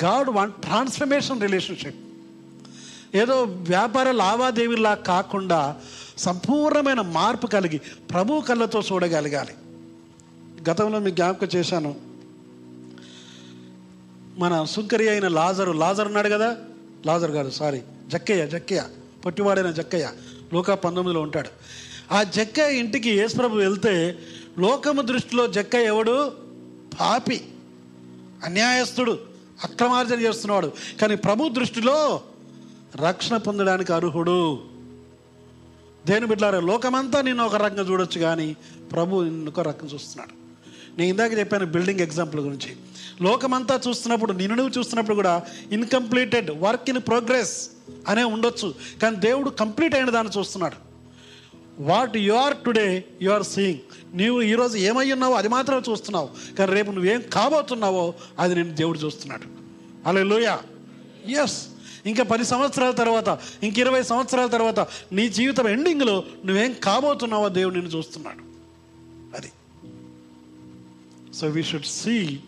God 0.04 0.30
want 0.30 0.56
transformation 0.56 1.41
relationship. 1.41 2.09
ఏదో 3.16 3.43
వ్యాపార 3.43 4.12
లావాదేవీలా 4.12 4.93
కాకుండా 4.93 5.76
సంపూర్ణమైన 6.18 7.01
మార్పు 7.01 7.47
కలిగి 7.47 7.78
ప్రభు 7.78 8.41
కళ్ళతో 8.41 8.82
చూడగలగాలి. 8.91 9.53
గతంలో 10.72 10.99
మీకు 10.99 11.16
జ్ఞాపకం 11.16 11.47
చేశాను. 11.55 11.95
మన 14.38 14.64
సుంకరి 14.64 15.10
అయిన 15.10 15.28
లాజరు 15.28 15.72
లాజర్ 15.72 16.07
ఉన్నాడు 16.07 16.30
కదా? 16.30 16.57
లాజర్ 17.05 17.32
గారు 17.32 17.49
సారీ 17.49 17.82
జక్కయ్య 18.07 18.47
జక్కయ్య 18.47 18.84
పొట్టివాడైన 19.26 19.72
జక్కయ్య 19.72 20.10
లోక 20.53 20.72
పంతొమ్మిదిలో 20.72 21.22
ఉంటాడు. 21.22 21.49
ఆ 22.14 22.24
జక్కయ్య 22.24 22.80
ఇంటికి 22.80 23.10
యేసుప్రభు 23.10 23.55
వెళ్తే 23.55 24.20
లోకము 24.60 25.01
దృష్టిలో 25.01 25.47
జక్కయ్య 25.47 25.86
ఎవడు? 25.86 26.32
పాపి 26.99 27.41
అన్యాయస్తుడు 28.43 29.20
అక్రమార్జన 29.64 30.20
చేస్తున్నవాడు 30.20 30.72
కానీ 31.01 31.16
ప్రభు 31.16 31.49
దృష్టిలో 31.49 32.22
రక్షణ 32.96 33.38
పొందడానికి 33.38 33.94
అర్హుడు. 33.94 34.60
దేని 36.08 36.26
బిడ్డారా 36.26 36.60
లోకమంతా 36.60 37.22
నిన్ను 37.22 37.46
ఒక 37.46 37.56
రకంగా 37.56 37.84
చూడొచ్చు 37.84 38.22
కానీ 38.22 38.56
ప్రభు 38.92 39.22
నిన్ను 39.22 39.48
ఒక 39.48 39.60
రకంగా 39.60 39.94
చూస్తున్నాడు. 39.94 40.40
నేను 40.98 41.10
ఇందాక 41.10 41.38
చెప్పాను 41.40 41.66
బిల్డింగ్ 41.66 42.00
ఎగ్జాంపుల్ 42.00 42.42
గురించి. 42.42 42.76
లోకమంతా 43.22 43.82
చూస్తున్నప్పుడు 43.88 44.32
నిన్ను 44.32 44.56
నువ్వు 44.56 44.80
చూస్తున్నప్పుడు 44.80 45.16
కూడా 45.16 45.44
ఇన్కంప్లీటెడ్ 45.72 46.52
వర్క్ 46.52 46.90
ఇన్ 46.90 47.00
ప్రోగ్రెస్ 47.00 47.70
అనే 48.08 48.24
ఉండొచ్చు. 48.24 48.74
కానీ 49.02 49.16
దేవుడు 49.16 49.50
కంప్లీట్ 49.50 49.96
అయిన 49.96 50.10
దాన్ని 50.10 50.40
చూస్తున్నాడు. 50.40 50.90
What 51.80 52.18
you 52.18 52.34
are 52.34 52.58
today 52.58 53.06
you 53.22 53.32
are 53.32 53.44
seeing 53.44 53.80
నీవు 54.14 54.42
ఈరోజు 54.42 54.78
ఏమై 54.78 55.12
ఉన్నావో 55.12 55.34
అది 55.34 55.48
మాత్రమే 55.48 55.92
చూస్తున్నావు. 55.92 56.30
కానీ 56.56 56.74
రేపు 56.74 56.92
నువ్వేం 56.92 57.24
కాబోతున్నావో 57.34 58.14
అది 58.40 58.56
నేను 58.56 58.76
దేవుడు 58.76 59.00
చూస్తున్నాడు. 59.00 59.44
అలా 60.10 60.24
లోయా 60.24 60.60
ఎస్ 61.44 61.68
ఇంకా 62.06 62.24
పది 62.24 62.43
సంవత్సరాల 62.43 62.91
తర్వాత 62.91 63.39
ఇంక 63.64 63.80
ఇరవై 63.80 64.04
సంవత్సరాల 64.04 64.47
తర్వాత 64.47 64.88
నీ 65.12 65.30
జీవితం 65.30 65.68
ఎండింగ్లో 65.68 66.24
నువ్వేం 66.45 66.76
కాబోతున్నావో 66.84 67.50
దేవుడు 67.50 67.76
నిన్ను 67.76 67.97
చూస్తున్నాడు. 67.97 68.50
అది. 69.38 69.52
So 71.34 71.47
we 71.47 71.64
should 71.64 71.86
see 71.86 72.39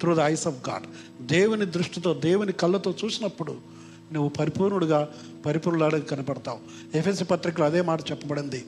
through 0.00 0.14
the 0.14 0.18
eyes 0.18 0.46
of 0.46 0.68
God 0.68 0.86
దేవుని 1.26 1.66
దృష్టితో 1.66 2.14
దేవుని 2.14 2.52
కళ్ళతో 2.52 2.94
చూసినప్పుడు 3.04 3.56
నువ్వు 4.12 4.28
పరిపూర్ణుడుగా 4.28 5.08
పరిపూర్ణులాగా 5.46 5.98
కనపడతావు. 5.98 6.58
ఎఫ్ఎస్సి 6.94 7.24
పత్రికలో 7.24 7.66
అదే 7.66 7.82
మాట 7.82 8.10
చెప్పబడింది. 8.10 8.64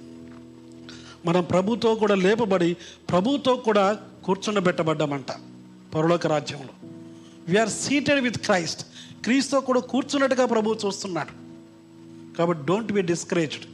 మనం 1.27 1.43
ప్రభుతో 1.43 1.95
కూడా 1.95 2.15
లేపబడి 2.15 2.77
ప్రభుతో 3.11 3.57
కూడా 3.57 3.99
కూర్చుండబెట్టబడ్డామంట 4.25 5.33
పరలోక 5.95 6.27
రాజ్యంలో. 6.27 6.89
We are 7.49 7.69
seated 7.69 8.21
with 8.21 8.39
Christ 8.39 8.87
క్రీస్తో 9.25 9.61
కూడా 9.61 9.81
కూర్చున్నట్టుగా 9.81 10.47
ప్రభువు 10.47 10.79
చూస్తున్నాడు. 10.87 11.51
కాబట్టి 12.37 12.67
డోంట్ 12.67 12.93
బి 12.93 13.03
డిస్కరేజ్డ్ 13.03 13.65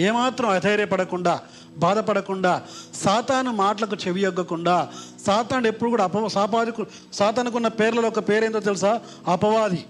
ఏమాత్రం 0.00 0.48
అధైర్యపడకుండా 0.48 1.40
బాధపడకుండా 1.76 2.62
సాతాను 2.94 3.52
మాటలకు 3.52 3.96
చెవియొగ్గకుండా 4.08 4.92
సాతాను 5.26 5.66
ఎప్పుడు 5.66 5.90
కూడా 5.90 6.04
అప 6.04 6.26
సాపాదికు 6.26 6.86
సాతానుకున్న 7.12 7.68
పేర్లలో 7.68 8.08
ఒక 8.08 8.18
పేరేందో 8.18 8.60
తెలుసా? 8.60 9.00
అపవాది. 9.28 9.84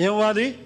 ఏం 0.00 0.18
వాది? 0.18 0.58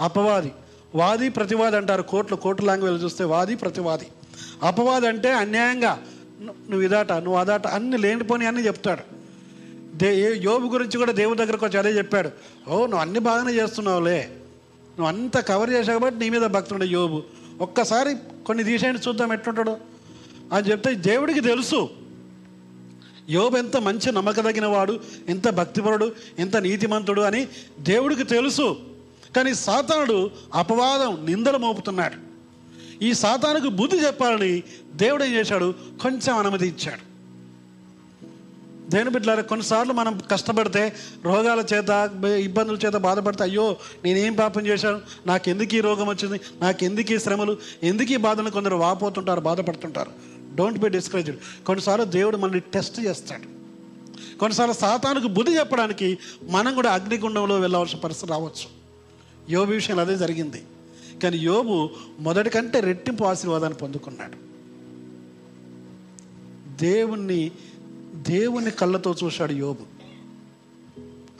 అపవాది. 0.00 0.52
వాది 0.94 1.28
ప్రతివాది 1.28 1.76
అంటారు. 1.76 2.02
కోర్టులో 2.02 2.36
కోర్టు 2.36 2.62
లాంగ్వేజ్ 2.62 3.04
చూస్తే 3.04 3.24
వాది 3.24 3.54
ప్రతివాది. 3.56 4.06
అపవాది 4.62 5.08
అంటే 5.08 5.32
అన్యాయంగా 5.32 6.02
నువ్వు 6.40 6.80
ఇదాట 6.80 7.12
నువ్వు 7.12 7.36
అదాట 7.36 7.66
అన్ని 7.66 7.98
లేనిపోని 7.98 8.46
అన్ని 8.46 8.66
చెప్తాడు. 8.66 9.17
దే 9.98 10.36
యోబు 10.36 10.66
గురించి 10.66 10.98
కూడా 10.98 11.12
దేవుడి 11.12 11.38
దగ్గరకు 11.38 11.66
వచ్చి 11.66 11.78
అదే 11.78 11.88
చెప్పాడు. 11.88 12.30
ఓ 12.68 12.80
నువ్వు 12.80 12.98
అన్ని 12.98 13.18
బాగానే 13.18 13.52
చేస్తున్నావులే. 13.52 14.30
నువ్వు 14.98 15.06
అంత 15.06 15.38
కవర్ 15.38 15.70
చేసావు 15.70 15.98
కాబట్టి 15.98 16.20
నీ 16.20 16.30
మీద 16.30 16.42
భక్తుడు 16.42 16.84
యోబు. 16.84 17.22
ఒక్కసారి 17.60 18.16
కొన్ని 18.46 18.64
తీసేయండి 18.64 19.00
చూద్దాం 19.08 19.32
ఎట్లుంటాడు. 19.32 19.76
అని 20.52 20.70
చెప్తే 20.70 20.94
దేవుడికి 20.94 21.40
తెలుసు. 21.40 21.90
యోబు 23.30 23.56
ఎంత 23.56 23.76
మంచి 23.76 24.12
నమ్మకదగిన 24.12 24.66
వాడు 24.66 25.00
ఎంత 25.28 25.48
భక్తిపరుడు 25.48 26.12
ఎంత 26.38 26.56
నీతిమంతుడు 26.56 27.20
అని 27.20 27.48
దేవుడికి 27.80 28.24
తెలుసు. 28.24 28.76
కానీ 29.36 29.54
సాతానుడు 29.54 30.30
అపవాదం 30.54 31.26
నిందలు 31.26 31.58
మోపుతున్నాడు. 31.58 32.28
ఈ 33.04 33.12
సాతానుకు 33.12 33.68
బుద్ధి 33.68 33.96
చెప్పాలని 33.96 34.62
దేవుడు 34.94 35.24
ఏం 35.24 35.32
చేశాడు? 35.32 35.74
కొంచెం 36.02 36.36
అనుమతి 36.36 36.66
ఇచ్చాడు 36.66 37.07
దేని 38.90 39.10
బిడ్డలారా 39.10 39.42
కొన్నిసార్లు 39.42 39.92
మనం 39.92 40.20
కష్టపడితే 40.30 40.92
రోగాల 41.24 41.64
చేత 41.74 42.10
ఇబ్బందుల 42.26 42.78
చేత 42.86 42.94
బాధపడితే 42.94 43.42
అయ్యో 43.42 43.76
నేనేం 44.04 44.34
పాపం 44.34 44.66
చేశాను? 44.66 45.00
నాకు 45.26 45.50
ఎందుకు 45.50 45.74
ఈ 45.74 45.80
రోగం 45.80 46.06
వచ్చింది? 46.06 46.40
నాకు 46.60 46.84
ఎందుకు 46.84 47.12
ఈ 47.12 47.18
శ్రమలు? 47.18 47.56
ఎందుకు 47.82 48.12
ఈ 48.12 48.16
బాధలు? 48.16 48.50
కొందరు 48.50 48.76
వాపోతుంటారు 48.76 49.40
బాధపడుతుంటారు. 49.40 50.10
డోంట్ 50.54 50.78
బి 50.78 50.88
డిస్కరేజ్డ్ 50.88 51.36
కొన్నిసార్లు 51.66 52.04
దేవుడు 52.04 52.36
మనల్ని 52.36 52.60
టెస్ట్ 52.60 53.00
చేస్తాడు. 53.00 53.58
కొన్నిసార్లు 54.38 54.74
సాతానికి 54.74 55.28
బుద్ధి 55.28 55.56
చెప్పడానికి 55.56 56.18
మనం 56.42 56.74
కూడా 56.74 56.90
అగ్నిగుండంలో 56.90 57.56
వెళ్ళవలసిన 57.56 57.98
పరిస్థితి 57.98 58.32
రావచ్చు. 58.32 58.66
యోబు 59.50 59.72
విషయంలో 59.72 60.02
అదే 60.02 60.16
జరిగింది. 60.16 60.62
కానీ 61.22 61.38
యోబు 61.38 61.90
మొదటి 62.20 62.50
కంటే 62.50 62.80
రెట్టింపు 62.80 63.24
ఆశీర్వాదాన్ని 63.24 63.78
పొందుకున్నాడు. 63.78 64.48
దేవుణ్ణి 66.82 67.52
దేవుని 68.28 68.70
కళ్ళతో 68.70 69.14
చూశాడు 69.24 69.52
యోబు. 69.52 69.98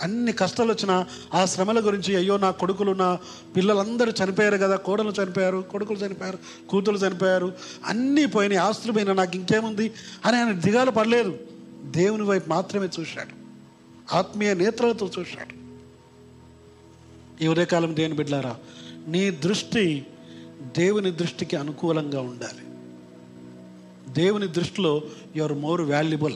అన్ని 0.02 0.32
కష్టాలు 0.32 0.72
వచ్చినా 0.72 1.06
ఆ 1.34 1.44
శ్రమల 1.44 1.86
గురించి 1.86 2.16
అయ్యో 2.16 2.36
నా 2.36 2.50
కొడుకులు 2.50 2.92
నా 2.92 3.18
పిల్లలందరూ 3.56 4.12
చనిపోయారు 4.24 4.56
కదా 4.56 4.76
కోడలు 4.76 5.12
చనిపోయారు 5.22 5.64
కొడుకులు 5.70 5.98
చనిపోయారు 5.98 6.38
కూతురు 6.68 6.96
చనిపోయారు 6.96 7.52
అన్నీ 7.86 8.26
పోయినాయి 8.26 8.60
ఆస్తులు 8.60 8.92
పోయినా 8.92 9.12
నాకు 9.12 9.36
ఇంకేముంది 9.36 9.92
అని 10.26 10.36
ఆయన 10.36 10.52
దిగాలు 10.52 10.90
పడలేదు. 10.90 11.38
దేవుని 11.84 12.22
వైపు 12.22 12.48
మాత్రమే 12.48 12.88
చూశాడు. 13.00 13.48
ఆత్మీయ 14.16 14.54
నేత్రాలతో 14.54 15.10
చూశాడు. 15.18 15.58
ఈ 17.44 17.48
ఉదయకాలం 17.48 17.96
దేవుని 17.96 18.14
బిడ్డారా 18.14 18.56
నీ 19.08 19.30
దృష్టి 19.30 20.06
దేవుని 20.78 21.10
దృష్టికి 21.10 21.56
అనుకూలంగా 21.56 22.20
ఉండాలి. 22.20 22.62
దేవుని 24.12 24.48
దృష్టిలో 24.48 25.02
యువర్ 25.36 25.52
మోర్ 25.52 25.80
వాల్యుబుల్ 25.80 26.34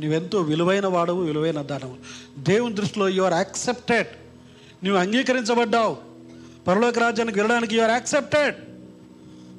నువ్వెంతో 0.00 0.40
విలువైన 0.40 0.86
వాడవు 0.86 1.22
విలువైన 1.22 1.62
దానవు. 1.62 1.96
దేవుని 2.38 2.74
దృష్టిలో 2.74 3.08
యు 3.08 3.22
ఆర్ 3.22 3.34
యాక్సెప్టెడ్ 3.34 4.06
నువ్వు 4.84 5.00
అంగీకరించబడ్డావు. 5.00 5.96
పరలోక 6.66 6.98
రాజ్యానికి 6.98 7.38
వెళ్ళడానికి 7.38 7.76
you 7.76 7.82
are 7.82 7.90
accepted 7.90 8.56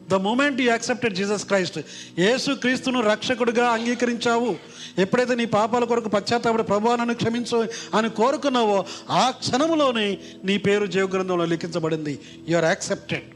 the 0.09 0.13
moment 0.13 0.61
you 0.61 0.69
accepted 0.69 1.15
Jesus 1.15 1.45
Christ 1.45 1.79
యేసు 2.19 2.51
క్రీస్తును 2.51 3.01
రక్షకుడిగా 3.01 3.65
అంగీకరించావు. 3.67 4.55
ఎప్పుడైతే 4.97 5.35
నీ 5.35 5.45
పాపాల 5.45 5.83
కొరకు 5.83 6.09
పశ్చాత్తాపడి 6.09 6.63
ప్రభు 6.63 6.95
నన్ను 6.95 7.15
క్షమించు 7.15 7.67
అని 7.97 8.09
కోరుకున్నావో 8.09 8.85
ఆ 9.09 9.29
క్షణంలోనే 9.29 10.17
నీ 10.43 10.57
పేరు 10.57 10.85
జీవగ్రంథంలో 10.85 11.45
లిఖించబడింది. 11.45 12.19
You 12.49 12.57
are 12.57 12.65
accepted 12.65 13.27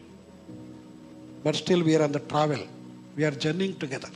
but 1.46 1.56
still 1.56 1.84
we are 1.84 2.02
on 2.02 2.14
the 2.14 2.18
travel 2.18 2.66
we are 3.16 3.36
journeying 3.36 3.74
together 3.74 4.16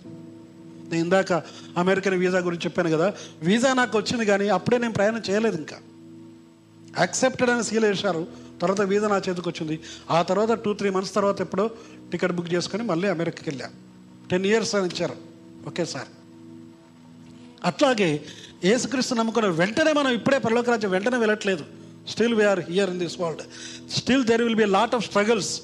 నేను 0.91 1.03
ఇందాక 1.03 1.33
అమెరికన్ 1.77 2.15
వీసా 2.15 2.37
గురించి 2.37 2.65
చెప్పాను 2.65 2.89
కదా 2.89 3.13
వీసా 3.43 3.73
నాకు 3.73 3.97
వచ్చింది 3.97 4.25
కానీ 4.25 4.49
అప్పుడే 4.49 4.77
నేను 4.77 4.93
ప్రయాణం 4.93 5.21
చేయలేదు 5.29 5.57
ఇంకా. 5.57 5.77
యాక్సెప్టెడ్ 6.99 7.49
అని 7.49 7.63
సీల్ 7.63 7.85
వేశారు. 7.85 8.27
తర్వాత 8.61 8.81
వీసా 8.81 9.07
నా 9.07 9.21
చేతికి 9.29 9.49
వచ్చింది. 9.49 9.79
ఆ 10.11 10.21
తర్వాత 10.21 10.51
టూ 10.51 10.73
త్రీ 10.73 10.89
మంత్స్ 10.89 11.15
తర్వాత 11.15 11.41
ఎప్పుడో 11.41 11.71
టికెట్ 12.11 12.31
బుక్ 12.31 12.53
చేసుకొని 12.53 12.83
మళ్ళీ 12.83 13.07
అమెరికాకి 13.07 13.49
వెళ్ళాం. 13.49 13.71
టెన్ 14.31 14.45
ఇయర్స్ 14.45 14.75
అని 14.75 14.87
ఇచ్చారు. 14.87 15.15
Okay 15.67 15.85
sir. 15.85 16.07
అట్లాగే 17.65 18.23
యేసుక్రీస్తు 18.65 19.15
నమ్ముకున్న 19.15 19.47
వెంటనే 19.47 19.93
మనం 19.93 20.11
ఇప్పుడే 20.13 20.37
పరలోక 20.37 20.69
రాజ్యం 20.69 20.91
వెంటనే 20.91 21.17
వెళ్ళట్లేదు. 21.17 21.63
Still 22.09 22.33
we are 22.33 22.59
here 22.59 22.89
in 22.89 22.99
this 22.99 23.19
world 23.19 23.41
still 23.91 24.23
there 24.23 24.41
will 24.41 24.55
be 24.55 24.65
lot 24.65 24.95
of 24.95 25.05
struggles 25.05 25.61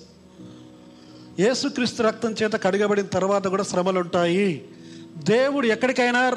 యేసుక్రీస్తు 1.40 2.04
రక్తం 2.04 2.36
చేత 2.44 2.54
కడిగబడిన 2.64 3.06
తర్వాత 3.06 3.48
కూడా 3.48 3.64
శ్రమలు 3.64 4.00
ఉంటాయి 4.00 4.66
దేవుడు 5.18 5.68
ఎక్కడికైనా 5.68 6.36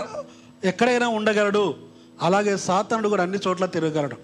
ఎక్కడైనా 0.64 1.08
ఉండగలడు. 1.08 1.74
అలాగే 2.22 2.56
సాతానుడు 2.56 3.08
కూడా 3.08 3.22
అన్ని 3.22 3.38
చోట్ల 3.46 3.66
తిరగగలడు. 3.66 4.16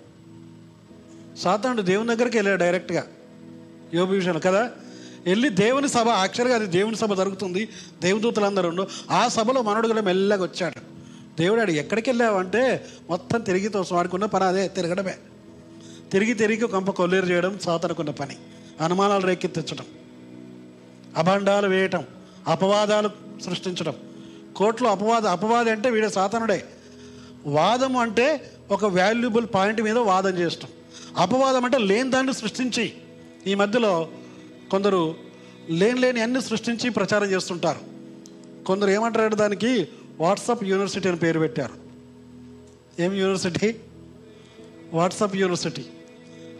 సాతానుడు 1.39 1.83
దేవుని 1.83 2.17
దగ్గరికి 2.17 2.37
వెళ్ళాడు 2.37 2.61
డైరెక్ట్గా. 2.61 3.05
యోబు 3.95 4.13
విషయంలో 4.13 4.41
కదా? 4.41 4.71
వెళ్ళి 5.27 5.49
దేవుని 5.49 5.89
సభ 5.89 6.09
యాక్చువల్గా 6.09 6.57
అది 6.57 6.67
దేవుని 6.67 6.97
సభ 6.97 7.15
జరుగుతుంది. 7.15 7.69
దేవదూతలందరూ 8.03 8.69
ఉండు. 8.69 8.87
ఆ 9.11 9.29
సభలో 9.29 9.63
మనడు 9.63 9.89
కూడా 9.89 10.01
మెల్లగా 10.01 10.43
వచ్చాడు. 10.43 10.81
దేవుడు 11.41 11.61
ఆడు 11.61 11.71
ఎక్కడికి 11.71 12.11
వెళ్ళావంటే 12.11 12.87
మొత్తం 13.11 13.41
తిరిగి 13.41 13.69
తోసం 13.69 13.97
వాడుకున్న 13.97 14.25
పని 14.25 14.45
అదే 14.45 14.69
తిరగడమే. 14.69 15.15
తిరిగి 16.13 16.35
తిరిగి 16.35 16.67
కొంప 16.69 16.91
కొల్లేరు 16.91 17.27
చేయడం 17.27 17.59
సాతనుకున్న 17.59 18.11
పని. 18.11 18.37
అనుమానాలు 18.81 19.27
రేకెత్తించడం. 19.27 19.85
అభండాలు 21.17 21.69
వేయటం. 21.69 22.05
అపవాదాలు 22.49 23.11
సృష్టించడం. 23.45 23.95
కోర్టులో 24.57 24.91
అపవాద 24.91 25.27
అపవాది 25.27 25.71
అంటే 25.71 25.91
వీడే 25.91 26.09
సాతనుడే. 26.09 26.65
వాదం 27.47 27.97
అంటే 27.97 28.53
ఒక 28.71 28.85
వాల్యుబుల్ 28.85 29.47
పాయింట్ 29.55 29.81
మీద 29.83 29.99
వాదం 29.99 30.39
చేయటం 30.39 30.69
అపవాదం 31.17 31.65
అంటే 31.65 31.79
లేని 31.79 32.11
దాన్ని 32.11 32.35
సృష్టించి. 32.35 32.93
ఈ 33.47 33.55
మధ్యలో 33.55 34.09
కొందరు 34.71 35.15
లేని 35.69 36.01
లేని 36.01 36.21
అన్ని 36.21 36.43
సృష్టించి 36.43 36.91
ప్రచారం 36.91 37.31
చేస్తుంటారు. 37.31 37.81
కొందరు 38.65 38.91
ఏమంటారు 38.91 39.35
దానికి 39.35 39.89
వాట్సాప్ 40.21 40.65
యూనివర్సిటీ 40.65 41.09
అని 41.09 41.19
పేరు 41.19 41.39
పెట్టారు. 41.39 41.75
ఏం 43.03 43.13
యూనివర్సిటీ 43.13 43.75
వాట్సాప్ 44.93 45.37
యూనివర్సిటీ 45.37 45.85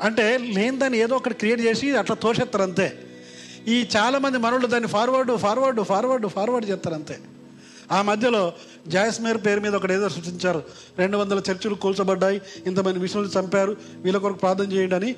అంటే 0.03 0.39
లేని 0.39 0.79
దాన్ని 0.79 0.99
ఏదో 0.99 1.17
ఒకటి 1.17 1.35
క్రియేట్ 1.35 1.61
చేసి 1.61 1.97
అట్లా 1.97 2.17
తోసేస్తారు 2.17 2.63
అంతే. 2.63 2.99
ఈ 3.69 3.87
చాలామంది 3.97 4.39
మనోళ్ళు 4.39 4.67
దాన్ని 4.67 4.89
ఫార్వర్డ్ 4.89 5.37
ఫార్వర్డ్ 5.37 5.83
ఫార్వర్డ్ 5.83 6.27
ఫార్వర్డ్ 6.27 6.71
చేస్తారు 6.71 6.95
అంతే. 6.95 7.19
ఆ 7.93 8.03
మధ్యలో 8.03 8.53
జాయస్మేర్ 8.89 9.39
పేరు 9.39 9.61
మీద 9.61 9.75
ఒకటి 9.75 9.93
ఏదో 9.93 10.09
సృష్టించారు. 10.09 10.63
రెండు 10.99 11.17
వందల 11.17 11.39
చర్చిలు 11.39 11.75
కూల్చబడ్డాయి. 11.75 12.43
ఇంతమంది 12.67 12.99
మిషన్లు 12.99 13.29
చంపారు. 13.29 13.77
వీళ్ళ 13.97 14.19
కొరకు 14.19 14.39
ప్రార్థన 14.39 14.73
చేయండి 14.73 14.95
అని. 14.95 15.15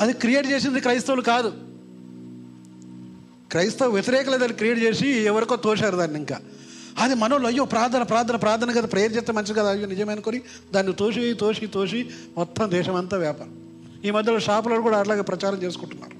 అది 0.00 0.12
క్రియేట్ 0.12 0.46
చేసింది 0.46 0.80
క్రైస్తవులు 0.80 1.22
కాదు. 1.22 1.52
క్రైస్తవ 3.50 3.88
వ్యతిరేకలు 3.88 4.36
దాన్ని 4.36 4.56
క్రియేట్ 4.56 4.78
చేసి 4.78 5.08
ఎవరికో 5.08 5.56
తోశారు 5.56 5.96
దాన్ని 5.96 6.18
ఇంకా. 6.18 6.40
అది 6.98 7.14
మనోళ్ళు 7.14 7.46
అయ్యో 7.46 7.64
ప్రార్థన 7.64 8.02
ప్రార్థన 8.02 8.36
ప్రార్థన 8.36 8.72
కదా 8.72 8.86
ప్రేయర్ 8.86 9.12
చేస్తే 9.12 9.32
మంచిది 9.32 9.54
కదా 9.54 9.70
అయ్యో 9.70 9.86
నిజమేనుకొని 9.86 10.42
దాన్ని 10.74 10.92
తోసి 10.92 11.34
తోసి 11.34 11.66
తోసి 11.66 12.10
మొత్తం 12.36 12.70
దేశమంతా 12.70 13.16
వ్యాపారం. 13.16 13.56
ఈ 14.04 14.10
మధ్యలో 14.10 14.38
షాపులలో 14.38 14.82
కూడా 14.82 14.98
అట్లాగే 14.98 15.20
ప్రచారం 15.20 15.62
చేసుకుంటున్నారు. 15.62 16.17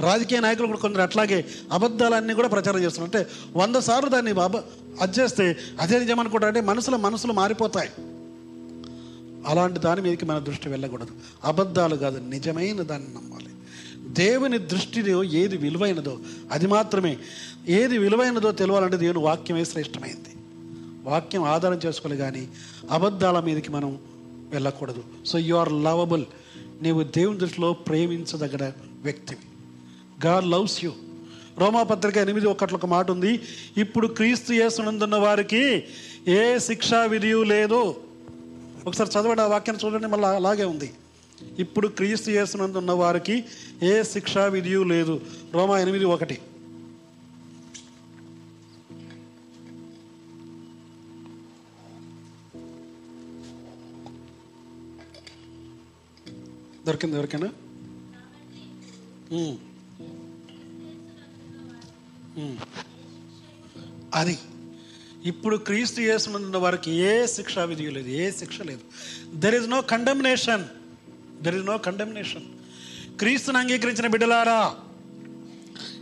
రాజకీయ 0.00 0.40
నాయకులు 0.40 0.66
కూడా 0.66 0.78
కొందరు 0.78 1.02
అట్లాగే 1.02 1.44
అబద్ధాలన్నీ 1.72 2.34
కూడా 2.34 2.48
ప్రచారం 2.48 2.82
చేస్తున్నారు. 2.82 3.18
అంటే 3.18 3.30
వంద 3.58 3.76
సార్లు 3.76 4.08
దాన్ని 4.08 4.40
అబ 4.40 4.56
అది 5.00 5.20
చేస్తే 5.20 5.56
అదే 5.80 5.98
నిజం 5.98 6.20
అనుకుంటారు. 6.20 6.48
అంటే 6.48 6.60
మనసులో 6.60 6.96
మనసులు 6.96 7.32
మారిపోతాయి. 7.32 7.90
అలాంటి 9.46 9.80
దాని 9.80 10.00
మీదకి 10.00 10.26
మన 10.26 10.38
దృష్టి 10.38 10.68
వెళ్ళకూడదు. 10.68 11.10
అబద్ధాలు 11.44 11.96
కాదు 11.96 12.18
నిజమైన 12.18 12.82
దాన్ని 12.82 13.08
నమ్మాలి. 13.08 13.46
దేవుని 14.14 14.58
దృష్టిలో 14.58 15.24
ఏది 15.24 15.56
విలువైనదో 15.56 16.18
అది 16.50 16.66
మాత్రమే. 16.66 17.16
ఏది 17.68 17.98
విలువైనదో 17.98 18.52
తెలియాలంటే 18.52 18.96
దేవుని 18.96 19.18
వాక్యమే 19.18 19.64
శ్రేష్టమైంది. 19.64 20.36
వాక్యం 21.04 21.42
ఆధారం 21.42 21.80
చేసుకోవాలి 21.86 22.20
కానీ 22.20 22.48
అబద్ధాల 22.90 23.40
మీదకి 23.40 23.72
మనం 23.72 23.98
వెళ్ళకూడదు. 24.50 25.04
So 25.26 25.38
you 25.38 25.56
are 25.56 25.72
lovable. 25.72 26.24
నీవు 26.82 27.02
దేవుని 27.02 27.38
దృష్టిలో 27.38 27.72
ప్రేమించదగిన 27.72 28.72
వ్యక్తివి. 29.02 29.40
గాడ్ 30.26 30.44
లవ్స్ 30.44 30.84
యూ 30.84 30.92
రోమాపత్రిక 31.58 32.16
ఎనిమిది 32.16 32.46
ఒకట్లో 32.46 32.76
ఒక 32.76 32.86
మాట 32.86 33.10
ఉంది. 33.10 33.40
ఇప్పుడు 33.76 34.06
క్రీస్తు 34.06 34.52
యేసునందున్న 34.52 35.16
వారికి 35.16 35.84
ఏ 36.28 36.58
శిక్షా 36.58 37.04
విధియు 37.04 37.42
లేదు. 37.42 37.96
ఒకసారి 38.86 39.10
చదవండి 39.10 39.42
ఆ 39.42 39.46
వాక్యాన్ని 39.46 39.86
చూడండి 39.86 40.06
మళ్ళీ 40.06 40.28
అలాగే 40.28 40.64
ఉంది. 40.64 40.92
ఇప్పుడు 41.58 41.88
క్రీస్తు 41.88 42.30
యేసునందున్న 42.30 42.92
వారికి 42.92 43.44
ఏ 43.82 44.02
శిక్షా 44.02 44.46
విధియు 44.46 44.82
లేదు. 44.82 45.20
రోమా 45.52 45.78
ఎనిమిది 45.78 46.04
ఒకటి. 46.04 46.38
దొరికింది 56.86 57.16
ఎవరికైనా. 57.16 57.48
అది. 64.14 64.38
ఇప్పుడు 65.24 65.56
క్రీస్తు 65.56 66.00
యేసునందున్న 66.00 66.56
వారికి 66.56 66.90
ఏ 66.90 67.26
శిక్ష 67.26 67.58
విధి 67.58 67.90
లేదు 67.90 68.08
ఏ 68.08 68.30
శిక్ష 68.30 68.62
లేదు. 68.62 68.80
There 69.34 69.54
is 69.54 69.68
no 69.68 69.80
condemnation 69.80 70.64
there 71.42 71.54
is 71.54 71.66
no 71.66 71.78
condemnation 71.78 72.42
క్రీస్తుని 73.18 73.58
అంగీకరించిన 73.58 74.06
బిడ్డలారా 74.06 74.76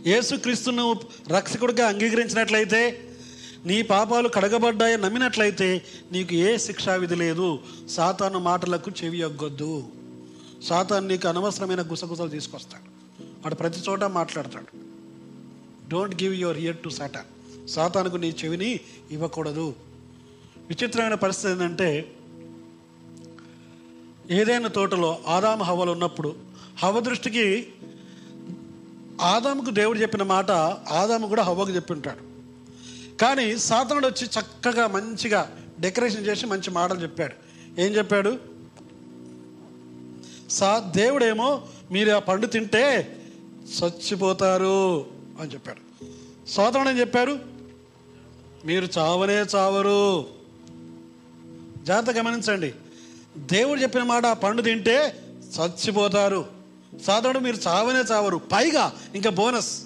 యేసు 0.07 0.35
క్రీస్తును 0.35 0.99
రక్షకుడిగా 1.29 1.87
అంగీకరించినట్లయితే 1.87 3.07
నీ 3.65 3.81
పాపాలు 3.81 4.29
కడగబడ్డాయి 4.29 4.97
నమ్మినట్లయితే 4.97 5.85
నీకు 6.11 6.33
ఏ 6.33 6.57
శిక్షా 6.57 6.95
విధి 6.95 7.15
లేదు. 7.15 7.59
సాతాను 7.89 8.39
మాటలకు 8.39 8.91
చెవి 9.03 9.17
యొగ్గొద్దు 9.17 9.83
సాతాను 10.63 11.07
నీకు 11.07 11.27
అనవసరమైన 11.27 11.81
గుసగుసలు 11.81 12.29
తీసుకొస్తాడు. 12.29 12.87
వాడు 13.23 13.55
ప్రతి 13.55 13.79
చోట 13.89 14.03
మాట్లాడతాడు. 14.03 14.90
Don't 15.91 16.23
give 16.23 16.35
your 16.35 16.57
ear 16.57 16.77
to 16.77 16.89
Satan 16.89 17.69
సాతానుకు 17.69 18.17
నీ 18.17 18.35
చెవిని 18.45 18.79
ఇవ్వకూడదు. 19.11 19.75
విచిత్రమైన 20.57 21.13
పరిస్థితి 21.13 21.53
ఏంటంటే 21.53 22.11
ఏదైనా 24.29 24.67
తోటలో 24.67 25.19
ఆదాము 25.27 25.63
హవలు 25.63 25.91
ఉన్నప్పుడు 25.91 26.35
హవ 26.79 26.99
దృష్టికి 26.99 27.67
ఆదాముకు 29.21 29.69
దేవుడు 29.69 29.99
చెప్పిన 29.99 30.23
మాట 30.23 30.51
ఆదాము 30.91 31.27
కూడా 31.27 31.43
హవ్వకు 31.43 31.69
చెప్పి 31.69 31.93
ఉంటాడు. 31.93 32.31
కానీ 33.17 33.57
సాతానుడు 33.57 34.07
వచ్చి 34.07 34.27
చక్కగా 34.27 34.87
మంచిగా 34.87 35.57
డెకరేషన్ 35.79 36.27
చేసి 36.27 36.45
మంచి 36.45 36.71
మాటలు 36.71 36.99
చెప్పాడు. 36.99 37.33
ఏం 37.81 37.91
చెప్పాడు? 37.91 38.39
సా 40.49 40.91
దేవుడేమో 40.95 41.61
మీరు 41.91 42.11
ఆ 42.11 42.19
పండు 42.19 42.47
తింటే 42.47 43.17
చచ్చిపోతారు. 43.79 45.05
అని 45.41 45.53
చెప్పాడు. 45.53 46.05
సోదరుడు 46.49 46.89
ఏం 46.89 46.99
చెప్పారు? 46.99 47.39
మీరు 48.65 48.87
చావనే 48.97 49.41
చావరు. 49.41 50.25
జాగ్రత్త 51.83 52.19
గమనించండి. 52.19 52.73
దేవుడు 53.37 53.79
చెప్పిన 53.79 54.03
మాట 54.03 54.25
ఆ 54.25 54.33
పండు 54.33 54.61
తింటే 54.61 55.23
చచ్చిపోతారు. 55.59 56.45
సాధారణ 57.03 57.37
మీరు 57.37 57.55
చావనే 57.55 57.99
చావరు. 57.99 58.37
పైగా 58.37 58.93
ఇంకా 59.15 59.29
బోనస్. 59.29 59.81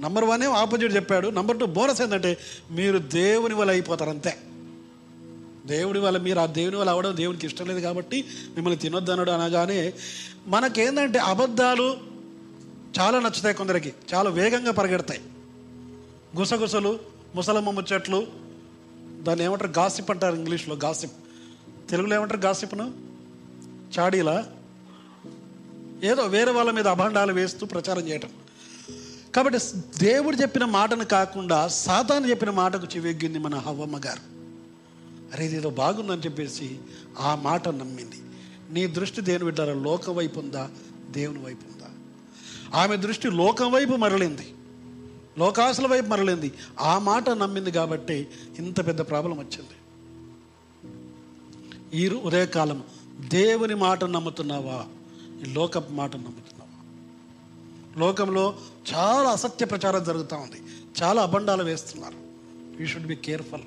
నంబర్ 0.00 0.24
వన్ 0.24 0.42
ఏం 0.42 0.50
ఆపోజిట్ 0.50 0.96
చెప్పాడు. 0.96 1.28
నంబర్ 1.28 1.58
టూ 1.58 1.66
బోనస్ 1.66 2.02
ఏంటంటే 2.02 2.38
మీరు 2.70 2.98
దేవుని 2.98 3.54
వల్ల 3.54 3.70
అయిపోతారు 3.70 4.10
అంతే. 4.10 4.38
దేవుడి 5.66 5.98
వల్ల 5.98 6.18
మీరు 6.18 6.38
ఆ 6.38 6.46
దేవుని 6.46 6.76
వల్ల 6.76 6.90
అవడం 6.90 7.16
దేవునికి 7.16 7.46
ఇష్టం 7.46 7.66
లేదు 7.66 7.80
కాబట్టి 7.80 8.24
మిమ్మల్ని 8.54 8.78
తినొద్దనడు 8.78 9.30
అనగానే 9.30 9.92
మనకేందంటే 10.46 11.18
అబద్ధాలు 11.18 12.11
చాలా 13.00 13.20
నచ్చుతాయి 13.20 13.54
కొందరికి 13.54 13.94
చాలా 14.14 14.30
వేగంగా 14.30 14.72
పరిగెడతాయి. 14.72 15.20
గుసగుసలు 16.36 16.98
ముసలమ్మ 17.34 17.70
ముచ్చట్లు 17.70 18.26
దాన్ని 19.22 19.44
ఏమంటారు 19.44 19.70
గాసిప్ 19.70 20.10
అంటారు 20.10 20.34
ఇంగ్లీష్లో 20.34 20.74
గాసిప్. 20.74 21.12
తెలుగులో 21.90 22.16
ఏమంటారు 22.16 22.40
గాసిప్ను? 22.40 22.92
చాడీలా. 23.98 24.48
ఏదో 26.04 26.22
వేరే 26.22 26.50
వాళ్ళ 26.50 26.70
మీద 26.70 26.88
అభండాలు 26.88 27.32
వేస్తూ 27.32 27.66
ప్రచారం 27.66 28.08
చేయటం. 28.08 28.28
కాబట్టి 29.34 29.58
దేవుడు 29.98 30.36
చెప్పిన 30.36 30.64
మాటను 30.64 31.04
కాకుండా 31.04 31.68
సాతాను 31.68 32.26
చెప్పిన 32.26 32.50
మాటకు 32.50 32.86
చెవెగ్గింది 32.96 33.38
మన 33.38 33.54
హవ్వమ్మ 33.54 33.96
గారు. 33.96 34.32
అరే 35.32 35.46
ఇదేదో 35.46 35.70
బాగుందని 35.70 36.20
చెప్పేసి 36.20 36.78
ఆ 37.18 37.34
మాట 37.34 37.68
నమ్మింది. 37.68 38.22
నీ 38.70 38.86
దృష్టి 38.86 39.20
దేని 39.20 39.44
బిడ్డారా 39.44 39.74
లోక 39.74 40.10
వైపు 40.10 40.40
ఉందా 40.40 40.70
దేవుని 41.10 41.38
వైపు 41.38 41.72
ఉందా? 41.72 41.81
ఆమె 42.74 42.96
దృష్టి 42.96 43.30
లోకం 43.30 43.72
వైపు 43.72 43.96
మరలింది. 43.96 44.54
లోకాసుల 45.38 45.86
వైపు 45.86 46.06
మరలింది. 46.06 46.52
ఆ 46.80 46.98
మాట 46.98 47.30
నమ్మింది 47.30 47.70
కాబట్టి 47.70 48.28
ఇంత 48.58 48.86
పెద్ద 48.86 49.00
ప్రాబ్లం 49.00 49.38
వచ్చింది. 49.38 49.68
ఈ 51.94 52.08
ఉదయకాలం 52.08 52.84
దేవుని 53.28 53.74
మాట 53.74 54.04
నమ్ముతున్నావా? 54.04 54.86
ఈ 55.42 55.52
లోక 55.52 55.78
మాట 55.78 56.16
నమ్ముతున్నావా? 56.16 56.68
లోకంలో 58.00 58.56
చాలా 58.94 59.30
అసత్య 59.30 59.66
ప్రచారం 59.66 60.04
జరుగుతూ 60.04 60.36
ఉంది. 60.36 60.62
చాలా 61.02 61.22
అబండాలు 61.22 61.62
వేస్తున్నారు. 61.62 62.16
You 62.80 62.86
should 62.86 63.06
be 63.06 63.16
careful 63.16 63.62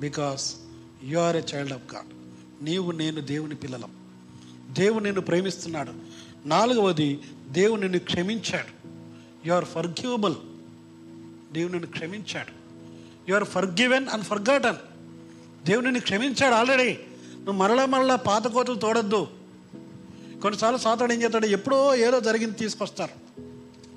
because 0.00 0.56
you 1.04 1.18
are 1.18 1.36
a 1.36 1.42
child 1.54 1.72
of 1.72 1.94
God 1.94 2.08
నీవు 2.64 2.90
నేను 2.90 3.20
దేవుని 3.20 3.54
పిల్లలం. 3.54 3.90
దేవుడు 4.70 5.04
నిన్ను 5.04 5.20
ప్రేమిస్తున్నాడు. 5.20 5.92
నాలుగవది 6.46 7.20
దేవుడు 7.48 7.80
నిన్ను 7.80 7.98
క్షమించాడు. 7.98 8.88
యు 9.48 9.54
ఆర్ 9.54 9.64
ఫర్గ్యూబుల్ 9.64 10.34
దేవుడు 11.52 11.72
నిన్ను 11.72 11.90
క్షమించాడు. 11.90 12.52
You 13.30 13.34
are 13.34 13.44
forgiven 13.44 14.08
and 14.08 14.24
forgotten 14.24 14.76
దేవుడు 15.66 15.84
నిన్ను 15.84 16.00
క్షమించాడు 16.00 16.54
ఆల్రెడీ 16.54 16.98
నువ్వు 17.34 17.52
మరలా 17.52 17.86
మరలా 17.86 18.16
పాత 18.16 18.46
కోతలు 18.46 18.74
తోడద్దు. 18.74 19.26
కొన్నిసార్లు 20.42 20.78
సాతాడు 20.78 21.12
ఏం 21.12 21.22
చేస్తాడు? 21.22 21.46
ఎప్పుడో 21.46 21.94
ఏదో 21.94 22.20
జరిగింది 22.20 22.54
తీసుకొస్తారు. 22.54 23.40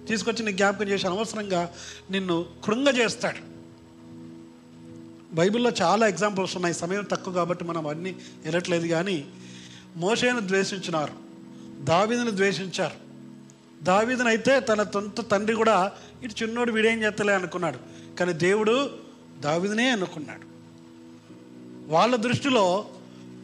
తీసుకొచ్చి 0.07 0.45
నీ 0.45 0.53
జ్ఞాపకం 0.53 0.87
చేసి 0.87 1.07
అనవసరంగా 1.07 1.73
నిన్ను 2.11 2.45
కృంగ 2.63 2.89
చేస్తాడు. 2.89 3.51
బైబిల్లో 5.35 5.71
చాలా 5.81 6.07
ఎగ్జాంపుల్స్ 6.07 6.55
ఉన్నాయి. 6.55 6.75
సమయం 6.75 7.03
తక్కువ 7.11 7.33
కాబట్టి 7.33 7.65
మనం 7.65 7.87
అన్నీ 7.87 8.11
వెళ్ళట్లేదు 8.43 8.87
కానీ 8.87 9.25
మోసేను 9.95 10.39
ద్వేషించినారు. 10.39 11.13
దావీదును 11.83 12.31
ద్వేషించారు. 12.31 13.10
దావీదును 13.83 14.29
అయితే 14.29 14.59
తన 14.59 14.83
సొంత 14.83 15.31
తండ్రి 15.31 15.55
కూడా 15.55 15.91
ఇటు 16.23 16.43
చిన్నోడు 16.43 16.71
వీడేం 16.71 17.03
చేస్తలే 17.03 17.33
అనుకున్నాడు. 17.33 17.77
కానీ 18.15 18.33
దేవుడు 18.33 18.89
దావీదునే 19.39 19.89
అనుకున్నాడు. 19.89 20.51
వాళ్ళ 21.91 22.15
దృష్టిలో 22.15 22.85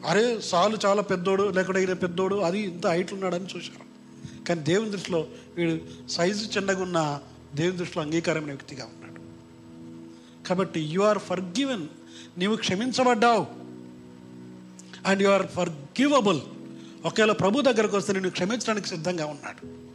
అరే 0.08 0.42
సాలు 0.42 0.78
చాలా 0.86 1.02
పెద్దోడు 1.02 1.52
లేకుంటే 1.52 1.80
ఈయన 1.82 1.94
పెద్దోడు 1.94 2.36
అది 2.36 2.60
ఇంత 2.60 2.88
హైట్ 2.88 3.14
ఉన్నాడని 3.14 3.46
చూశారు. 3.46 3.88
కానీ 4.44 4.62
దేవుని 4.62 4.90
దృష్టిలో 4.90 5.28
వీడు 5.56 6.08
సైజు 6.08 6.58
చిన్నగా 6.58 6.84
ఉన్న 6.84 7.20
దేవుని 7.56 7.78
దృష్టిలో 7.78 8.04
అంగీకారమైన 8.04 8.48
వ్యక్తిగా 8.48 8.86
ఉన్నాడు. 8.86 9.22
కాబట్టి 10.48 10.80
యు 10.80 11.02
ఆర్ 11.02 11.20
ఫర్ 11.20 11.42
గివెన్ 11.42 11.88
నీవు 12.38 12.56
క్షమించబడ్డావు. 12.56 13.48
అండ్ 15.06 15.24
యు 15.24 15.30
ఆర్ 15.30 15.48
ఫర్ 15.48 15.70
గివబుల్ 15.70 16.40
ఒకవేళ 17.06 17.32
ప్రభు 17.32 17.62
దగ్గరకు 17.62 17.98
వస్తే 17.98 18.14
నేను 18.14 18.30
క్షమించడానికి 18.30 18.88
సిద్ధంగా 18.88 19.26
ఉన్నాడు. 19.26 19.88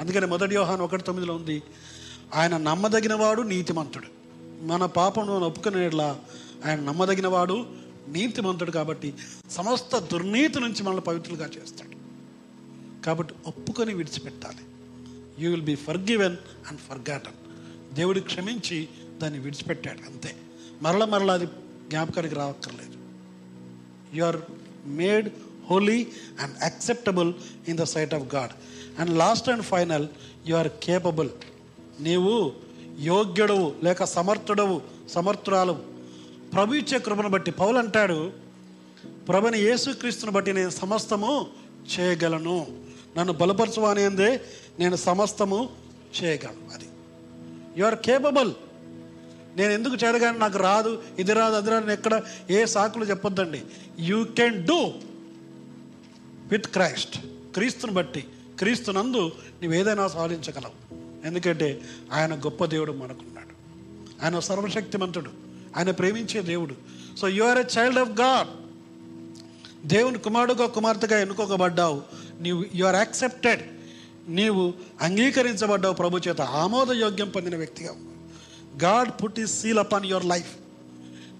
అందుకని 0.00 0.26
మొదటి 0.26 0.54
యోహాన్ 0.54 0.80
ఒకటి 0.80 1.02
తొమ్మిదిలో 1.02 1.34
ఉంది 1.34 1.62
ఆయన 2.34 2.56
నమ్మదగినవాడు 2.56 3.42
నీతిమంతుడు. 3.42 4.06
మన 4.64 4.86
పాపం 4.86 5.26
ఒప్పుకునేట్లా 5.28 6.20
ఆయన 6.66 6.80
నమ్మదగినవాడు 6.80 7.66
నీతిమంతుడు 8.08 8.70
కాబట్టి 8.70 9.14
సమస్త 9.50 9.98
దుర్నీతి 9.98 10.60
నుంచి 10.60 10.82
మనల్ని 10.82 11.00
పవిత్రులుగా 11.00 11.46
చేస్తాడు. 11.46 11.96
కాబట్టి 13.04 13.34
ఒప్పుకొని 13.46 13.94
విడిచిపెట్టాలి. 13.94 14.64
You 15.44 15.50
will 15.50 15.62
be 15.62 15.74
forgiven 15.98 16.36
and 16.68 16.80
forgotten 16.80 17.38
దేవుడు 17.94 18.20
క్షమించి 18.20 18.88
దాన్ని 19.22 19.38
విడిచిపెట్టాడు 19.38 19.98
అంతే. 19.98 20.36
మరల 20.82 21.04
మరల 21.04 21.30
అది 21.30 21.46
జ్ఞాపకానికి 21.88 22.34
రావక్కర్లేదు. 22.34 22.94
You 24.16 24.24
are 24.24 24.36
made 24.86 25.28
holy 25.70 26.06
and 26.40 26.54
acceptable 26.62 27.34
in 27.68 27.78
the 27.78 27.82
sight 27.82 28.14
of 28.14 28.34
God 28.34 28.50
and 28.98 29.18
last 29.18 29.48
and 29.48 29.62
final 29.62 30.08
you 30.46 30.56
are 30.56 30.68
capable 30.68 31.30
నీవు 32.00 32.52
యోగ్యుడవు 33.00 33.74
లేక 33.84 34.04
సమర్థుడవు 34.04 34.82
సమర్థురాలు 35.08 35.72
ప్రభు 36.54 36.74
ఇచ్చే 36.74 36.98
కృపను 36.98 37.28
బట్టి 37.28 37.50
పౌలు 37.50 37.78
అంటాడు 37.78 38.32
ప్రభుని 39.28 39.58
యేసుక్రీస్తుని 39.58 40.32
బట్టి 40.32 40.52
నేను 40.52 40.70
సమస్తము 40.70 41.46
చేయగలను. 41.98 42.66
నన్ను 43.18 43.32
బలపరచువాని 43.32 44.08
నేను 44.78 44.96
సమస్తము 44.96 45.68
చేయగలను. 46.22 46.74
అది. 46.74 46.84
యు 47.76 47.84
ఆర్ 47.86 47.94
కేపబుల్ 47.94 48.52
నేను 49.56 49.72
ఎందుకు 49.72 49.94
చేయగానే 49.94 50.38
నాకు 50.38 50.58
రాదు 50.58 51.02
ఇది 51.18 51.32
రాదు 51.32 51.54
అది 51.54 51.70
రాదు 51.70 51.90
ఎక్కడ 51.90 52.22
ఏ 52.50 52.64
సాకులు 52.64 53.04
చెప్పొద్దండి. 53.04 53.62
You 53.98 54.24
can 54.24 54.66
do 54.66 54.92
with 56.50 56.66
Christ 56.66 57.18
క్రీస్తుని 57.54 57.92
బట్టి. 57.92 58.24
క్రీస్తునందు 58.58 59.32
నువ్వు 59.62 59.74
ఏదైనా 59.74 60.08
సాధించగలవు. 60.08 60.94
ఎందుకంటే 61.26 61.80
ఆయన 62.12 62.34
గొప్ప 62.34 62.64
దేవుడు 62.64 62.92
మనకున్నాడు. 62.92 63.54
ఆయన 64.24 64.38
సర్వశక్తిమంతుడు. 64.38 65.30
ఆయన 65.76 65.90
ప్రేమించే 65.90 66.42
దేవుడు. 66.42 66.74
So 67.20 67.28
you 67.28 67.44
are 67.44 67.58
a 67.58 67.64
child 67.78 67.98
of 67.98 68.20
God 68.20 68.48
దేవుని 69.86 70.18
కుమారుడుగా 70.18 70.66
కుమార్తెగా 70.66 71.20
ఎన్నుకోబడ్డావు 71.20 72.02
నీవు 72.40 72.64
యు 72.74 72.86
ఆర్ 72.86 72.96
యాక్సెప్టెడ్ 72.96 73.62
నీవు 74.28 74.74
అంగీకరించబడ్డావు 75.00 75.94
ప్రభు 75.94 76.18
చేత. 76.28 76.40
ఆమోదయోగ్యం 76.40 77.30
పొందిన 77.30 77.56
వ్యక్తిగా 77.56 77.94
గాడ్ 78.82 79.22
పుట్ 79.22 79.40
ఈ 79.40 79.46
సీల్ 79.46 79.78
అపాన్ 79.78 80.06
యువర్ 80.06 80.24
లైఫ్ 80.24 80.56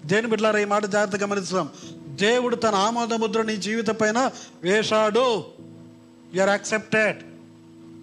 దేని 0.07 0.27
బిడ్డలారా 0.27 0.59
ఈ 0.59 0.65
మాట 0.65 0.85
జాగ్రత్తగా 0.85 1.27
గమనిస్తున్నాం. 1.27 1.69
దేవుడు 2.07 2.55
తన 2.55 2.75
ఆమోద 2.75 3.13
ముద్ర 3.13 3.41
నీ 3.41 3.57
జీవిత 3.57 3.87
పైన 3.87 4.31
వేశాడు. 4.61 5.43
You 6.35 6.41
are 6.41 6.49
accepted 6.49 7.17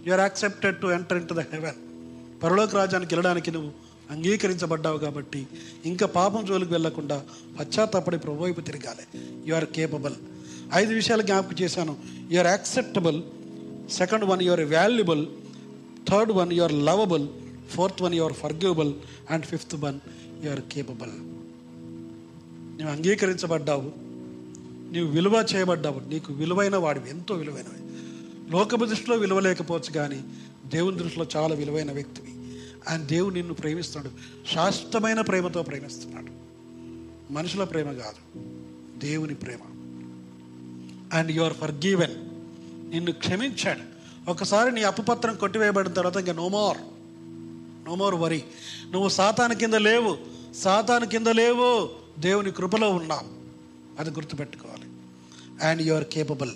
you 0.06 0.12
are 0.12 0.20
accepted 0.20 0.76
to 0.76 0.86
enter 0.86 1.18
into 1.28 1.34
the 1.34 1.38
heaven 1.38 1.74
పరలోక 2.42 2.74
రాజ్యానికి 2.74 3.14
వెళ్ళడానికి 3.14 3.50
నువ్వు 3.50 3.70
అంగీకరించబడ్డావు 4.10 4.98
కాబట్టి 4.98 5.46
ఇంకా 5.86 6.06
పాపం 6.06 6.46
జోలికి 6.46 6.72
వెళ్ళకుండా 6.72 7.24
పశ్చాత్తాపడి 7.60 8.18
ప్రభు 8.18 8.44
వైపు 8.44 8.60
తిరగాలి. 8.60 9.18
యు 9.46 9.54
ఆర్ 9.54 9.64
కేపబుల్ 9.64 10.14
ఐదు 10.74 10.94
విషయాలు 10.94 11.22
జ్ఞాపకం 11.22 11.56
చేశాను. 11.62 11.96
You 12.30 12.38
are 12.38 12.46
acceptable 12.46 13.22
second 13.90 14.24
one 14.24 14.42
you 14.42 14.52
are 14.52 14.60
valuable 14.60 15.26
third 16.08 16.32
one 16.32 16.52
you 16.52 16.62
are 16.62 16.72
lovable 16.72 17.28
fourth 17.70 18.02
one 18.02 18.14
you 18.14 18.24
are 18.24 18.32
forgivable 18.32 18.92
and 19.30 19.44
fifth 19.44 19.74
one 19.74 20.00
you 20.44 20.50
are 20.50 20.60
capable 20.60 21.10
నువ్వు 22.80 22.96
అంగీకరించబడ్డావు. 22.96 23.92
నీవు 24.92 25.08
విలువ 25.08 25.46
చేయబడ్డావు. 25.54 26.00
నీకు 26.08 26.32
విలువైన 26.32 26.76
వాడివి. 26.76 27.10
ఎంతో 27.10 27.34
విలువైనవి. 27.34 27.82
లోకపు 28.52 28.84
దృష్టిలో 28.84 29.16
విలువ 29.16 29.40
లేకపోవచ్చు 29.40 29.92
కానీ 29.92 30.24
దేవుని 30.66 30.98
దృష్టిలో 30.98 31.26
చాలా 31.36 31.54
విలువైన 31.54 31.92
వ్యక్తివి. 31.92 32.58
ఆయన 32.90 33.02
దేవుడు 33.02 33.34
నిన్ను 33.34 33.54
ప్రేమిస్తున్నాడు. 33.54 34.48
శాశ్వతమైన 34.54 35.20
ప్రేమతో 35.20 35.62
ప్రేమిస్తున్నాడు. 35.62 36.42
మనుషుల 37.32 37.64
ప్రేమ 37.64 37.92
కాదు 37.92 38.40
దేవుని 38.98 39.34
ప్రేమ. 39.34 39.58
అండ్ 41.12 41.30
యువర్ 41.30 41.52
ఫర్ 41.52 41.70
గివెన్ 41.70 42.14
నిన్ను 42.90 43.12
క్షమించాడు. 43.12 43.92
ఒకసారి 44.30 44.72
నీ 44.72 44.82
అప్పుపత్రం 44.82 45.34
కొట్టివేయబడిన 45.34 45.92
తర్వాత 45.92 46.16
ఇంకా 46.16 46.32
నో 46.32 46.48
మోర్. 46.48 46.78
నో 47.88 47.94
మోర్ 47.94 48.14
వరి. 48.14 48.42
నువ్వు 48.90 49.08
సాతాను 49.08 49.54
కింద 49.54 49.74
లేవు. 49.74 50.18
సాతాను 50.54 51.06
కింద 51.06 51.26
లేవు. 51.26 51.90
దేవుని 52.18 52.50
కృపలో 52.50 52.90
ఉన్నావు. 52.90 53.28
అది 54.00 54.10
గుర్తుపెట్టుకోవాలి. 54.10 54.84
And 55.66 55.82
you 55.82 55.94
are 55.94 56.04
capable. 56.04 56.50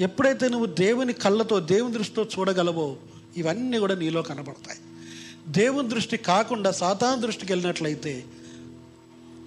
ఎప్పుడైతే 0.00 0.48
నువ్వు 0.48 0.66
దేవుని 0.66 1.12
కళ్ళతో 1.12 1.60
దేవుని 1.60 1.94
దృష్టితో 1.94 2.24
చూడగలవో 2.24 2.96
ఇవన్నీ 3.36 3.78
కూడా 3.78 3.94
నీలో 3.94 4.22
కనబడతాయి. 4.22 4.78
దేవుని 5.48 5.88
దృష్టి 5.88 6.16
కాకుండా 6.16 6.70
సాతాను 6.70 7.20
దృష్టికి 7.20 7.52
వెళ్ళినట్లయితే 7.52 8.24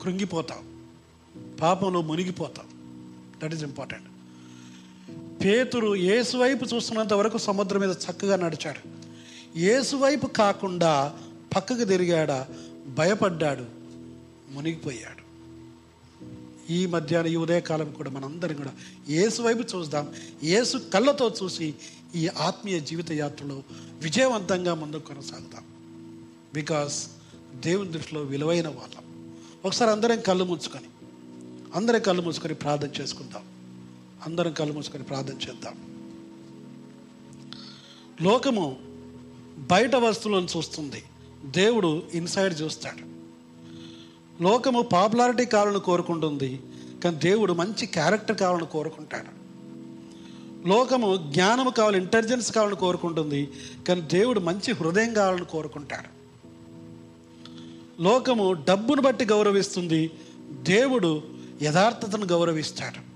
కృంగిపోతావు. 0.01 0.71
పాపంలో 1.57 2.01
మునిగిపోతావు. 2.01 2.81
దట్ 3.43 3.53
ఈస్ 3.53 3.63
ఇంపార్టెంట్ 3.63 4.05
పేతురు 5.45 5.95
ఏసువైపు 5.95 6.75
చూస్తున్నంత 6.75 7.13
వరకు 7.13 7.37
సముద్రం 7.37 7.81
మీద 7.81 7.89
చక్కగా 7.89 8.35
నడిచాడు. 8.35 8.89
ఏసువైపు 9.59 10.25
కాకుండా 10.25 11.13
పక్కకు 11.55 11.83
తిరిగాడా 11.83 12.47
భయపడ్డాడు 12.87 13.65
మునిగిపోయాడు. 14.51 15.20
ఈ 16.69 16.85
మధ్యాహ్నం 16.85 17.33
ఈ 17.33 17.35
ఉదయకాలం 17.35 17.91
కూడా 17.91 18.09
మనందరం 18.09 18.55
కూడా 18.55 18.71
యేసు 19.09 19.41
వైపు 19.41 19.77
చూద్దాం 19.77 20.13
ఏసు 20.43 20.77
కళ్ళతో 20.77 21.35
చూసి 21.43 21.73
ఈ 22.15 22.27
ఆత్మీయ 22.27 22.79
జీవిత 22.79 23.11
యాత్రలో 23.11 23.63
విజయవంతంగా 24.01 24.73
ముందుకు 24.73 25.07
కొనసాగుతాం. 25.07 25.63
బికాస్ 26.53 27.07
దేవుని 27.55 27.91
దృష్టిలో 27.91 28.21
విలువైన 28.21 28.67
వాళ్ళం. 28.67 29.33
ఒకసారి 29.65 29.91
అందరం 29.91 30.19
కళ్ళు 30.19 30.43
ముంచుకొని 30.43 30.85
అందరం 31.75 31.99
కళ్ళు 31.99 32.21
మూసుకొని 32.21 32.53
ప్రార్థన 32.53 33.01
చేసుకుందాం. 33.01 33.43
అందరం 34.25 34.53
కళ్ళు 34.53 34.73
మూసుకొని 34.73 35.03
ప్రార్థన 35.03 35.33
చేద్దాం. 35.33 36.01
లోకము 38.21 38.77
బయట 39.57 39.95
వస్తువులను 39.95 40.47
చూస్తుంది. 40.57 41.03
దేవుడు 41.45 42.03
ఇన్సైడ్ 42.13 42.61
చూస్తాడు. 42.61 43.10
లోకము 44.41 44.81
పాపులారిటీ 44.81 45.45
కావాలని 45.45 45.79
కోరుకుంటుంది 45.79 46.61
కానీ 47.03 47.17
దేవుడు 47.17 47.53
మంచి 47.53 47.85
క్యారెక్టర్ 47.85 48.37
కావాలని 48.37 48.65
కోరుకుంటాడు. 48.65 49.41
లోకము 50.67 51.17
జ్ఞానము 51.31 51.69
కావాలి 51.69 51.97
ఇంటెలిజెన్స్ 51.97 52.51
కావాలని 52.51 52.75
కోరుకుంటుంది 52.75 53.49
కానీ 53.87 54.01
దేవుడు 54.01 54.39
మంచి 54.39 54.73
హృదయం 54.73 55.13
కావాలని 55.13 55.45
కోరుకుంటాడు. 55.45 56.21
లోకము 58.01 58.51
డబ్బును 58.53 59.01
బట్టి 59.01 59.25
గౌరవిస్తుంది 59.25 60.11
దేవుడు 60.51 61.21
యథార్థతను 61.61 62.25
గౌరవిస్తాడు. 62.25 63.11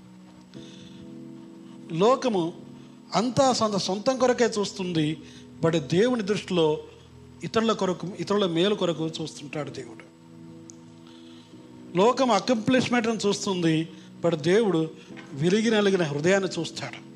లోకము 1.94 2.52
అంతా 3.14 3.52
సొంత 3.52 3.76
సొంతం 3.76 4.18
కొరకే 4.18 4.44
చూస్తుంది 4.44 5.20
బట్ 5.62 5.74
దేవుని 5.74 6.22
దృష్టిలో 6.22 6.78
ఇతరుల 7.44 7.72
కొరకు 7.72 8.08
ఇతరుల 8.20 8.46
మేలు 8.46 8.74
కొరకు 8.74 9.06
చూస్తుంటాడు 9.06 9.70
దేవుడు. 9.70 10.15
లోకం 11.94 12.30
అకంప్లిష్మెంట్ని 12.30 13.16
చూస్తుంది 13.16 13.88
బట్ 14.24 14.34
దేవుడు 14.34 14.90
విరిగి 15.32 15.70
నలిగిన 15.70 16.02
హృదయాన్ని 16.02 16.60
చూస్తాడు. 16.60 17.06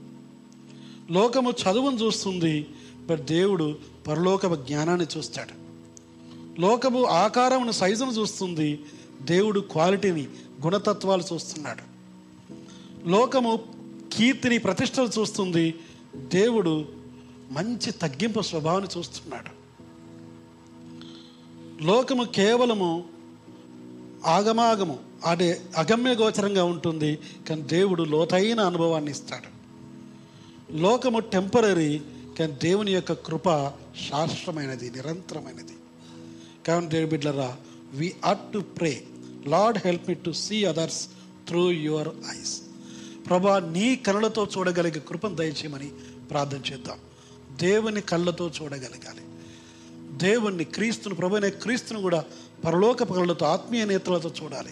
లోకము 1.13 1.51
చదువును 1.51 1.97
చూస్తుంది 1.97 2.67
బట్ 3.07 3.21
దేవుడు 3.21 3.79
పరలోక 4.07 4.55
జ్ఞానాన్ని 4.55 5.07
చూస్తాడు. 5.17 5.61
లోకము 6.61 7.05
ఆకారమును 7.05 7.71
సైజును 7.71 8.11
చూస్తుంది 8.11 8.81
దేవుడు 9.23 9.61
క్వాలిటీని 9.61 10.27
గుణతత్వాలు 10.65 11.23
చూస్తున్నాడు. 11.33 11.91
లోకము 13.09 13.59
కీర్తిని 14.13 14.59
ప్రతిష్టలు 14.59 15.09
చూస్తుంది 15.19 15.75
దేవుడు 16.17 16.89
మంచి 17.51 17.93
తగ్గింపు 17.93 18.41
స్వభావాన్ని 18.41 18.99
చూస్తున్నాడు. 18.99 19.61
లోకము 21.85 22.25
కేవలము 22.25 23.05
ఆగమాగము. 24.27 24.99
అదే 25.27 25.61
అగమ్య 25.77 26.15
గోచరంగా 26.15 26.65
ఉంటుంది. 26.65 27.19
కానీ 27.49 27.63
దేవుడు 27.63 28.03
లోతైన 28.03 28.61
అనుభవాన్ని 28.61 29.11
ఇస్తాడు. 29.11 29.61
లోకము 30.77 31.19
టెంపరీ 31.19 32.01
కానీ 32.39 32.53
దేవుని 32.53 32.93
యొక్క 32.93 33.13
కృప 33.13 33.73
శాశ్వతమైనది 34.11 34.91
నిరంతరమైనది. 34.91 35.73
కానీ 36.69 36.87
దేవ్ 36.87 37.11
బిడ్లరా 37.11 37.57
we 37.93 38.15
ought 38.25 38.53
to 38.53 38.59
pray 38.59 39.05
Lord 39.47 39.79
help 39.85 40.09
me 40.09 40.15
to 40.15 40.31
see 40.31 40.65
others 40.65 41.09
through 41.49 41.71
your 41.71 42.09
eyes 42.09 42.63
ప్రభా 43.29 43.59
నీ 43.59 43.97
కళ్ళతో 43.97 44.49
చూడగలిగే 44.59 45.01
కృపను 45.01 45.35
దయచేయమని 45.35 45.91
ప్రార్థన 46.31 46.61
చేద్దాం. 46.73 46.99
దేవుని 47.57 48.01
కళ్ళతో 48.01 48.51
చూడగలగాలి. 48.63 49.21
దేవుణ్ణి 50.19 50.65
క్రీస్తును 50.65 51.15
ప్రభునే 51.15 51.51
క్రీస్తును 51.51 52.01
కూడా 52.01 52.25
పరలోక 52.65 53.03
కళ్ళతో 53.03 53.47
ఆత్మీయ 53.47 53.85
నేతలతో 53.85 54.33
చూడాలి. 54.43 54.71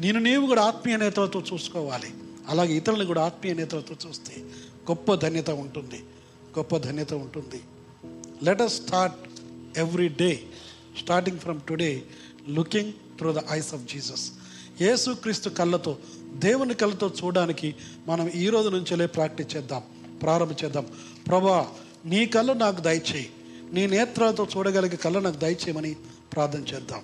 నేను 0.00 0.20
నీవు 0.20 0.46
కూడా 0.46 0.62
ఆత్మీయ 0.62 0.96
నేతలతో 0.96 1.42
చూసుకోవాలి. 1.52 2.14
అలాగే 2.48 2.74
ఇతరులను 2.74 3.04
కూడా 3.04 3.24
ఆత్మీయ 3.24 3.54
నేతలతో 3.54 4.08
చూస్తే 4.08 4.42
గొప్ప 4.90 5.14
ధన్యత 5.14 5.50
ఉంటుంది. 5.50 6.04
గొప్ప 6.58 6.76
ధన్యత 6.76 7.14
ఉంటుంది. 7.14 7.60
Let 8.42 8.62
us 8.62 8.74
start 8.74 9.16
every 9.78 10.08
day 10.08 10.42
starting 10.98 11.38
from 11.38 11.60
today 11.60 12.02
looking 12.48 12.92
through 12.92 13.32
the 13.32 13.36
eyes 13.50 13.74
of 13.74 13.82
Jesus 13.82 14.32
యేసు 14.82 15.10
క్రీస్తు 15.10 15.48
కళ్ళతో 15.48 15.98
దేవుని 16.34 16.74
కళ్ళతో 16.74 17.12
చూడడానికి 17.24 17.74
మనం 18.06 18.28
ఈ 18.28 18.48
రోజు 18.48 18.68
నుంచేలే 18.68 19.06
ప్రాక్టీస్ 19.06 19.56
చేద్దాం 19.56 19.82
ప్రారంభం 20.22 20.54
చేద్దాం. 20.64 20.86
ప్రభా 21.26 21.68
నీ 22.04 22.26
కళ్ళు 22.26 22.52
నాకు 22.52 22.80
దయచేయి. 22.80 23.30
నీ 23.72 23.86
నేత్రాలతో 23.86 24.48
చూడగలిగే 24.56 24.96
కళ్ళు 24.96 25.18
నాకు 25.18 25.36
దయచేయమని 25.36 25.96
ప్రార్థన 26.36 26.60
చేద్దాం. 26.74 27.02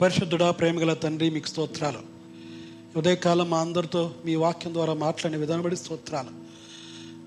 పరిశుద్ధుడా 0.00 0.50
ప్రేమగల 0.50 0.94
తండ్రి 0.94 1.30
మీకు 1.30 1.46
స్తోత్రాలు. 1.46 1.98
ఉదయకాలం 2.96 3.50
మా 3.50 3.60
అందరితో 3.60 4.14
మీ 4.24 4.34
వాక్యం 4.34 4.72
ద్వారా 4.74 4.94
మాట్లాడిన 4.94 5.40
విధానం 5.40 5.62
బట్టి 5.62 5.76
స్తోత్రాలు. 5.76 6.30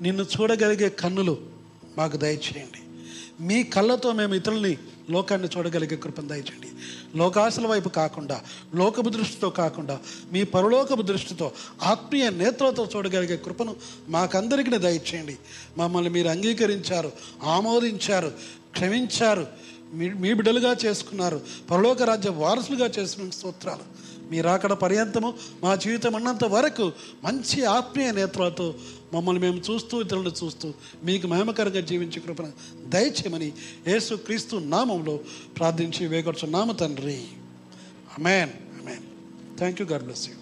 నిన్ను 0.03 0.23
చూడగలిగే 0.23 0.89
కన్నులు 0.89 1.37
మాకు 1.97 2.17
దయచేయండి. 2.17 2.81
మీ 3.43 3.63
కళ్ళతో 3.63 4.11
మేము 4.11 4.35
ఇతరుల్ని 4.35 4.77
లోకాన్ని 5.09 5.47
చూడగలిగే 5.57 5.95
కృపను 5.95 6.27
దయచేయండి. 6.27 6.67
లోకాశల 7.17 7.67
వైపు 7.67 7.89
కాకుండా 7.89 8.41
లోకపు 8.75 9.09
దృష్టితో 9.09 9.49
కాకుండా 9.49 9.99
మీ 10.31 10.43
పరలోకపు 10.43 11.01
దృష్టితో 11.01 11.51
ఆత్మీయ 11.83 12.29
నేత్రలతో 12.29 12.89
చూడగలిగే 12.95 13.37
కృపను 13.37 13.75
మాకందరికీ 14.07 14.77
దయచేయండి. 14.77 15.37
మమ్మల్ని 15.77 16.09
మీరు 16.09 16.27
అంగీకరించారు 16.27 17.11
ఆమోదించారు 17.43 18.31
క్షమించారు 18.71 19.47
మీ 19.97 20.07
మీ 20.23 20.31
బిడ్డలుగా 20.37 20.71
చేసుకున్నారు. 20.85 21.37
పరలోక 21.71 22.01
రాజ్య 22.03 22.29
వారసులుగా 22.43 22.87
చేసుకున్న 22.97 23.29
స్తోత్రాలు. 23.29 23.85
మీరు 24.31 24.47
అక్కడ 24.47 24.73
పర్యంతము 24.83 25.29
మా 25.63 25.71
జీవితం 25.75 26.13
ఉన్నంత 26.13 26.45
వరకు 26.55 26.85
మంచి 27.23 27.59
ఆత్మీయ 27.77 28.11
నేత్రాలతో 28.11 28.67
మమ్మల్ని 29.13 29.41
మేము 29.41 29.59
చూస్తూ 29.69 30.01
ఇతరులను 30.01 30.33
చూస్తూ 30.43 30.67
మీకు 31.03 31.25
మహిమకరంగా 31.27 31.81
జీవించే 31.89 32.19
కృపణ 32.25 32.47
దయచేయమని 32.93 33.49
యేసు 33.87 34.13
క్రీస్తు 34.15 34.55
నామంలో 34.73 35.15
ప్రార్థించి 35.57 36.03
వేగొచ్చు 36.13 36.47
నామ 36.47 36.71
తండ్రి. 36.81 37.19
Amen 38.17 38.53
amen 38.81 39.03
thank 39.57 39.81
you 39.81 39.87
God 39.87 40.03
bless 40.03 40.25
you 40.29 40.35